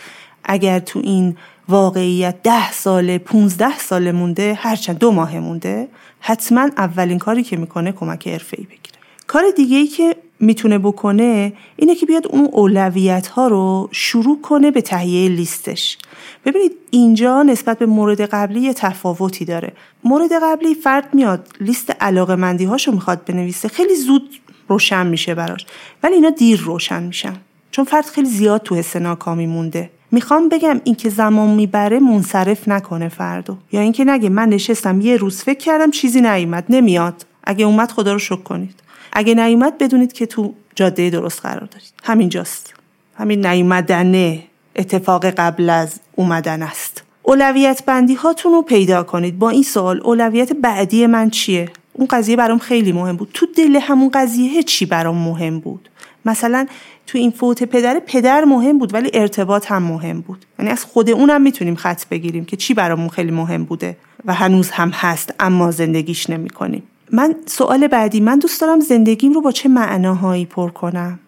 اگر 0.45 0.79
تو 0.79 0.99
این 0.99 1.37
واقعیت 1.69 2.43
ده 2.43 2.73
ساله 2.73 3.19
15 3.19 3.79
ساله 3.79 4.13
مونده 4.13 4.55
هرچند 4.55 4.99
دو 4.99 5.11
ماه 5.11 5.39
مونده 5.39 5.89
حتما 6.21 6.71
اولین 6.77 7.19
کاری 7.19 7.43
که 7.43 7.57
می‌کنه 7.57 7.93
کمک 7.93 8.29
حرفه‌ای 8.29 8.65
بگیره. 8.65 8.99
کار 9.27 9.43
دیگه 9.57 9.77
ای 9.77 9.87
که 9.87 10.17
می‌تونه 10.41 10.79
بکنه 10.79 11.53
اینه 11.77 11.95
که 11.95 12.07
بیاد 12.07 12.27
اون 12.27 12.49
اولویت 12.53 13.27
ها 13.27 13.49
رو 13.49 13.89
شروع 13.93 14.41
کنه 14.43 14.71
به 14.71 14.81
تهیه 14.81 15.29
لیستش. 15.29 15.99
ببینید 16.45 16.73
اینجا 16.91 17.43
نسبت 17.43 17.79
به 17.79 17.87
مورد 17.87 18.21
قبلی 18.21 18.61
یه 18.61 18.75
تفاوتی 18.75 19.45
داره. 19.45 19.73
مورد 20.05 20.31
قبلی 20.43 20.75
فرد 20.75 21.15
میاد 21.15 21.49
لیست 21.61 21.91
علاقه 22.01 22.37
مندی 22.37 22.65
هاشو 22.65 22.93
می‌خواد 22.93 23.25
بنویسه 23.25 23.69
خیلی 23.69 23.97
زود 23.97 24.31
روشن 24.69 25.07
میشه 25.07 25.35
براش. 25.35 25.67
ولی 26.03 26.15
اینا 26.15 26.31
دیر 26.31 26.61
روشن 26.61 27.03
میشن. 27.03 27.37
چون 27.71 27.85
فرد 27.85 28.05
خیلی 28.05 28.29
زیاد 28.29 28.63
تو 28.63 28.75
حس 28.75 28.97
ناکامی 28.97 29.47
مونده. 29.47 29.91
می‌خوام 30.13 30.49
بگم 30.49 30.81
اینکه 30.85 31.09
زمان 31.09 31.51
می‌بره 31.51 32.01
منصرف 32.01 32.69
نکنه 32.69 33.09
فردو 33.09 33.57
یا 33.73 33.81
اینکه 33.81 34.05
نگه 34.05 34.29
من 34.29 34.49
نشستم 34.49 35.01
یه 35.01 35.17
روز 35.17 35.43
فکر 35.43 35.59
کردم 35.59 35.91
چیزی 35.91 36.21
نیومد 36.21 36.65
نمیاد. 36.69 37.27
اگه 37.45 37.65
اومد 37.65 37.91
خدا 37.91 38.13
رو 38.13 38.19
شکر 38.19 38.43
کنید. 38.43 38.75
اگه 39.13 39.35
نیومد 39.35 39.79
بدونید 39.79 40.13
که 40.13 40.27
تو 40.27 40.55
جاده 40.75 41.11
درست 41.11 41.41
قرار 41.41 41.69
دارید. 41.71 41.93
همینجاست 42.05 42.75
همین 43.15 43.47
نیومدنه 43.47 44.43
اتفاق 44.77 45.27
قبل 45.27 45.71
از 45.71 46.01
اومدن 46.17 46.63
است. 46.63 47.03
اولویت 47.23 47.85
بندی 47.87 48.15
هاتون 48.15 48.53
رو 48.53 48.63
پیدا 48.63 49.03
کنید. 49.03 49.39
با 49.39 49.51
این 49.51 49.63
سوال 49.63 50.01
اولویت 50.05 50.53
بعدی 50.53 51.07
من 51.07 51.31
چیه؟ 51.31 51.69
اون 51.93 52.07
قضیه 52.11 52.37
برام 52.37 52.59
خیلی 52.59 52.93
مهم 52.93 53.17
بود. 53.17 53.31
تو 53.35 53.47
دل 53.57 53.77
همون 53.77 54.11
قضیه 54.15 54.63
چی 54.63 54.87
برام 54.87 55.17
مهم 55.17 55.61
بود؟ 55.61 55.89
مثلا 56.25 56.67
تو 57.07 57.19
این 57.19 57.31
فوت 57.31 57.63
پدر 57.63 58.01
پدر 58.07 58.45
مهم 58.45 58.79
بود 58.79 58.95
ولی 58.95 59.11
ارتباط 59.15 59.73
هم 59.73 59.83
مهم 59.83 60.21
بود. 60.21 60.45
یعنی 60.59 60.71
از 60.71 60.85
خود 60.85 61.11
اونم 61.11 61.43
می‌تونیم 61.43 61.75
خط 61.75 62.07
بگیریم 62.09 62.45
که 62.45 62.57
چی 62.57 62.75
برامون 62.75 63.09
خیلی 63.09 63.31
مهم 63.31 63.65
بوده 63.65 63.97
و 64.25 64.35
هنوز 64.35 64.71
هم 64.71 64.91
هست 64.91 65.35
اما 65.41 65.71
زندگیش 65.71 66.31
نمی 66.31 66.51
کنیم. 66.51 66.83
من 67.13 67.35
سوال 67.47 67.87
بعدی 67.87 68.21
من 68.21 68.39
دوست 68.39 68.61
دارم 68.61 68.81
زندگیم 68.81 69.33
رو 69.33 69.41
با 69.41 69.53
چه 69.53 69.69
معناهایی 69.69 70.47
پر 70.47 70.71
کنم؟ 70.71 71.19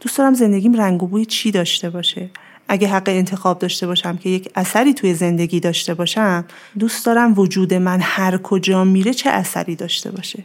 دوست 0.00 0.18
دارم 0.18 0.34
زندگیم 0.34 0.74
رنگ 0.74 1.02
و 1.02 1.06
بوی 1.06 1.24
چی 1.24 1.50
داشته 1.50 1.90
باشه؟ 1.90 2.30
اگه 2.68 2.88
حق 2.88 3.08
انتخاب 3.08 3.58
داشته 3.58 3.86
باشم 3.86 4.16
که 4.16 4.30
یک 4.30 4.50
اثری 4.54 4.94
توی 4.94 5.14
زندگی 5.14 5.60
داشته 5.60 5.94
باشم 5.94 6.44
دوست 6.78 7.06
دارم 7.06 7.38
وجود 7.38 7.74
من 7.74 7.98
هر 8.02 8.36
کجا 8.36 8.84
میره 8.84 9.14
چه 9.14 9.30
اثری 9.30 9.76
داشته 9.76 10.10
باشه؟ 10.10 10.44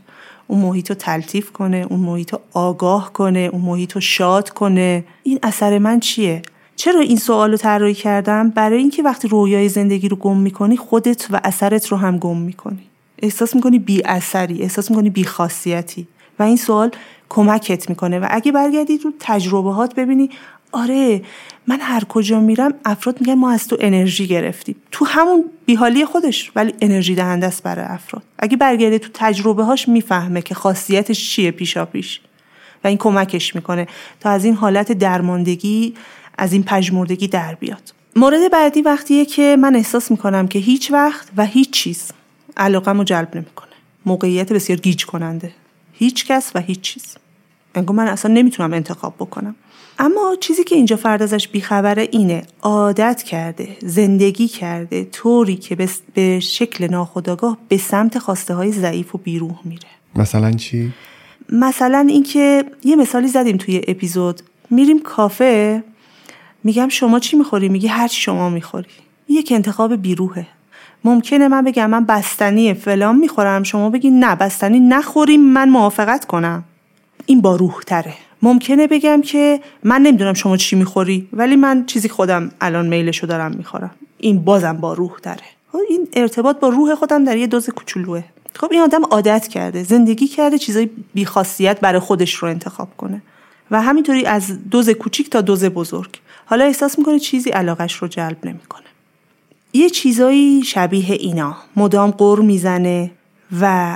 اون 0.49 0.61
محیط 0.61 0.89
رو 0.89 0.95
تلطیف 0.95 1.51
کنه 1.51 1.85
اون 1.89 1.99
محیط 1.99 2.33
رو 2.33 2.39
آگاه 2.53 3.13
کنه 3.13 3.49
اون 3.53 3.61
محیط 3.61 3.91
رو 3.91 4.01
شاد 4.01 4.49
کنه. 4.49 5.03
این 5.23 5.39
اثر 5.43 5.77
من 5.77 5.99
چیه؟ 5.99 6.41
چرا 6.75 6.99
این 6.99 7.17
سوال 7.17 7.51
رو 7.51 7.57
طراحی 7.57 7.93
کردم؟ 7.93 8.49
برای 8.49 8.77
اینکه 8.77 9.03
وقتی 9.03 9.27
رویای 9.27 9.69
زندگی 9.69 10.09
رو 10.09 10.17
گم 10.17 10.37
می‌کنی 10.37 10.77
خودت 10.77 11.27
و 11.31 11.41
اثرت 11.43 11.87
رو 11.87 11.97
هم 11.97 12.17
گم 12.17 12.37
می‌کنی. 12.37 12.83
احساس 13.21 13.55
می‌کنی 13.55 13.79
بی 13.79 14.01
اثری 14.05 14.61
احساس 14.61 14.91
می‌کنی 14.91 15.09
بی 15.09 15.23
خاصیتی. 15.23 16.07
و 16.39 16.43
این 16.43 16.57
سوال 16.57 16.91
کمکت 17.29 17.89
می‌کنه. 17.89 18.19
و 18.19 18.27
اگه 18.29 18.51
برگردی 18.51 18.97
تو 18.97 19.13
تجربه 19.19 19.73
هات 19.73 19.95
ببینی 19.95 20.29
آره 20.71 21.21
من 21.67 21.79
هر 21.81 22.03
کجا 22.03 22.39
میرم 22.39 22.73
افراد 22.85 23.21
میگن 23.21 23.33
ما 23.33 23.51
از 23.51 23.67
تو 23.67 23.77
انرژی 23.79 24.27
گرفتیم. 24.27 24.75
تو 24.91 25.05
همون 25.05 25.45
بیحالی 25.65 26.05
خودش 26.05 26.51
ولی 26.55 26.73
انرژی 26.81 27.15
دهنده 27.15 27.47
است 27.47 27.63
برای 27.63 27.85
افراد. 27.85 28.23
اگه 28.39 28.57
برگرده 28.57 28.99
تو 28.99 29.09
تجربه 29.13 29.63
هاش 29.63 29.89
می‌فهمه 29.89 30.41
که 30.41 30.55
خاصیتش 30.55 31.29
چیه 31.29 31.51
پیشا 31.51 31.85
پیش 31.85 32.21
و 32.83 32.87
این 32.87 32.97
کمکش 32.97 33.55
می‌کنه 33.55 33.87
تا 34.19 34.29
از 34.29 34.45
این 34.45 34.53
حالت 34.53 34.91
درماندگی 34.91 35.93
از 36.37 36.53
این 36.53 36.63
پژمردگی 36.63 37.27
در 37.27 37.55
بیاد. 37.55 37.93
مورد 38.15 38.51
بعدی 38.51 38.81
وقتیه 38.81 39.25
که 39.25 39.57
من 39.59 39.75
احساس 39.75 40.11
می‌کنم 40.11 40.47
که 40.47 40.59
هیچ 40.59 40.91
وقت 40.91 41.27
و 41.37 41.45
هیچ 41.45 41.71
چیز 41.71 42.11
علاقم 42.57 42.97
رو 42.97 43.03
جلب 43.03 43.35
نمی‌کنه. 43.35 43.69
موقعیت 44.05 44.53
بسیار 44.53 44.79
گیج 44.79 45.05
کننده. 45.05 45.51
هیچ 45.93 46.25
کس 46.25 46.51
و 46.55 46.59
هیچ 46.59 46.81
چیز. 46.81 47.15
انگار 47.75 47.95
من 47.95 48.07
اصلا 48.07 48.33
نمی‌تونم 48.33 48.73
انتخاب 48.73 49.15
بکنم. 49.15 49.55
اما 50.01 50.35
چیزی 50.39 50.63
که 50.63 50.75
اینجا 50.75 50.95
فرد 50.95 51.23
ازش 51.23 51.47
بیخبره 51.47 52.07
اینه. 52.11 52.43
عادت 52.61 53.23
کرده 53.23 53.77
زندگی 53.81 54.47
کرده 54.47 55.05
طوری 55.05 55.55
که 55.55 55.77
به 56.13 56.39
شکل 56.39 56.87
ناخودآگاه 56.91 57.57
به 57.67 57.77
سمت 57.77 58.19
خواسته 58.19 58.53
های 58.53 58.71
ضعیف 58.71 59.15
و 59.15 59.17
بیروح 59.17 59.59
میره. 59.63 59.87
مثلا 60.15 60.51
چی؟ 60.51 60.93
مثلا 61.49 62.05
اینکه 62.09 62.65
یه 62.83 62.95
مثالی 62.95 63.27
زدیم 63.27 63.57
توی 63.57 63.81
اپیزود. 63.87 64.41
میریم 64.69 64.99
کافه 64.99 65.83
میگم 66.63 66.89
شما 66.89 67.19
چی 67.19 67.37
می‌خوری؟ 67.37 67.69
میگی 67.69 67.87
هر 67.87 68.07
چی 68.07 68.21
شما 68.21 68.49
می‌خوری. 68.49 68.89
یک 69.29 69.51
انتخاب 69.55 69.95
بیروهه 69.95 70.47
ممکنه 71.03 71.47
من 71.47 71.63
بگم 71.63 71.89
من 71.89 72.05
بستنی 72.05 72.73
فلان 72.73 73.15
می‌خورم 73.17 73.63
شما 73.63 73.89
بگی 73.89 74.09
نه 74.09 74.35
بستنی 74.35 74.79
نخوریم 74.79 75.41
من 75.41 75.69
موافقت 75.69 76.25
کنم. 76.25 76.63
این 77.25 77.41
با 77.41 77.55
روح 77.55 77.79
تره. 77.87 78.13
ممکنه 78.41 78.87
بگم 78.87 79.21
که 79.21 79.59
من 79.83 80.01
نمی‌دونم 80.01 80.33
شما 80.33 80.57
چی 80.57 80.75
می‌خوری 80.75 81.27
ولی 81.33 81.55
من 81.55 81.85
چیزی 81.85 82.09
خودم 82.09 82.51
الان 82.61 82.87
میلشو 82.87 83.27
دارم 83.27 83.51
می‌خورم. 83.51 83.91
این 84.17 84.39
بازم 84.43 84.77
با 84.77 84.93
روح 84.93 85.11
داره. 85.23 85.43
خب 85.71 85.79
این 85.89 86.07
ارتباط 86.13 86.59
با 86.59 86.69
روح 86.69 86.95
خودم 86.95 87.23
در 87.23 87.37
یه 87.37 87.47
دوز 87.47 87.69
کوچولوه. 87.69 88.23
خب 88.55 88.67
این 88.71 88.81
آدم 88.81 89.03
عادت 89.03 89.47
کرده 89.47 89.83
زندگی 89.83 90.27
کرده 90.27 90.57
چیزای 90.57 90.89
بیخاصیت 91.13 91.79
برای 91.79 91.99
خودش 91.99 92.33
رو 92.35 92.47
انتخاب 92.47 92.89
کنه. 92.97 93.21
و 93.71 93.81
همینطوری 93.81 94.25
از 94.25 94.69
دوز 94.69 94.89
کوچیک 94.89 95.29
تا 95.29 95.41
دوز 95.41 95.65
بزرگ. 95.65 96.09
حالا 96.45 96.65
احساس 96.65 96.99
می‌کنه 96.99 97.19
چیزی 97.19 97.49
علاقش 97.49 97.95
رو 97.95 98.07
جلب 98.07 98.37
نمی‌کنه. 98.43 98.83
یه 99.73 99.89
چیزایی 99.89 100.63
شبیه 100.63 101.11
اینا. 101.11 101.57
مدام 101.75 102.11
قر 102.11 102.39
می‌زنه 102.39 103.11
و 103.61 103.95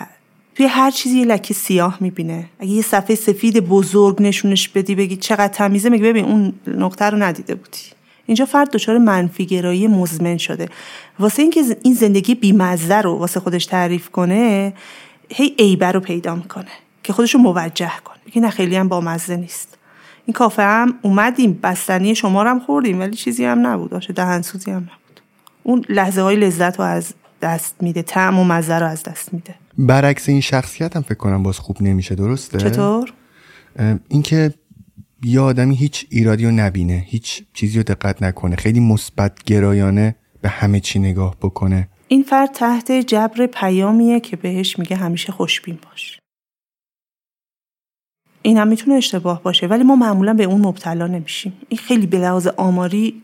توی 0.55 0.65
هر 0.65 0.91
چیزی 0.91 1.19
یه 1.19 1.25
لکه 1.25 1.53
سیاه 1.53 1.97
می‌بینه. 2.01 2.45
اگه 2.59 2.71
یه 2.71 2.81
صفحه 2.81 3.15
سفید 3.15 3.59
بزرگ 3.59 4.21
نشونش 4.21 4.69
بدی 4.69 4.95
بگی 4.95 5.15
چقدر 5.15 5.47
تمیزه 5.47 5.89
میگه 5.89 6.03
ببین 6.03 6.25
اون 6.25 6.53
نقطه 6.67 7.05
رو 7.05 7.17
ندیده 7.17 7.55
بودی. 7.55 7.79
اینجا 8.25 8.45
فرد 8.45 8.71
دچار 8.71 8.97
منفیگرایی 8.97 9.87
مزمن 9.87 10.37
شده. 10.37 10.69
واسه 11.19 11.41
اینکه 11.41 11.77
این 11.83 11.93
زندگی 11.93 12.35
بیمزه 12.35 13.01
رو 13.01 13.15
واسه 13.15 13.39
خودش 13.39 13.65
تعریف 13.65 14.09
کنه 14.09 14.73
هی 15.29 15.55
عیبه 15.59 15.91
رو 15.91 15.99
پیدا 15.99 16.35
می‌کنه 16.35 16.71
که 17.03 17.13
خودش 17.13 17.35
رو 17.35 17.41
موجه 17.41 17.91
کنه. 18.03 18.17
میگه 18.25 18.41
نه 18.41 18.49
خیلی 18.49 18.75
هم 18.75 18.87
بامزه 18.87 19.35
نیست. 19.35 19.77
این 20.25 20.33
کافه 20.33 20.61
هم 20.61 20.99
اومدیم 21.01 21.59
بستنی 21.63 22.15
شما 22.15 22.43
هم 22.43 22.59
خوردیم 22.59 22.99
ولی 22.99 23.15
چیزی 23.15 23.45
هم 23.45 23.67
نبود. 23.67 23.93
آشه 23.93 24.13
دهنسوزی 24.13 24.71
هم 24.71 24.77
نبود. 24.77 25.21
اون 25.63 25.85
لحظه 25.89 26.21
های 26.21 26.35
لذت 26.35 26.79
رو 26.79 26.85
از 26.85 27.13
دست 27.43 27.75
میده 27.83 28.01
تعم 28.01 28.39
و 28.39 28.43
مزه 28.43 28.79
رو 28.79 28.87
از 28.87 29.03
دست 29.03 29.33
میده. 29.33 29.55
برعکس 29.77 30.29
این 30.29 30.41
شخصیت 30.41 30.95
هم 30.95 31.01
فکر 31.01 31.13
کنم 31.17 31.43
باز 31.43 31.59
خوب 31.59 31.81
نمیشه 31.81 32.15
درسته؟ 32.15 32.57
چطور؟ 32.57 33.13
اینکه 34.07 34.53
یه 35.23 35.39
آدمی 35.39 35.75
هیچ 35.75 36.07
ایرادی 36.09 36.45
رو 36.45 36.51
نبینه 36.51 37.05
هیچ 37.07 37.43
چیزی 37.53 37.77
رو 37.77 37.83
دقت 37.83 38.23
نکنه 38.23 38.55
خیلی 38.55 38.79
مثبت 38.79 39.43
گرایانه 39.43 40.15
به 40.41 40.49
همه 40.49 40.79
چی 40.79 40.99
نگاه 40.99 41.35
بکنه. 41.41 41.87
این 42.07 42.23
فرد 42.23 42.51
تحت 42.51 42.91
جبر 42.91 43.45
پیامیه 43.45 44.19
که 44.19 44.35
بهش 44.35 44.79
میگه 44.79 44.95
همیشه 44.95 45.31
خوشبین 45.31 45.79
باش. 45.89 46.19
این 48.41 48.57
هم 48.57 48.67
می‌تونه 48.67 48.95
اشتباه 48.95 49.43
باشه 49.43 49.67
ولی 49.67 49.83
ما 49.83 49.95
معمولا 49.95 50.33
به 50.33 50.43
اون 50.43 50.61
مبتلا 50.61 51.07
نمیشیم. 51.07 51.53
این 51.69 51.77
خیلی 51.77 52.07
به 52.07 52.17
لحاظ 52.17 52.47
آماری 52.47 53.23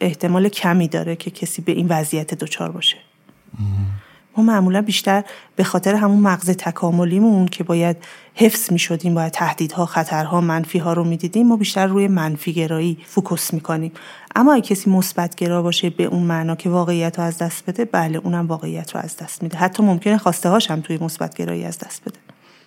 احتمال 0.00 0.48
کمی 0.48 0.88
داره 0.88 1.16
که 1.16 1.30
کسی 1.30 1.62
به 1.62 1.72
این 1.72 1.86
وضعیت 1.88 2.34
دچار 2.34 2.72
باشه. 2.72 2.96
ما 4.36 4.42
معمولا 4.42 4.82
بیشتر 4.82 5.24
به 5.56 5.64
خاطر 5.64 5.94
همون 5.94 6.18
مغز 6.18 6.50
تکاملیمون 6.50 7.46
که 7.46 7.64
باید 7.64 7.96
حفظ 8.34 8.72
می 8.72 8.78
شدیم 8.78 9.14
باید 9.14 9.32
تهدیدها 9.32 9.86
خطرها 9.86 10.40
منفی 10.40 10.78
ها 10.78 10.92
رو 10.92 11.04
می‌دیدیم 11.04 11.46
ما 11.46 11.56
بیشتر 11.56 11.86
روی 11.86 12.08
منفی 12.08 12.52
گرایی 12.52 12.98
فوکس 13.06 13.54
می‌کنیم. 13.54 13.92
اما 14.36 14.52
اگه 14.52 14.62
کسی 14.62 14.90
مثبت 14.90 15.34
گرا 15.34 15.62
باشه 15.62 15.90
به 15.90 16.04
اون 16.04 16.22
معنا 16.22 16.56
که 16.56 16.70
واقعیت 16.70 17.18
رو 17.18 17.24
از 17.24 17.38
دست 17.38 17.64
بده 17.66 17.84
بله 17.84 18.18
اونم 18.18 18.46
واقعیت 18.46 18.94
رو 18.94 19.00
از 19.00 19.16
دست 19.16 19.42
میده. 19.42 19.58
حتی 19.58 19.82
ممکنه 19.82 20.18
خواسته 20.18 20.48
هاش 20.48 20.70
هم 20.70 20.80
توی 20.80 20.98
مثبت 21.00 21.36
گرایی 21.36 21.64
از 21.64 21.78
دست 21.78 22.02
بده. 22.02 22.18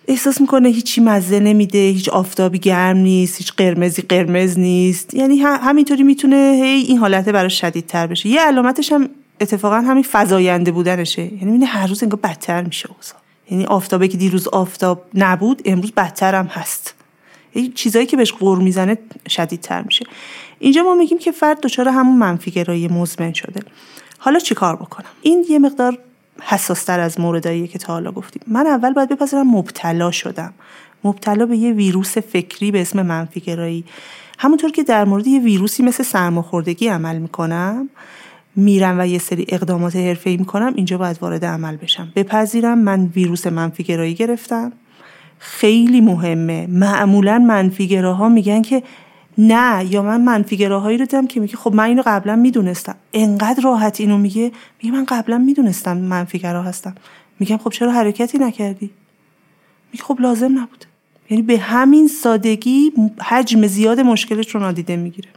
احساس 0.08 0.40
می‌کنه 0.40 0.68
هیچی 0.68 1.00
مزه 1.00 1.40
نمیده 1.40 1.78
هیچ 1.78 2.08
آفتابی 2.08 2.58
گرم 2.58 2.96
نیست 2.96 3.38
هیچ 3.38 3.52
قرمزی 3.52 4.02
قرمز 4.02 4.58
نیست. 4.58 5.14
یعنی 5.14 5.38
همینطوری 5.38 6.02
می‌تونه 6.02 6.36
هی 6.36 6.82
این 6.82 6.98
حالت 6.98 7.28
براش 7.28 7.60
شدیدتر 7.60 8.06
بشه. 8.06 8.28
یه 8.28 8.40
علامتش 8.40 8.92
هم 8.92 9.08
اتفاقا 9.40 9.80
همین 9.80 10.06
فزاینده 10.12 10.72
بودنشه. 10.72 11.22
یعنی 11.22 11.44
می‌بینه 11.44 11.66
هر 11.66 11.86
روز 11.86 12.02
انگار 12.02 12.20
بدتر 12.20 12.62
میشه 12.62 12.88
اوضاع. 12.96 13.18
یعنی 13.50 13.64
آفتابه 13.64 14.08
که 14.08 14.16
دیروز 14.16 14.48
آفتاب 14.48 15.04
نبود 15.14 15.62
امروز 15.64 15.92
بدتر 15.92 16.34
هم 16.34 16.46
هست. 16.46 16.94
یعنی 17.54 17.68
چیزایی 17.68 18.06
که 18.06 18.16
بهش 18.16 18.32
غور 18.32 18.58
می‌زنه 18.58 18.98
شدیدتر 19.28 19.82
میشه. 19.82 20.06
اینجا 20.58 20.82
ما 20.82 20.94
میگیم 20.94 21.18
که 21.18 21.32
فرد 21.32 21.60
دچار 21.60 21.88
همون 21.88 22.16
منفی 22.16 22.50
گرایی 22.50 22.88
مزمن 22.88 23.32
شده. 23.32 23.60
حالا 24.18 24.38
چیکار 24.38 24.76
بکنم؟ 24.76 25.08
این 25.22 25.46
یه 25.50 25.58
مقدار 25.58 25.98
حساستر 26.42 27.00
از 27.00 27.20
موردایی 27.20 27.68
که 27.68 27.78
تا 27.78 27.92
حالا 27.92 28.12
گفتیم. 28.12 28.42
من 28.46 28.66
اول 28.66 28.92
باید 28.92 29.08
بپذیرم 29.08 29.50
مبتلا 29.50 30.10
شدم. 30.10 30.54
مبتلا 31.04 31.46
به 31.46 31.56
یه 31.56 31.72
ویروس 31.72 32.18
فکری 32.18 32.70
به 32.70 32.80
اسم 32.80 33.02
منفی 33.02 33.40
گرایی. 33.40 33.84
همونطور 34.38 34.70
که 34.70 34.82
در 34.82 35.04
مورد 35.04 35.26
یه 35.26 35.40
ویروسی 35.40 35.82
مثل 35.82 36.02
سرماخوردگی 36.02 36.88
عمل 36.88 37.18
می‌کنم 37.18 37.88
میرم 38.56 39.00
و 39.00 39.06
یه 39.06 39.18
سری 39.18 39.46
اقدامات 39.48 39.96
حرفه‌ای 39.96 40.36
می‌کنم 40.36 40.72
اینجا 40.76 40.98
باید 40.98 41.18
وارد 41.20 41.44
عمل 41.44 41.76
بشم. 41.76 42.12
بپذیرم 42.16 42.78
من 42.78 43.04
ویروس 43.16 43.46
منفی 43.46 43.84
گرایی 43.84 44.14
گرفتم. 44.14 44.72
خیلی 45.38 46.00
مهمه. 46.00 46.66
معمولا 46.66 47.38
منفیگراها 47.38 48.28
میگن 48.28 48.62
که 48.62 48.82
نه 49.38 49.84
یا 49.90 50.02
من 50.02 50.20
منفیگراهایی 50.20 50.98
رو 50.98 51.04
دیدم 51.04 51.26
که 51.26 51.40
میگه 51.40 51.56
خب 51.56 51.74
من 51.74 51.84
اینو 51.84 52.02
قبلا 52.06 52.36
می‌دونستم. 52.36 52.96
انقدر 53.12 53.62
راحت 53.62 54.00
اینو 54.00 54.18
میگه. 54.18 54.52
میگه 54.82 54.96
من 54.96 55.04
قبلا 55.04 55.38
می‌دونستم 55.38 55.96
منفیگرا 55.96 56.62
هستم. 56.62 56.94
میگم 57.40 57.56
خب 57.56 57.70
چرا 57.70 57.92
حرکتی 57.92 58.38
نکردی؟ 58.38 58.90
میگه 59.92 60.04
خب 60.04 60.20
لازم 60.20 60.58
نبوده 60.58 60.86
یعنی 61.30 61.42
به 61.42 61.58
همین 61.58 62.08
سادگی 62.08 62.92
حجم 63.22 63.66
زیاد 63.66 64.00
مشکلش 64.00 64.54
رو 64.54 64.60
نادیده 64.60 64.96
می‌گیره. 64.96 65.28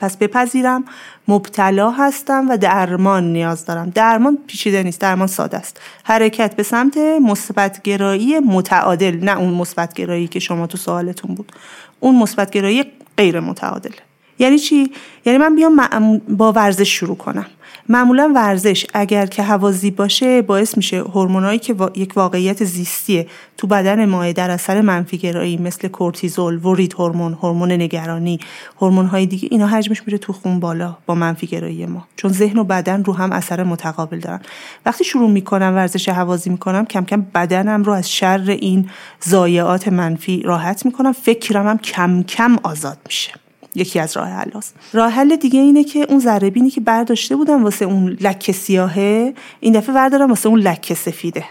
پس 0.00 0.16
بپذیرم. 0.16 0.84
مبتلا 1.28 1.90
هستم 1.90 2.50
و 2.50 2.56
درمان 2.56 3.32
نیاز 3.32 3.64
دارم. 3.64 3.90
درمان 3.90 4.38
پیچیده 4.46 4.82
نیست 4.82 5.00
درمان 5.00 5.26
ساده 5.26 5.56
است. 5.56 5.80
حرکت 6.04 6.56
به 6.56 6.62
سمت 6.62 6.96
مثبتگرایی 6.96 8.38
متعادل 8.38 9.16
نه 9.16 9.38
اون 9.38 9.54
مثبتگرایی 9.54 10.28
که 10.28 10.40
شما 10.40 10.66
تو 10.66 10.78
سوالتون 10.78 11.34
بود. 11.34 11.52
اون 12.00 12.16
مثبتگرایی 12.16 12.84
غیر 13.16 13.40
متعادل. 13.40 13.92
یعنی 14.38 14.58
چی؟ 14.58 14.92
یعنی 15.24 15.38
من 15.38 15.56
بیام 15.56 16.20
با 16.28 16.52
ورزش 16.52 16.88
شروع 16.88 17.16
کنم. 17.16 17.46
معمولا 17.92 18.32
ورزش 18.34 18.86
اگر 18.94 19.26
که 19.26 19.42
هوازی 19.42 19.90
باشه 19.90 20.42
باعث 20.42 20.76
میشه 20.76 21.00
هورمونایی 21.00 21.58
که 21.58 21.76
یک 21.94 22.12
واقعیت 22.16 22.64
زیستیه 22.64 23.26
تو 23.56 23.66
بدن 23.66 24.04
ما 24.04 24.32
در 24.32 24.50
اثر 24.50 24.80
منفی 24.80 25.18
گرایی 25.18 25.56
مثل 25.56 25.88
کورتیزول، 25.88 26.66
ورید 26.66 26.92
هورمون، 26.92 27.32
هورمون 27.32 27.72
نگرانی، 27.72 28.40
هورمون 28.80 29.06
های 29.06 29.26
دیگه 29.26 29.48
اینا 29.50 29.66
حجمش 29.66 30.02
میره 30.06 30.18
تو 30.18 30.32
خون 30.32 30.60
بالا 30.60 30.96
با 31.06 31.14
منفی 31.14 31.46
گرایی 31.46 31.86
ما. 31.86 32.06
چون 32.16 32.32
ذهن 32.32 32.58
و 32.58 32.64
بدن 32.64 33.04
رو 33.04 33.12
هم 33.12 33.32
اثر 33.32 33.62
متقابل 33.62 34.18
دارن. 34.18 34.40
وقتی 34.86 35.04
شروع 35.04 35.30
می‌کنم 35.30 35.72
ورزش 35.74 36.08
هوازی 36.08 36.50
می‌کنم 36.50 36.84
کم 36.84 37.04
کم 37.04 37.26
بدنم 37.34 37.82
رو 37.82 37.92
از 37.92 38.10
شر 38.10 38.44
این 38.48 38.90
ضایعات 39.28 39.88
منفی 39.88 40.42
راحت 40.42 40.86
می‌کنم. 40.86 41.12
فکرم 41.12 41.66
هم 41.66 41.78
کم 41.78 42.22
کم 42.22 42.56
آزاد 42.62 42.98
میشه. 43.06 43.32
یکی 43.74 44.00
از 44.00 44.16
راه 44.16 44.28
حلاست 44.28 44.74
راه 44.92 45.10
حل 45.10 45.36
دیگه 45.36 45.60
اینه 45.60 45.84
که 45.84 46.06
اون 46.08 46.20
ذره 46.20 46.50
بینی 46.50 46.70
که 46.70 46.80
برداشته 46.80 47.36
بودم 47.36 47.64
واسه 47.64 47.84
اون 47.84 48.16
لکه 48.20 48.52
سیاهه 48.52 49.34
این 49.60 49.72
دفعه 49.72 49.94
بردارم 49.94 50.28
واسه 50.28 50.48
اون 50.48 50.60
لکه 50.60 50.94
سفیده. 50.94 51.44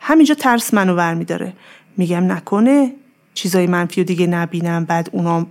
همینجا 0.00 0.34
ترس 0.34 0.74
منو 0.74 0.96
برمیداره. 0.96 1.52
میگم 1.96 2.32
نکنه 2.32 2.92
چیزای 3.34 3.66
منفی 3.66 4.00
و 4.00 4.04
دیگه 4.04 4.26
نبینم 4.26 4.84
بعد 4.84 5.10
اونا 5.12 5.46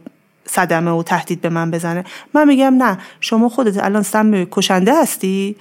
صدمه 0.46 0.92
و 0.92 1.04
تهدید 1.04 1.42
به 1.42 1.50
من 1.50 1.72
بزنه. 1.72 2.04
من 2.34 2.48
میگم 2.48 2.76
نه 2.78 2.98
شما 3.20 3.50
خودت 3.50 3.84
الان 3.84 4.04
سم 4.04 4.46
کشنده 4.46 5.02
هستی 5.02 5.56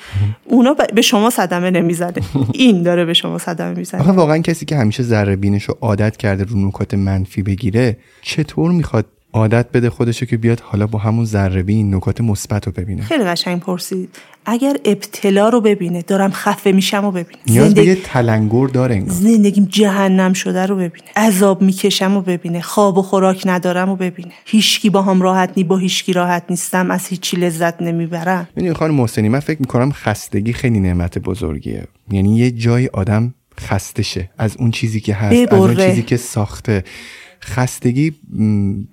اونا 0.44 0.74
به 0.94 1.02
شما 1.02 1.30
صدمه 1.30 1.70
نمی‌زنه. 1.70 2.12
این 2.54 2.82
داره 2.82 3.04
به 3.04 3.14
شما 3.14 3.38
صدمه 3.38 3.74
می‌زنه. 3.74 4.12
واقعا 4.12 4.38
کسی 4.38 4.66
که 4.66 4.76
همیشه 4.76 5.02
ذره 5.02 5.36
بینش 5.36 5.64
رو 5.64 5.78
عادت 5.80 6.16
کرده 6.16 6.44
رو 6.44 6.68
نکات 6.68 6.94
منفی 6.94 7.42
بگیره 7.42 7.98
چطور 8.22 8.70
می‌خواد 8.70 9.06
عادت 9.36 9.66
بده 9.72 9.90
خودشو 9.90 10.26
که 10.26 10.36
بیاد 10.36 10.60
حالا 10.60 10.86
با 10.86 10.98
همون 10.98 11.24
ذره 11.24 11.64
این 11.68 11.94
نکات 11.94 12.20
مثبت 12.20 12.66
رو 12.66 12.72
ببینه. 12.72 13.02
خیلی 13.02 13.24
قشنگ 13.24 13.60
پرسید. 13.60 14.08
اگر 14.46 14.76
ابتلا 14.84 15.48
رو 15.48 15.60
ببینه 15.60 16.02
دارم 16.02 16.30
خفه 16.30 16.72
میشم 16.72 17.04
و 17.04 17.10
ببینه. 17.10 17.40
نیاز 17.46 17.66
زندگی... 17.66 17.80
به 17.80 17.86
یه 17.86 17.98
تلنگر 18.04 18.66
داره 18.66 19.04
زندگیم 19.06 19.68
جهنم 19.70 20.32
شده 20.32 20.66
رو 20.66 20.76
ببینه. 20.76 21.06
عذاب 21.16 21.62
می‌کشم 21.62 22.16
و 22.16 22.20
ببینه. 22.20 22.60
خواب 22.60 22.98
و 22.98 23.02
خوراک 23.02 23.42
ندارم 23.46 23.88
و 23.88 23.96
ببینه. 23.96 24.32
هیچکی 24.44 24.90
با 24.90 25.02
هم 25.02 25.22
راحت 25.22 25.52
نی 25.56 25.64
با 25.64 25.76
هیچکی 25.76 26.12
راحت 26.12 26.42
نیستم. 26.50 26.90
از 26.90 27.06
هیچی 27.06 27.36
لذت 27.36 27.82
نمی‌برم. 27.82 28.48
می‌دونی 28.56 28.74
خانم 28.74 28.94
محسنی 28.94 29.28
من 29.28 29.40
فکر 29.40 29.60
می‌کنم 29.60 29.92
خستگی 29.92 30.52
خیلی 30.52 30.80
نعمت 30.80 31.18
بزرگیه. 31.18 31.84
یعنی 32.10 32.36
یه 32.36 32.50
جای 32.50 32.86
آدم 32.86 33.34
خسته 33.60 34.02
شه. 34.02 34.30
از 34.38 34.56
اون 34.58 34.70
چیزی 34.70 35.00
که 35.00 35.14
هست 35.14 35.36
ببره. 35.36 35.54
از 35.54 35.78
اون 35.78 35.88
چیزی 35.88 36.02
که 36.02 36.16
ساخته. 36.16 36.84
خستگی 37.46 38.12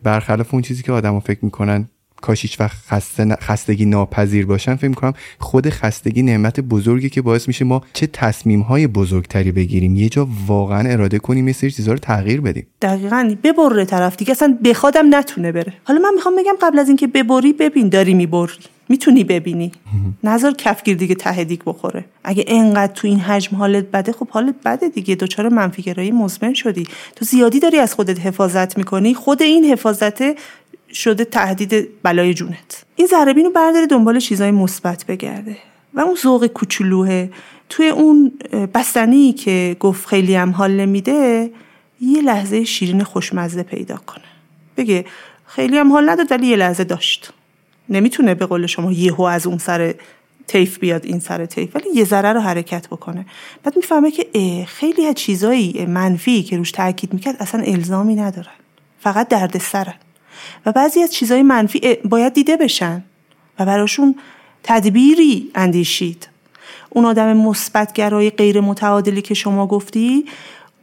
برخلاف 0.03 0.53
اون 0.53 0.63
چیزی 0.63 0.83
که 0.83 0.91
آدما 0.91 1.19
فکر 1.19 1.45
می‌کنن 1.45 1.89
کاش 2.21 2.41
هیچ 2.41 2.59
وقت 2.59 2.77
خسته 2.87 3.37
خستگی 3.41 3.85
ناپذیر 3.85 4.45
باشن 4.45 4.75
فکر 4.75 4.87
می‌کنم 4.87 5.13
خود 5.39 5.69
خستگی 5.69 6.21
نعمت 6.21 6.59
بزرگی 6.59 7.09
که 7.09 7.21
باعث 7.21 7.47
میشه 7.47 7.65
ما 7.65 7.81
چه 7.93 8.07
تصمیم 8.07 8.61
های 8.61 8.87
بزرگتری 8.87 9.51
بگیریم. 9.51 9.95
یه 9.95 10.09
جا 10.09 10.27
واقعا 10.47 10.89
اراده 10.89 11.19
کنیم 11.19 11.47
یه 11.47 11.53
سری 11.53 11.71
چیزا 11.71 11.91
رو 11.91 11.97
تغییر 11.97 12.41
بدیم. 12.41 12.67
دقیقا 12.81 13.35
ببره 13.43 13.85
طرف 13.85 14.15
دیگه 14.15 14.31
اصلا 14.31 14.57
بخوادم 14.65 15.15
نتونه 15.15 15.51
بره. 15.51 15.73
حالا 15.83 15.99
من 15.99 16.13
می‌خوام 16.15 16.35
بگم 16.35 16.55
قبل 16.61 16.79
از 16.79 16.87
اینکه 16.87 17.07
ببری 17.07 17.53
ببین 17.53 17.89
داری 17.89 18.13
می‌بری. 18.13 18.51
می‌تونی 18.89 19.23
ببینی. 19.23 19.71
نظر 20.23 20.51
کفگیر 20.51 20.97
دیگه 20.97 21.15
ته 21.15 21.43
دیگ 21.43 21.61
بخوره. 21.65 22.05
اگه 22.23 22.45
انقدر 22.47 22.93
تو 22.93 23.07
این 23.07 23.19
حجم 23.19 23.57
حالت 23.57 23.85
بده 23.85 24.11
خب 24.11 24.29
حالت 24.29 24.55
بده 24.65 24.89
دیگه. 24.89 25.15
دچار 25.15 25.49
منفیگرایی 25.49 26.11
مزمن 26.11 26.53
شدی. 26.53 26.87
تو 27.15 27.25
زیادی 27.25 27.59
داری 27.59 27.77
از 27.77 27.93
خودت 27.93 28.19
حفاظت 28.19 28.77
می‌کنی. 28.77 29.13
خود 29.13 29.41
این 29.41 29.65
حفاظت 29.65 30.23
شده 30.93 31.25
تهدید 31.25 31.89
بلای 32.03 32.33
جونت. 32.33 32.85
این 32.95 33.07
ذره 33.07 33.49
برداره 33.55 33.87
دنبال 33.87 34.19
چیزای 34.19 34.51
مثبت 34.51 35.05
بگرده. 35.05 35.57
و 35.93 35.99
اون 35.99 36.15
ذوق 36.15 36.47
کوچولوه. 36.47 37.29
توی 37.69 37.89
اون 37.89 38.31
بستنی 38.73 39.33
که 39.33 39.75
گفت 39.79 40.07
خیلی 40.07 40.35
هم 40.35 40.51
حال 40.51 40.71
نمیده 40.71 41.49
یه 42.01 42.21
لحظه 42.21 42.63
شیرین 42.63 43.03
خوشمزه 43.03 43.63
پیدا 43.63 43.95
کنه. 43.95 44.23
بگه 44.77 45.05
خیلی 45.45 45.77
هم 45.77 45.91
حال 45.91 46.09
نداد 46.09 46.31
ولی 46.31 46.47
یه 46.47 46.55
لحظه 46.55 46.83
داشت. 46.83 47.33
نمی‌تونه 47.89 48.35
به 48.35 48.45
قول 48.45 48.65
شما 48.65 48.91
یهو 48.91 49.21
از 49.21 49.47
اون 49.47 49.57
سر 49.57 49.95
تیف 50.47 50.79
بیاد 50.79 51.05
این 51.05 51.19
سر 51.19 51.45
تیف 51.45 51.75
ولی 51.75 51.85
یه 51.95 52.05
ذره 52.05 52.33
رو 52.33 52.39
حرکت 52.39 52.87
بکنه. 52.87 53.25
بعد 53.63 53.75
می‌فهمه 53.75 54.11
که 54.11 54.27
خیلی 54.67 55.05
از 55.05 55.15
چیزایی 55.15 55.85
منفی 55.85 56.43
که 56.43 56.57
روش 56.57 56.71
تاکید 56.71 57.13
می‌کرد 57.13 57.35
اصلا 57.39 57.61
الزامی 57.61 58.15
ندارن. 58.15 58.51
فقط 58.99 59.27
درد 59.27 59.57
سرن 59.57 59.93
و 60.65 60.71
بعضی 60.71 61.03
از 61.03 61.13
چیزای 61.13 61.43
منفی 61.43 61.95
باید 62.05 62.33
دیده 62.33 62.57
بشن 62.57 63.03
و 63.59 63.65
براشون 63.65 64.15
تدبیری 64.63 65.51
اندیشید. 65.55 66.27
اون 66.89 67.05
آدم 67.05 67.37
مثبتگرای 67.37 68.29
غیر 68.29 68.61
متعادلی 68.61 69.21
که 69.21 69.33
شما 69.33 69.67
گفتی 69.67 70.25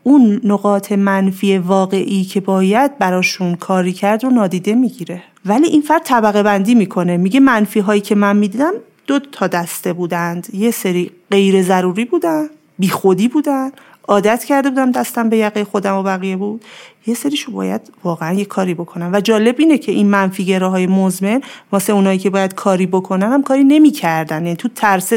اون 0.03 0.40
نقاط 0.44 0.92
منفی 0.92 1.59
واقعی 1.59 2.24
که 2.24 2.40
باید 2.40 2.98
براشون 2.98 3.55
کاری 3.55 3.92
کرد 3.92 4.24
رو 4.24 4.30
نادیده 4.30 4.74
می‌گیره. 4.74 5.22
ولی 5.46 5.66
این 5.66 5.82
فرد 5.82 6.03
طبقه 6.03 6.42
بندی 6.42 6.74
می‌کنه. 6.74 7.16
میگه 7.16 7.40
منفی 7.40 7.80
هایی 7.80 8.01
که 8.01 8.14
من 8.14 8.36
می‌دیدم 8.36 8.72
دو 9.07 9.18
تا 9.18 9.46
دسته 9.46 9.92
بودند. 9.92 10.46
یه 10.53 10.70
سری 10.70 11.11
غیر 11.30 11.62
ضروری 11.62 12.05
بودن 12.05 12.46
بیخودی 12.78 13.28
بودن. 13.28 13.70
عادت 14.09 14.44
کرده 14.44 14.70
بودم 14.70 14.92
دستم 14.92 15.28
به 15.28 15.36
یقه 15.36 15.64
خودم 15.64 15.96
و 15.96 16.03
بقیه 16.03 16.36
بود. 16.36 16.64
یه 17.07 17.14
سریشو 17.14 17.53
باید 17.53 17.80
واقعا 18.05 18.32
یه 18.32 18.44
کاری 18.44 18.74
بکنم. 18.74 19.11
و 19.12 19.20
جالب 19.20 19.55
اینه 19.59 19.78
که 19.78 19.92
این 19.92 20.07
منفی 20.07 20.55
های 20.55 20.86
مزمن 20.86 21.42
واسه 21.72 21.92
اونایی 21.92 22.18
که 22.18 22.30
باید 22.30 22.55
کاری 22.55 22.86
بکنن 22.86 23.32
هم 23.32 23.42
کاری 23.42 23.64
نمی‌کردن. 23.64 24.44
یعنی 24.44 24.57
تو 24.57 24.68
ترس 24.68 25.12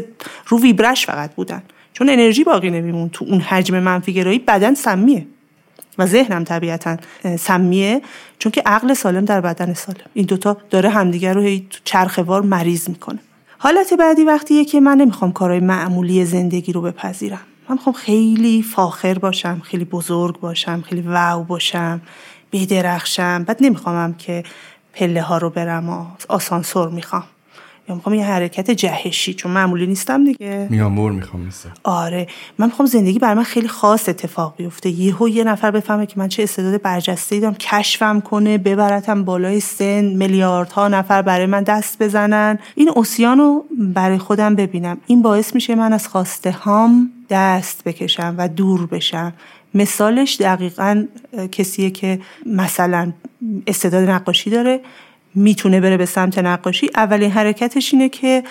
رو 0.47 0.59
ویبرش 0.59 1.05
فقط 1.05 1.35
بودن. 1.35 1.63
چون 1.93 2.09
انرژی 2.09 2.43
باقی 2.43 2.69
نمیمون. 2.69 3.09
تو 3.09 3.25
اون 3.25 3.39
حجم 3.39 3.79
منفی 3.79 4.13
گرایی 4.13 4.39
بدن 4.39 4.73
سمیه. 4.73 5.27
و 5.97 6.05
ذهنم 6.05 6.43
طبیعتا 6.43 6.97
سمیه 7.39 8.01
چون 8.39 8.51
که 8.51 8.61
عقل 8.65 8.93
سالم 8.93 9.25
در 9.25 9.41
بدن 9.41 9.73
سالم. 9.73 10.05
این 10.13 10.25
دوتا 10.25 10.57
داره 10.69 10.89
همدیگر 10.89 11.33
رو 11.33 11.41
هی 11.41 11.67
چرخوار 11.83 12.41
مریض 12.41 12.89
می‌کنه. 12.89 13.19
حالت 13.57 13.93
بعدی 13.93 14.23
وقتیه 14.23 14.65
که 14.65 14.79
من 14.79 14.97
نمی‌خوام 14.97 15.31
کارهای 15.31 15.59
معمولی 15.59 16.25
زندگی 16.25 16.71
رو 16.71 16.81
بپذیرم. 16.81 17.39
من 17.69 17.75
می‌خوام 17.75 17.95
خیلی 17.95 18.63
فاخر 18.63 19.19
باشم 19.19 19.61
خیلی 19.63 19.85
بزرگ 19.85 20.39
باشم 20.39 20.81
خیلی 20.81 21.01
واو 21.01 21.43
باشم 21.43 22.01
بیدرخشم 22.51 23.43
بعد 23.43 23.57
نمیخوامم 23.61 24.13
که 24.13 24.43
پله 24.93 25.21
ها 25.21 25.37
رو 25.37 25.49
برم 25.49 25.89
و 25.89 26.05
آسانسور 26.29 26.89
می‌خوام. 26.89 27.23
یا 27.89 27.95
می‌خوام 27.95 28.15
یه 28.15 28.25
حرکت 28.25 28.71
جهشی 28.71 29.33
چون 29.33 29.51
معمولی 29.51 29.87
نیستم 29.87 30.23
دیگه. 30.23 30.67
میامور 30.69 31.11
می‌خوام 31.11 31.43
مثل 31.43 31.69
آره 31.83 32.27
من 32.57 32.65
می‌خوام 32.65 32.85
زندگی 32.85 33.19
بر 33.19 33.33
من 33.33 33.43
خیلی 33.43 33.67
خاص 33.67 34.09
اتفاق 34.09 34.53
بیفته. 34.57 34.89
یهو 34.89 35.29
یه 35.29 35.43
نفر 35.43 35.71
بفهمه 35.71 36.05
که 36.05 36.13
من 36.17 36.27
چه 36.27 36.43
استعداد 36.43 36.81
برجسته 36.81 37.39
دارم 37.39 37.55
کشفم 37.55 38.21
کنه 38.21 38.57
ببرتم 38.57 39.23
بالای 39.23 39.59
سن 39.59 40.05
میلیاردها 40.05 40.87
نفر 40.87 41.21
برای 41.21 41.45
من 41.45 41.63
دست 41.63 42.03
بزنن. 42.03 42.59
این 42.75 42.89
اوسیان 42.89 43.37
رو 43.37 43.65
برای 43.71 44.17
خودم 44.17 44.55
ببینم. 44.55 44.97
این 45.07 45.21
باعث 45.21 45.55
میشه 45.55 45.75
من 45.75 45.93
از 45.93 46.07
خواسته 46.07 46.51
هام 46.51 47.11
دست 47.29 47.83
بکشم 47.83 48.35
و 48.37 48.47
دور 48.47 48.85
بشم. 48.85 49.33
مثالش 49.73 50.37
دقیقا 50.41 51.05
کسیه 51.51 51.89
که 51.89 52.19
مثلا 52.45 53.13
استعداد 53.67 54.09
نقاشی 54.09 54.49
داره. 54.49 54.79
می‌تونه 55.35 55.81
بره 55.81 55.97
به 55.97 56.05
سمت 56.05 56.39
نقاشی 56.39 56.89
اولین 56.95 57.31
حرکتش 57.31 57.93
اینه 57.93 58.09
که 58.09 58.43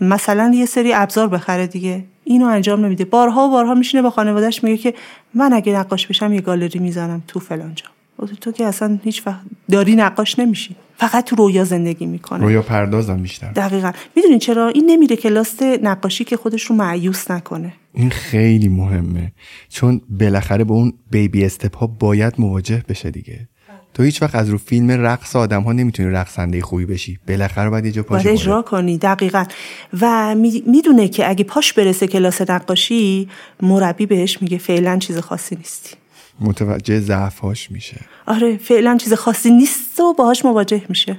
مثلا 0.00 0.52
یه 0.54 0.66
سری 0.66 0.92
ابزار 0.92 1.28
بخره 1.28 1.66
دیگه. 1.66 2.04
اینو 2.24 2.46
انجام 2.46 2.84
نمیده. 2.84 3.04
بارها 3.04 3.46
و 3.46 3.50
بارها 3.50 3.74
میشینه 3.74 4.02
با 4.02 4.10
خانوادهش 4.10 4.64
میگه 4.64 4.76
که 4.76 4.94
من 5.34 5.52
اگه 5.52 5.72
نقاش 5.72 6.06
بشم 6.06 6.32
یه 6.32 6.40
گالری 6.40 6.78
می‌زنم 6.78 7.22
تو 7.28 7.40
فلانجا 7.40 7.84
تو 8.40 8.52
که 8.52 8.66
اصلا 8.66 8.98
هیچ 9.04 9.26
وقت 9.26 9.40
داری 9.70 9.96
نقاش 9.96 10.38
نمیشی. 10.38 10.76
فقط 10.96 11.24
تو 11.24 11.36
رویا 11.36 11.64
زندگی 11.64 12.06
می‌کنه. 12.06 12.40
رویا 12.44 12.62
پردازم 12.62 13.22
بیشتر. 13.22 13.52
دقیقا. 13.52 13.92
می‌دونین 14.16 14.38
چرا؟ 14.38 14.68
این 14.68 14.90
نمیره 14.90 15.16
کلاس 15.16 15.62
نقاشی 15.62 16.24
که 16.24 16.36
خودش 16.36 16.62
رو 16.62 16.76
معیوس 16.76 17.30
نکنه. 17.30 17.72
این 17.94 18.10
خیلی 18.10 18.68
مهمه. 18.68 19.32
چون 19.68 20.00
بالاخره 20.20 20.64
به 20.64 20.72
اون 20.72 20.92
بیبی 21.10 21.44
استپ 21.44 21.76
ها 21.76 21.86
باید 21.86 22.34
مواجه 22.38 22.84
بشه 22.88 23.10
دیگه. 23.10 23.48
تو 23.94 24.02
هیچ 24.02 24.22
وقت 24.22 24.34
از 24.34 24.48
رو 24.48 24.58
فیلم 24.58 24.90
رقص 24.90 25.36
آدم 25.36 25.62
ها 25.62 25.72
نمی‌تونی 25.72 26.10
رقصنده 26.10 26.62
خوبی 26.62 26.86
بشی. 26.86 27.18
بالاخره 27.28 27.70
باید 27.70 27.84
یه 27.84 27.92
جا 27.92 28.02
باید 28.02 28.28
اجرا 28.28 28.62
کنی 28.62 28.98
دقیقا. 28.98 29.44
و 30.00 30.34
می‌دونه 30.66 31.08
که 31.08 31.30
اگه 31.30 31.44
پاش 31.44 31.72
برسه 31.72 32.06
کلاس 32.06 32.40
نقاشی 32.40 33.28
مربی 33.62 34.06
بهش 34.06 34.42
میگه 34.42 34.58
فعلا 34.58 34.98
چیز 34.98 35.18
خاصی 35.18 35.56
نیستی. 35.56 35.96
متوجه 36.40 37.00
ضعفاش 37.00 37.70
میشه. 37.70 38.00
آره 38.26 38.56
فعلا 38.56 38.96
چیز 38.96 39.12
خاصی 39.12 39.50
نیست 39.50 40.00
و 40.00 40.14
باهاش 40.14 40.44
مواجه 40.44 40.82
میشه. 40.88 41.18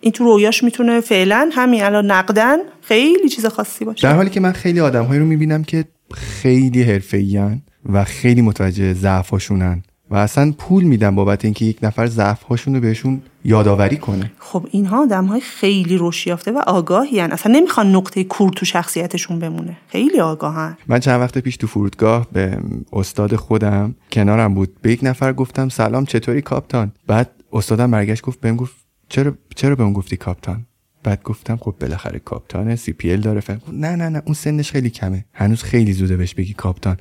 این 0.00 0.12
تو 0.12 0.24
رویاش 0.24 0.64
می‌تونه 0.64 1.00
فعلا 1.00 1.50
همین 1.52 1.82
الان 1.82 2.10
نقدن 2.10 2.58
خیلی 2.82 3.28
چیز 3.28 3.46
خاصی 3.46 3.84
باشه. 3.84 4.08
در 4.08 4.14
حالی 4.14 4.30
که 4.30 4.40
من 4.40 4.52
خیلی 4.52 4.80
آدمهایی 4.80 5.20
رو 5.20 5.26
می‌بینم 5.26 5.64
که 5.64 5.84
خیلی 6.14 6.82
حرفه‌این 6.82 7.62
و 7.92 8.04
خیلی 8.04 8.42
متوجه 8.42 8.94
ضعفاشونن 8.94 9.82
و 10.10 10.14
اصلا 10.14 10.52
پول 10.58 10.84
میدن 10.84 11.14
بابت 11.14 11.44
اینکه 11.44 11.64
یک 11.64 11.78
نفر 11.82 12.06
ضعف 12.06 12.42
هاشون 12.42 12.74
رو 12.74 12.80
بهشون 12.80 13.22
یادآوری 13.44 13.96
کنه. 13.96 14.32
خب 14.38 14.66
اینها 14.70 15.02
آدم 15.02 15.24
های 15.24 15.40
خیلی 15.40 15.96
روش 15.96 16.26
یافته 16.26 16.52
و 16.52 16.58
آگاهی 16.66 17.20
هن. 17.20 17.32
اصلا 17.32 17.52
نمی‌خوان 17.52 17.96
نقطه 17.96 18.24
کور 18.24 18.50
تو 18.50 18.66
شخصیتشون 18.66 19.38
بمونه. 19.38 19.76
خیلی 19.88 20.20
آگاهن. 20.20 20.76
من 20.86 21.00
چند 21.00 21.20
وقت 21.20 21.38
پیش 21.38 21.56
تو 21.56 21.66
فرودگاه 21.66 22.26
به 22.32 22.58
استاد 22.92 23.36
خودم 23.36 23.94
کنارم 24.12 24.54
بود. 24.54 24.80
به 24.82 24.92
یک 24.92 25.00
نفر 25.02 25.32
گفتم 25.32 25.68
سلام 25.68 26.04
چطوری 26.04 26.42
کاپتان؟ 26.42 26.92
بعد 27.06 27.30
استادم 27.52 27.90
برگشت 27.90 28.22
گفت 28.22 28.40
بهم 28.40 28.56
گفت 28.56 28.74
چرا 29.08 29.34
چرا 29.56 29.74
بهم 29.74 29.92
گفتی 29.92 30.16
کاپتان؟ 30.16 30.66
بعد 31.02 31.22
گفتم 31.22 31.56
خب 31.56 31.74
بالاخره 31.80 32.18
کاپتان 32.18 32.76
سی 32.76 32.92
پی 32.92 33.12
ال 33.12 33.20
داره. 33.20 33.40
فهم 33.40 33.60
نه 33.72 33.96
نه 33.96 34.08
نه 34.08 34.22
اون 34.24 34.34
سنش 34.34 34.70
خیلی 34.70 34.90
کمه. 34.90 35.24
هنوز 35.32 35.62
خیلی 35.62 35.92
زوده 35.92 36.16
بهش 36.16 36.34
بگی 36.34 36.54
کاپتان. 36.54 36.96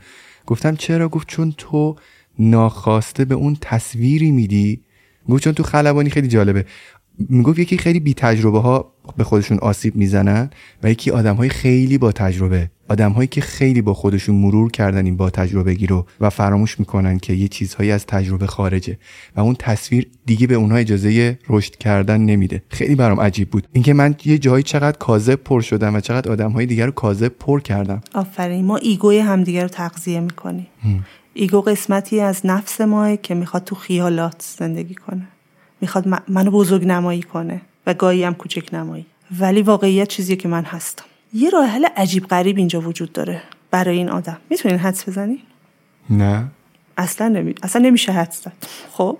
گفتم 0.46 0.76
چرا؟ 0.76 1.10
گفت 1.10 1.28
چون 1.28 1.54
تو 1.58 1.96
ناخواسته 2.40 3.26
به 3.26 3.36
اون 3.36 3.58
تصویری 3.62 4.32
میدی؟ 4.32 4.82
گفت 5.30 5.44
چون 5.44 5.54
تو 5.54 5.64
خلبانی 5.64 6.10
خیلی 6.10 6.28
جالبه. 6.28 6.66
می‌گفت 7.30 7.60
یکی 7.60 7.78
خیلی 7.78 8.00
بی 8.00 8.14
تجربه 8.14 8.60
ها 8.60 8.94
به 9.18 9.24
خودشون 9.24 9.58
آسیب 9.58 9.96
می‌زنن 9.96 10.50
و 10.84 10.92
یکی 10.92 11.12
آدم 11.12 11.36
های 11.36 11.50
خیلی 11.50 11.98
با 11.98 12.12
تجربه. 12.12 12.72
آدم 12.90 13.12
هایی 13.12 13.28
که 13.28 13.42
خیلی 13.42 13.82
با 13.82 13.94
خودشون 13.94 14.36
مرور 14.36 14.72
کردن 14.72 15.06
این 15.06 15.18
با 15.18 15.30
تجربه 15.30 15.74
گیرو 15.74 16.06
و 16.22 16.30
فراموش 16.30 16.80
می‌کنن 16.80 17.18
که 17.18 17.34
یه 17.34 17.48
چیزهایی 17.48 17.92
از 17.92 18.06
تجربه 18.06 18.48
خارجه. 18.48 18.98
و 19.36 19.40
اون 19.40 19.56
تصویر 19.60 20.08
دیگه 20.26 20.48
به 20.48 20.56
اونها 20.56 20.78
اجازه 20.78 21.40
رشد 21.50 21.76
کردن 21.76 22.22
نمیده. 22.22 22.64
خیلی 22.70 22.96
برام 22.96 23.20
عجیب 23.20 23.50
بود. 23.50 23.68
اینکه 23.74 23.94
من 23.94 24.16
یه 24.26 24.38
جایی 24.38 24.64
چقدر 24.64 24.98
کاذب 24.98 25.36
پر 25.36 25.62
شدم 25.62 25.96
و 25.96 26.00
چقدر 26.00 26.32
آدم 26.32 26.52
های 26.52 26.66
دیگر 26.66 26.86
رو 26.86 26.92
کاذب 26.92 27.28
پر 27.28 27.60
کردم. 27.60 28.02
آفرین. 28.14 28.66
ما 28.66 28.78
ego 28.78 29.09
ی 29.09 29.20
همدیگه 29.20 29.62
رو 29.62 29.68
تغذیه 29.68 30.20
می‌کنیم. 30.20 30.68
ego 31.34 31.62
قسمتی 31.62 32.20
از 32.20 32.46
نفس 32.46 32.82
ماعه 32.82 33.18
که 33.18 33.34
می‌خواد 33.36 33.64
تو 33.64 33.76
خیالات 33.76 34.56
زندگی 34.60 34.96
کنه. 34.96 35.28
می‌خواد 35.82 36.08
منو 36.28 36.52
بزرگ 36.52 36.86
نمایی 36.86 37.22
کنه 37.22 37.62
و 37.88 37.94
گاهی 37.94 38.24
هم 38.24 38.34
کوچک 38.34 38.74
نمایی. 38.74 39.06
ولی 39.40 39.62
واقعیت 39.62 40.08
چیزیه 40.08 40.36
که 40.36 40.48
من 40.48 40.64
هستم. 40.64 41.06
یه 41.34 41.50
راه 41.50 41.66
حل 41.66 41.86
عجیب 41.98 42.28
غریب 42.28 42.58
اینجا 42.58 42.82
وجود 42.82 43.14
داره 43.14 43.42
برای 43.72 43.98
این 43.98 44.10
آدم. 44.10 44.38
می‌تونین 44.50 44.78
حدس 44.78 45.10
بزنین؟ 45.10 45.40
نه. 46.10 46.48
اصلا 46.98 47.28
نمی... 47.28 47.56
اصلا 47.64 47.82
نمیشه 47.82 48.12
حدس 48.12 48.44
زد. 48.44 48.54
خب. 48.92 49.18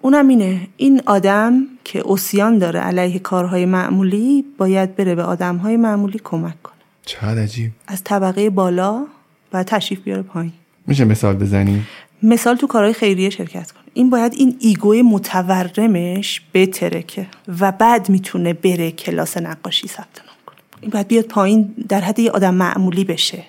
اونم 0.00 0.28
اینه. 0.28 0.68
این 0.76 1.02
آدم 1.06 1.62
که 1.84 1.98
اوسیان 1.98 2.58
داره 2.58 2.80
علیه 2.80 3.18
کارهای 3.18 3.66
معمولی 3.66 4.44
باید 4.58 4.96
بره 4.96 5.14
به 5.14 5.22
آدمهای 5.22 5.76
معمولی 5.76 6.20
کمک 6.24 6.62
کنه. 6.62 6.74
چقدر 7.04 7.42
عجیب. 7.42 7.70
از 7.86 8.04
طبقه 8.04 8.50
بالا 8.50 9.06
و 9.52 9.62
تشریف 9.62 10.00
بیاره 10.00 10.22
پایین. 10.22 10.52
میشه 10.86 11.04
مثال 11.04 11.36
بزنی؟ 11.36 11.82
مثال 12.22 12.56
تو 12.56 12.66
کارهای 12.66 12.92
خیریه 12.92 13.30
شرکت 13.30 13.70
کنه. 13.70 13.82
این 13.94 14.10
باید 14.10 14.34
این 14.34 14.56
ایگوی 14.60 15.02
متورمش 15.02 16.42
بترکه 16.54 17.26
و 17.60 17.72
بعد 17.72 18.08
می‌تونه 18.08 18.52
بره 18.52 18.90
کلاس 18.90 19.36
نقاشی 19.36 19.88
ثبت 19.88 20.22
نام 20.26 20.36
کنه. 20.46 20.56
این 20.80 20.90
باید 20.90 21.08
بیاد 21.08 21.24
پایین 21.24 21.74
در 21.88 22.00
حد 22.00 22.18
یه 22.18 22.30
آدم 22.30 22.54
معمولی 22.54 23.04
بشه. 23.04 23.44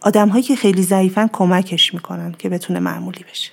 آدم 0.00 0.28
هایی 0.28 0.44
که 0.44 0.56
خیلی 0.56 0.82
ضعیفن 0.82 1.28
کمکش 1.32 1.94
می‌کنن 1.94 2.34
که 2.38 2.48
بتونه 2.48 2.80
معمولی 2.80 3.24
بشه. 3.30 3.50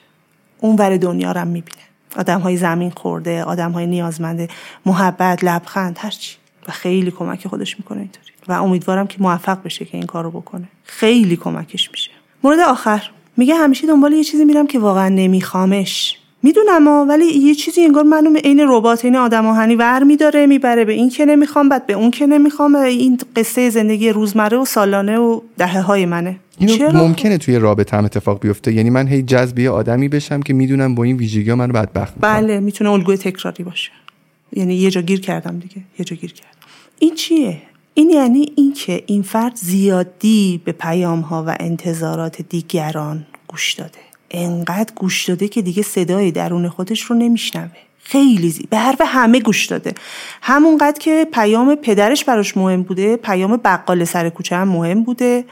اون 0.60 0.76
ور 0.76 0.98
دنیا 0.98 1.32
رو 1.32 1.46
می‌بینه. 1.46 1.84
آدم 2.18 2.40
های 2.40 2.58
زمین 2.58 2.92
خورده 2.92 3.44
آدم 3.44 3.72
های 3.72 3.88
نیازمنده 3.88 4.48
محبت 4.86 5.44
لبخند 5.44 5.98
هرچی 6.00 6.36
و 6.68 6.72
خیلی 6.72 7.12
کمک 7.12 7.48
خودش 7.48 7.80
می‌کنه 7.80 8.00
اینطوری. 8.00 8.33
و 8.48 8.52
امیدوارم 8.52 9.08
که 9.08 9.18
موفق 9.20 9.64
بشه 9.64 9.86
که 9.86 9.98
این 9.98 10.06
کارو 10.06 10.32
بکنه. 10.32 10.68
خیلی 10.84 11.36
کمکش 11.36 11.92
میشه. 11.92 12.12
مورد 12.44 12.60
آخر. 12.60 13.10
میگه 13.38 13.56
همیشه 13.56 13.88
دنبال 13.88 14.14
یه 14.14 14.24
چیزی 14.24 14.46
میرم 14.46 14.68
که 14.68 14.80
واقعا 14.80 15.10
نمیخوامش. 15.10 16.18
می‌دونم 16.44 16.88
ولی 16.88 17.26
یه 17.26 17.56
چیزی 17.56 17.82
انگار 17.82 18.04
منو 18.04 18.36
عین 18.36 18.66
ربات 18.68 19.06
این 19.06 19.16
آدم 19.16 19.46
آهنی 19.46 19.76
ور 19.76 20.04
میداره 20.04 20.46
می‌بره 20.46 20.86
به 20.86 20.94
این 20.94 21.10
که 21.10 21.26
نمی‌خوام 21.26 21.70
بعد 21.70 21.86
به 21.86 21.94
اون 21.94 22.12
که 22.12 22.28
نمی‌خوام. 22.28 22.76
این 22.76 23.20
قصه 23.36 23.70
زندگی 23.70 24.10
روزمره 24.10 24.58
و 24.58 24.66
سالانه 24.66 25.18
و 25.18 25.42
دهه 25.58 25.82
های 25.82 26.06
منه. 26.06 26.36
اینو 26.58 26.78
چرا؟ 26.78 26.92
ممکنه 26.92 27.38
توی 27.38 27.60
رابطه 27.60 27.98
هم 27.98 28.06
اتفاق 28.06 28.40
بیفته؟ 28.40 28.74
یعنی 28.74 28.90
من 28.90 29.08
هی 29.08 29.22
جذبی 29.22 29.68
آدمی 29.68 30.10
بشم 30.10 30.42
که 30.42 30.54
می‌دونم 30.54 30.96
با 30.96 31.04
این 31.04 31.18
ویژگی 31.18 31.50
ها 31.50 31.56
منو 31.56 31.74
بدبخت 31.74 32.14
بله 32.20 32.60
می‌تونه 32.60 32.90
الگوی 32.90 33.18
تکراری 33.18 33.64
باشه. 33.64 33.92
یعنی 34.54 34.76
یه 34.76 34.90
جا 34.90 35.02
گیر 35.02 35.22
کردم 35.22 35.60
دیگه. 35.60 35.78
یه 36.00 36.06
جا 36.06 36.16
گیر 36.16 36.34
کردم. 36.34 36.68
این 37.00 37.16
چیه؟ 37.16 37.62
این 37.94 38.10
یعنی 38.10 38.54
اینکه 38.56 39.04
این 39.08 39.22
فرد 39.22 39.56
زیادی 39.56 40.62
به 40.66 40.72
پیام 40.72 41.22
ها 41.22 41.44
و 41.48 41.56
انتظارات 41.60 42.42
دیگران 42.42 43.26
گوش 43.48 43.74
داده. 43.74 44.00
انقدر 44.32 44.94
گوش 44.96 45.30
داده 45.30 45.48
که 45.48 45.62
دیگه 45.62 45.84
صدای 45.84 46.32
درون 46.32 46.70
خودش 46.70 47.02
رو 47.02 47.16
نمیشنوه. 47.16 47.72
خیلی 48.04 48.50
زی... 48.50 48.68
به 48.70 48.78
حرف 48.78 49.02
همه 49.06 49.40
گوش 49.40 49.66
داده. 49.66 49.94
همونقدر 50.42 51.00
که 51.00 51.28
پیام 51.34 51.76
پدرش 51.76 52.26
براش 52.26 52.58
مهم 52.58 52.84
بوده 52.84 53.18
پیام 53.18 53.58
بقال 53.58 54.04
سر 54.04 54.30
کوچه 54.30 54.56
هم 54.56 54.68
مهم 54.68 55.04
بوده 55.04 55.46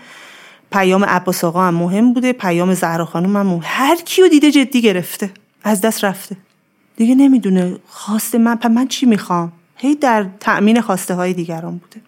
پیام 0.71 1.05
عباس 1.05 1.43
آقا 1.43 1.63
هم 1.63 1.75
مهم 1.75 2.13
بوده 2.13 2.33
پیام 2.33 2.73
زهرا 2.73 3.05
خانم 3.05 3.37
هم 3.37 3.45
مهم. 3.47 3.61
هر 3.63 3.95
کیو 3.95 4.27
دیده 4.27 4.51
جدی 4.51 4.81
گرفته 4.81 5.31
از 5.63 5.81
دست 5.81 6.03
رفته. 6.03 6.37
دیگه 6.97 7.15
نمی‌دونه 7.15 7.75
خواسته 7.87 8.37
من 8.37 8.59
من 8.75 8.87
چی 8.87 9.05
می‌خوام؟ 9.05 9.51
هی 9.75 9.95
در 9.95 10.25
تأمین 10.39 10.81
خواسته 10.81 11.13
های 11.13 11.33
دیگران 11.33 11.77
بوده. 11.77 12.01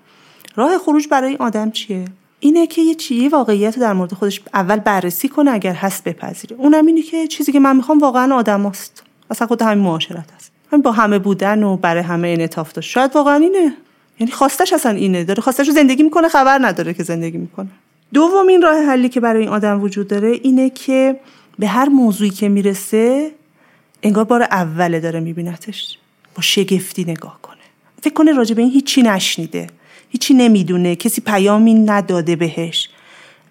راه 0.56 0.78
خروج 0.78 1.08
برای 1.08 1.30
این 1.30 1.38
آدم 1.40 1.72
چیه؟ 1.72 2.06
اینه 2.40 2.68
که 2.68 2.82
یه 2.82 2.96
چیه 2.96 3.30
واقعیت 3.30 3.76
رو 3.76 3.82
در 3.82 3.94
مورد 3.94 4.14
خودش 4.14 4.42
اول 4.54 4.80
بررسی 4.80 5.30
کنه 5.30 5.52
اگر 5.52 5.74
هست 5.74 6.04
بپذیره. 6.04 6.56
اونم 6.58 6.86
اینه 6.86 7.02
که 7.02 7.28
چیزی 7.28 7.52
که 7.52 7.60
من 7.60 7.76
می‌خوام 7.76 8.00
واقعا 8.00 8.36
آدم 8.36 8.68
هست 8.68 9.04
اصلا 9.32 9.48
خود 9.48 9.62
همین 9.62 9.84
معاشرت 9.84 10.32
هست 10.36 10.52
همین 10.72 10.82
با 10.82 10.92
همه 10.92 11.20
بودن 11.20 11.64
و 11.64 11.78
برای 11.78 12.04
همه 12.04 12.28
انعطاف 12.28 12.72
داشت 12.72 12.90
شاید 12.90 13.16
واقعا 13.16 13.36
اینه. 13.36 13.74
یعنی 14.20 14.32
خواستش 14.32 14.74
اصلا 14.74 14.92
اینه. 14.92 15.24
داره 15.24 15.42
خواستش 15.42 15.68
رو 15.68 15.74
زندگی 15.74 16.04
می‌کنه 16.04 16.28
خبر 16.28 16.60
نداره 16.62 16.94
که 16.94 17.04
زندگی 17.04 17.38
می‌کنه. 17.38 17.70
دومین 18.14 18.62
راه 18.62 18.86
حلی 18.86 19.10
که 19.10 19.20
برای 19.20 19.42
این 19.42 19.50
آدم 19.50 19.82
وجود 19.82 20.08
داره 20.08 20.30
اینه 20.44 20.70
که 20.70 21.20
به 21.60 21.68
هر 21.68 21.90
موضوعی 21.90 22.30
که 22.30 22.50
می‌رسه 22.50 23.32
انگار 24.04 24.24
بار 24.24 24.44
اوله 24.44 25.00
داره 25.00 25.20
میبینتش. 25.20 25.98
با 26.36 26.42
شگفتی 26.42 27.04
نگاه 27.04 27.40
کنه. 27.42 27.58
فکر 28.02 28.14
کنه 28.14 28.32
راجع 28.32 28.56
به 28.56 28.62
این 28.62 28.72
هیچی 28.72 29.02
نشنیده. 29.02 29.68
هیچی 30.14 30.34
نمی‌دونه. 30.34 30.96
کسی 30.96 31.22
پیامی 31.22 31.74
نداده 31.74 32.36
بهش. 32.36 32.90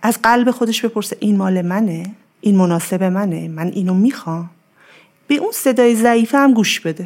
از 0.03 0.19
قلب 0.23 0.51
خودش 0.51 0.85
بپرسه 0.85 1.17
این 1.21 1.37
مال 1.37 1.63
منه؟ 1.63 2.07
این 2.41 2.57
مناسب 2.57 3.03
منه؟ 3.03 3.49
من 3.49 3.67
اینو 3.67 3.95
می‌خوام. 3.95 4.51
به 5.27 5.35
اون 5.35 5.53
صدای 5.53 5.97
ضعیفه 5.97 6.39
هم 6.39 6.55
گوش 6.55 6.81
بده. 6.81 7.05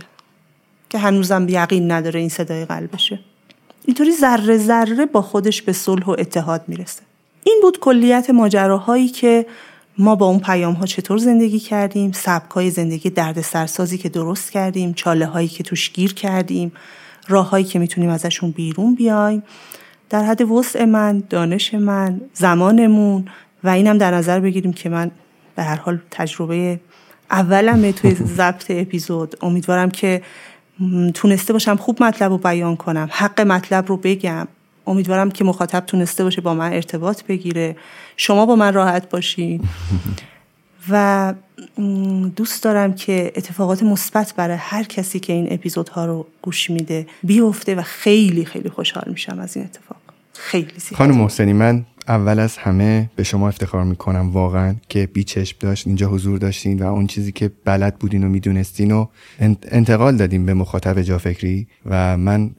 که 0.91 0.99
هنوزم 0.99 1.47
یقین 1.49 1.91
نداره 1.91 2.21
این 2.21 2.29
صدای 2.29 2.65
قلبشه. 2.65 3.21
اینطوری 3.85 4.13
ذره 4.13 4.59
ذره 4.59 5.07
با 5.07 5.23
خودش 5.23 5.63
به 5.63 5.73
صلح 5.73 6.07
و 6.07 6.17
اتحاد 6.19 6.63
می‌رسه. 6.69 7.03
این 7.45 7.59
بود 7.63 7.81
کلیت 7.81 8.31
ماجراهایی 8.31 9.09
که 9.09 9.47
ما 9.99 10.15
با 10.15 10.27
اون 10.27 10.39
پیام 10.39 10.75
ها 10.75 10.87
چطور 10.87 11.19
زندگی 11.19 11.59
کردیم 11.59 12.13
سبک 12.13 12.51
های 12.51 12.71
زندگی 12.71 13.11
درد 13.11 13.41
سرسازی 13.41 13.99
که 13.99 14.09
درست 14.09 14.51
کردیم 14.51 14.93
چاله 14.93 15.27
هایی 15.27 15.49
که 15.49 15.63
توش 15.63 15.93
گیر 15.93 16.15
کردیم. 16.15 16.73
راههایی 17.29 17.65
که 17.65 17.79
می‌تونیم 17.79 18.11
ازشون 18.11 18.51
بیرون 18.51 18.95
بیایم. 18.95 19.43
در 20.11 20.25
حد 20.25 20.43
وسع 20.43 20.85
من 20.85 21.23
دانش 21.31 21.75
من 21.75 22.21
زمانمون 22.35 23.29
و 23.65 23.69
اینم 23.69 23.99
در 23.99 24.15
نظر 24.15 24.41
بگیریم 24.41 24.73
که 24.73 24.89
من 24.89 25.11
به 25.57 25.63
هر 25.63 25.77
حال 25.77 26.01
تجربه 26.11 26.81
اولمه 27.31 27.93
توی 27.93 28.15
ضبط 28.37 28.65
اپیزود. 28.69 29.35
امیدوارم 29.43 29.91
که 29.91 30.23
تونسته 31.15 31.53
باشم 31.53 31.77
خوب 31.77 32.03
مطلب 32.03 32.31
رو 32.31 32.39
بیان 32.39 32.77
کنم 32.77 33.09
حق 33.13 33.41
مطلب 33.41 33.89
رو 33.89 33.97
بگم. 33.97 34.49
امیدوارم 34.87 35.31
که 35.31 35.45
مخاطب 35.45 35.81
تونسته 35.87 36.25
باشه 36.25 36.41
با 36.41 36.55
من 36.55 36.73
ارتباط 36.73 37.23
بگیره. 37.23 37.77
شما 38.17 38.47
با 38.47 38.57
من 38.57 38.75
راحت 38.75 39.11
باشین. 39.11 39.61
و 40.91 41.35
دوست 42.37 42.63
دارم 42.63 42.95
که 42.95 43.33
اتفاقات 43.37 43.83
مثبت 43.83 44.35
برای 44.37 44.57
هر 44.61 44.83
کسی 44.83 45.21
که 45.21 45.33
این 45.33 45.49
اپیزودها 45.51 46.07
رو 46.07 46.27
گوش 46.43 46.71
میده 46.71 47.07
بیفته 47.23 47.75
و 47.75 47.83
خیلی 47.83 48.45
خیلی 48.45 48.69
خوشحال 48.69 49.05
میشم 49.07 49.39
از 49.39 49.57
این 49.57 49.65
اتفاق. 49.65 49.99
خیلی 50.33 50.73
زیاد. 50.77 50.95
خانم 50.95 51.17
محسنی 51.17 51.53
من 51.53 51.85
اول 52.09 52.39
از 52.39 52.57
همه 52.57 53.11
به 53.17 53.23
شما 53.23 53.49
افتخار 53.49 53.85
می‌کنم. 53.85 54.31
واقعا 54.31 54.75
که 54.89 55.07
بیچشم 55.07 55.57
داشت 55.61 55.87
اینجا 55.87 56.09
حضور 56.09 56.39
داشتین 56.39 56.83
و 56.83 56.87
اون 56.87 57.07
چیزی 57.07 57.33
که 57.33 57.51
بلد 57.65 57.99
بودین 57.99 58.25
و 58.25 58.29
می‌دونستین 58.29 58.93
و 58.93 59.07
انتقال 59.71 60.17
دادیم 60.17 60.47
به 60.47 60.55
مخاطب 60.55 61.03
جا 61.03 61.19
فکری 61.19 61.67
و 61.87 62.17
من 62.17 62.51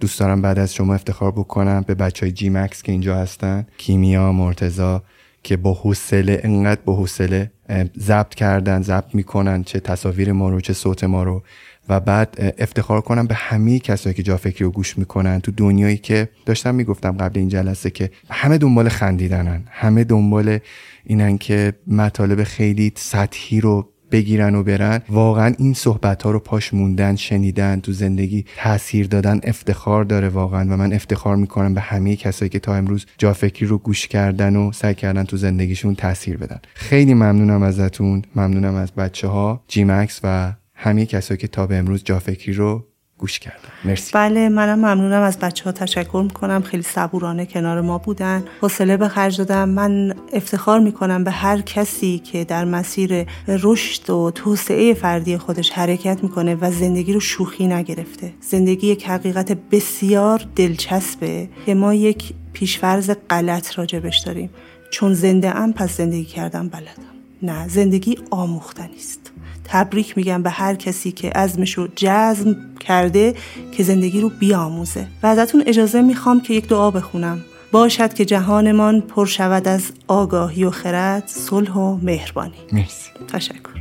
دوست 0.00 0.20
دارم 0.20 0.42
بعد 0.42 0.58
از 0.58 0.74
شما 0.74 0.94
افتخار 0.94 1.32
بکنم 1.32 1.84
به 1.86 1.94
بچه 1.94 2.26
های 2.26 2.32
جی 2.32 2.48
مکس 2.48 2.82
که 2.82 2.92
اینجا 2.92 3.16
هستن. 3.16 3.66
کیمیا 3.78 4.32
مرتزا 4.32 5.02
که 5.46 5.56
با 5.56 5.72
حوصله 5.74 6.40
انقدر 6.44 6.80
با 6.84 6.96
حوصله 6.96 7.50
ضبط 7.98 8.34
کردن 8.34 8.82
ضبط 8.82 9.14
می‌کنن 9.14 9.64
چه 9.64 9.80
تصاویر 9.80 10.32
ما 10.32 10.50
رو 10.50 10.60
چه 10.60 10.72
صوت 10.72 11.04
ما 11.04 11.22
رو. 11.22 11.42
و 11.88 12.00
بعد 12.00 12.54
افتخار 12.58 13.00
کنم 13.00 13.26
به 13.26 13.34
همه 13.34 13.78
کسایی 13.78 14.14
که 14.14 14.22
جا 14.22 14.36
فکری 14.36 14.64
رو 14.64 14.70
گوش 14.70 14.98
می‌کنن. 14.98 15.40
تو 15.40 15.52
دنیایی 15.56 15.96
که 15.96 16.28
داشتم 16.46 16.74
می‌گفتم 16.74 17.12
قبل 17.12 17.38
این 17.38 17.48
جلسه 17.48 17.90
که 17.90 18.10
همه 18.30 18.58
دنبال 18.58 18.88
خندیدنن. 18.88 19.62
همه 19.70 20.04
دنبال 20.04 20.58
اینن 21.04 21.38
که 21.38 21.72
مطالب 21.86 22.44
خیلی 22.44 22.92
سطحی 22.96 23.60
رو 23.60 23.88
بگیرن 24.10 24.54
و 24.54 24.62
برن. 24.62 25.02
واقعا 25.08 25.54
این 25.58 25.74
صحبت 25.74 26.22
ها 26.22 26.30
رو 26.30 26.38
پاش 26.38 26.74
موندن 26.74 27.16
شنیدن 27.16 27.80
تو 27.80 27.92
زندگی 27.92 28.44
تاثیر 28.56 29.06
دادن 29.06 29.40
افتخار 29.42 30.04
داره 30.04 30.28
واقعا 30.28 30.74
و 30.74 30.76
من 30.76 30.92
افتخار 30.92 31.36
می‌کنم 31.36 31.74
به 31.74 31.80
همه 31.80 32.16
کسایی 32.16 32.48
که 32.48 32.58
تا 32.58 32.74
امروز 32.74 33.06
جا 33.18 33.32
فکری 33.32 33.66
رو 33.66 33.78
گوش 33.78 34.08
کردن 34.08 34.56
و 34.56 34.72
سعی 34.72 34.94
کردن 34.94 35.24
تو 35.24 35.36
زندگیشون 35.36 35.94
تاثیر 35.94 36.36
بدن. 36.36 36.60
خیلی 36.74 37.14
ممنونم 37.14 37.62
ازتون. 37.62 38.22
ممنونم 38.36 38.74
از 38.74 38.92
بچه 38.92 39.28
ها 39.28 39.64
جی 39.68 39.84
مکس 39.84 40.20
و 40.24 40.52
همه 40.74 41.06
کسایی 41.06 41.38
که 41.38 41.48
تا 41.48 41.66
به 41.66 41.76
امروز 41.76 42.04
جافکری 42.04 42.52
رو 42.52 42.86
گوش 43.18 43.38
کردن 43.38 43.68
مرسی. 43.84 44.10
بله 44.14 44.48
منم 44.48 44.78
ممنونم. 44.78 45.22
از 45.22 45.38
بچه 45.38 45.64
ها 45.64 45.72
تشکر 45.72 46.22
می‌کنم. 46.24 46.62
خیلی 46.62 46.82
صبورانه 46.82 47.46
کنار 47.46 47.80
ما 47.80 47.98
بودن. 47.98 48.44
حوصله 48.60 48.96
به 48.96 49.08
خرج 49.08 49.38
دادم. 49.38 49.68
من 49.68 50.14
افتخار 50.32 50.80
می‌کنم 50.80 51.24
به 51.24 51.30
هر 51.30 51.60
کسی 51.60 52.18
که 52.18 52.44
در 52.44 52.64
مسیر 52.64 53.26
رشد 53.48 54.10
و 54.10 54.30
توسعه 54.30 54.94
فردی 54.94 55.38
خودش 55.38 55.70
حرکت 55.70 56.22
می‌کنه 56.22 56.54
و 56.54 56.70
زندگی 56.70 57.12
رو 57.12 57.20
شوخی 57.20 57.66
نگرفته. 57.66 58.32
زندگی 58.40 58.86
یک 58.86 59.06
حقیقت 59.06 59.52
بسیار 59.52 60.46
دلچسبه 60.56 61.48
که 61.66 61.74
ما 61.74 61.94
یک 61.94 62.34
پیشفرز 62.52 63.10
غلط 63.30 63.78
راجبش 63.78 64.18
داریم. 64.18 64.50
چون 64.90 65.14
زنده 65.14 65.56
ام 65.56 65.72
پس 65.72 65.96
زندگی 65.96 66.24
کردم 66.24 66.68
بلدم. 66.68 67.16
نه 67.42 67.68
زندگی 67.68 68.18
آموختنی 68.30 68.96
است. 68.96 69.32
تبریک 69.68 70.16
میگم 70.16 70.42
به 70.42 70.50
هر 70.50 70.74
کسی 70.74 71.12
که 71.12 71.30
عزمش 71.30 71.72
رو 71.72 71.88
جزم 71.96 72.56
کرده 72.80 73.34
که 73.72 73.82
زندگی 73.82 74.20
رو 74.20 74.28
بیاموزه. 74.28 75.06
و 75.22 75.26
ازتون 75.26 75.62
اجازه 75.66 76.02
می‌خوام 76.02 76.40
که 76.40 76.54
یک 76.54 76.68
دعا 76.68 76.90
بخونم. 76.90 77.40
باشد 77.72 78.14
که 78.14 78.24
جهانمان 78.24 79.00
پر 79.00 79.26
شود 79.26 79.68
از 79.68 79.82
آگاهی 80.08 80.64
و 80.64 80.70
خرد 80.70 81.22
صلح 81.26 81.72
و 81.72 81.98
مهربانی. 82.02 82.58
مرسی. 82.72 83.10
تشکر. 83.28 83.76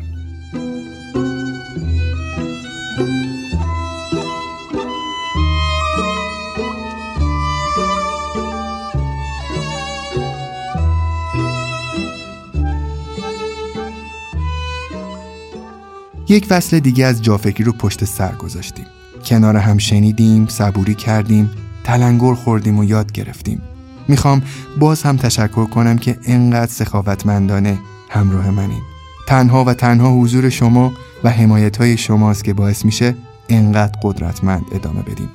یک 16.30 16.46
فصل 16.46 16.80
دیگه 16.80 17.06
از 17.06 17.22
جافکری 17.22 17.64
رو 17.64 17.72
پشت 17.72 18.06
سر 18.06 18.36
گذاشتیم. 18.36 18.86
کنار 19.26 19.58
هم 19.58 19.78
شنیدیم 19.78 20.48
صبوری 20.48 20.96
کردیم 20.96 21.50
تلنگر 21.84 22.34
خوردیم 22.34 22.80
و 22.80 22.84
یاد 22.84 23.12
گرفتیم. 23.12 23.62
می‌خوام 24.08 24.42
باز 24.80 25.04
هم 25.04 25.18
تشکر 25.18 25.66
کنم 25.66 25.98
که 25.98 26.18
انقدر 26.26 26.72
سخاوتمندانه 26.72 27.80
همراه 28.10 28.52
منین 28.52 28.82
تنها 29.28 29.64
و 29.64 29.74
تنها 29.74 30.12
حضور 30.12 30.50
شما 30.50 30.94
و 31.24 31.30
حمایت 31.30 31.78
های 31.78 31.98
شماست 31.98 32.44
که 32.44 32.54
باعث 32.54 32.86
میشه 32.86 33.16
انقدر 33.50 34.00
قدرتمند 34.04 34.66
ادامه 34.72 35.02
بدیم. 35.02 35.30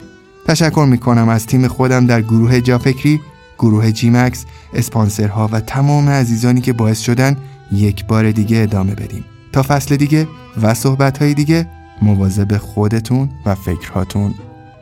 تشکر 0.46 0.86
می‌کنم 0.90 1.28
از 1.28 1.46
تیم 1.46 1.68
خودم 1.68 2.06
در 2.06 2.22
گروه 2.22 2.60
جافکری 2.60 3.20
گروه 3.58 3.90
جیمکس 3.90 4.44
اسپانسرها 4.74 5.48
و 5.52 5.60
تمام 5.60 6.08
عزیزانی 6.08 6.60
که 6.60 6.72
باعث 6.72 7.00
شدن 7.00 7.36
یک 7.72 8.06
بار 8.06 8.30
دیگه 8.30 8.56
ادامه 8.56 8.94
بدیم. 8.94 9.24
تا 9.52 9.62
فصل 9.62 9.96
دیگه 9.96 10.28
و 10.62 10.74
صحبت 10.74 11.18
های 11.18 11.34
دیگه 11.34 11.66
مواظب 12.02 12.56
خودتون 12.56 13.28
و 13.46 13.54
فکرهاتون 13.54 14.34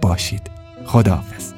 باشید. 0.02 0.50
خداحافظ. 0.86 1.57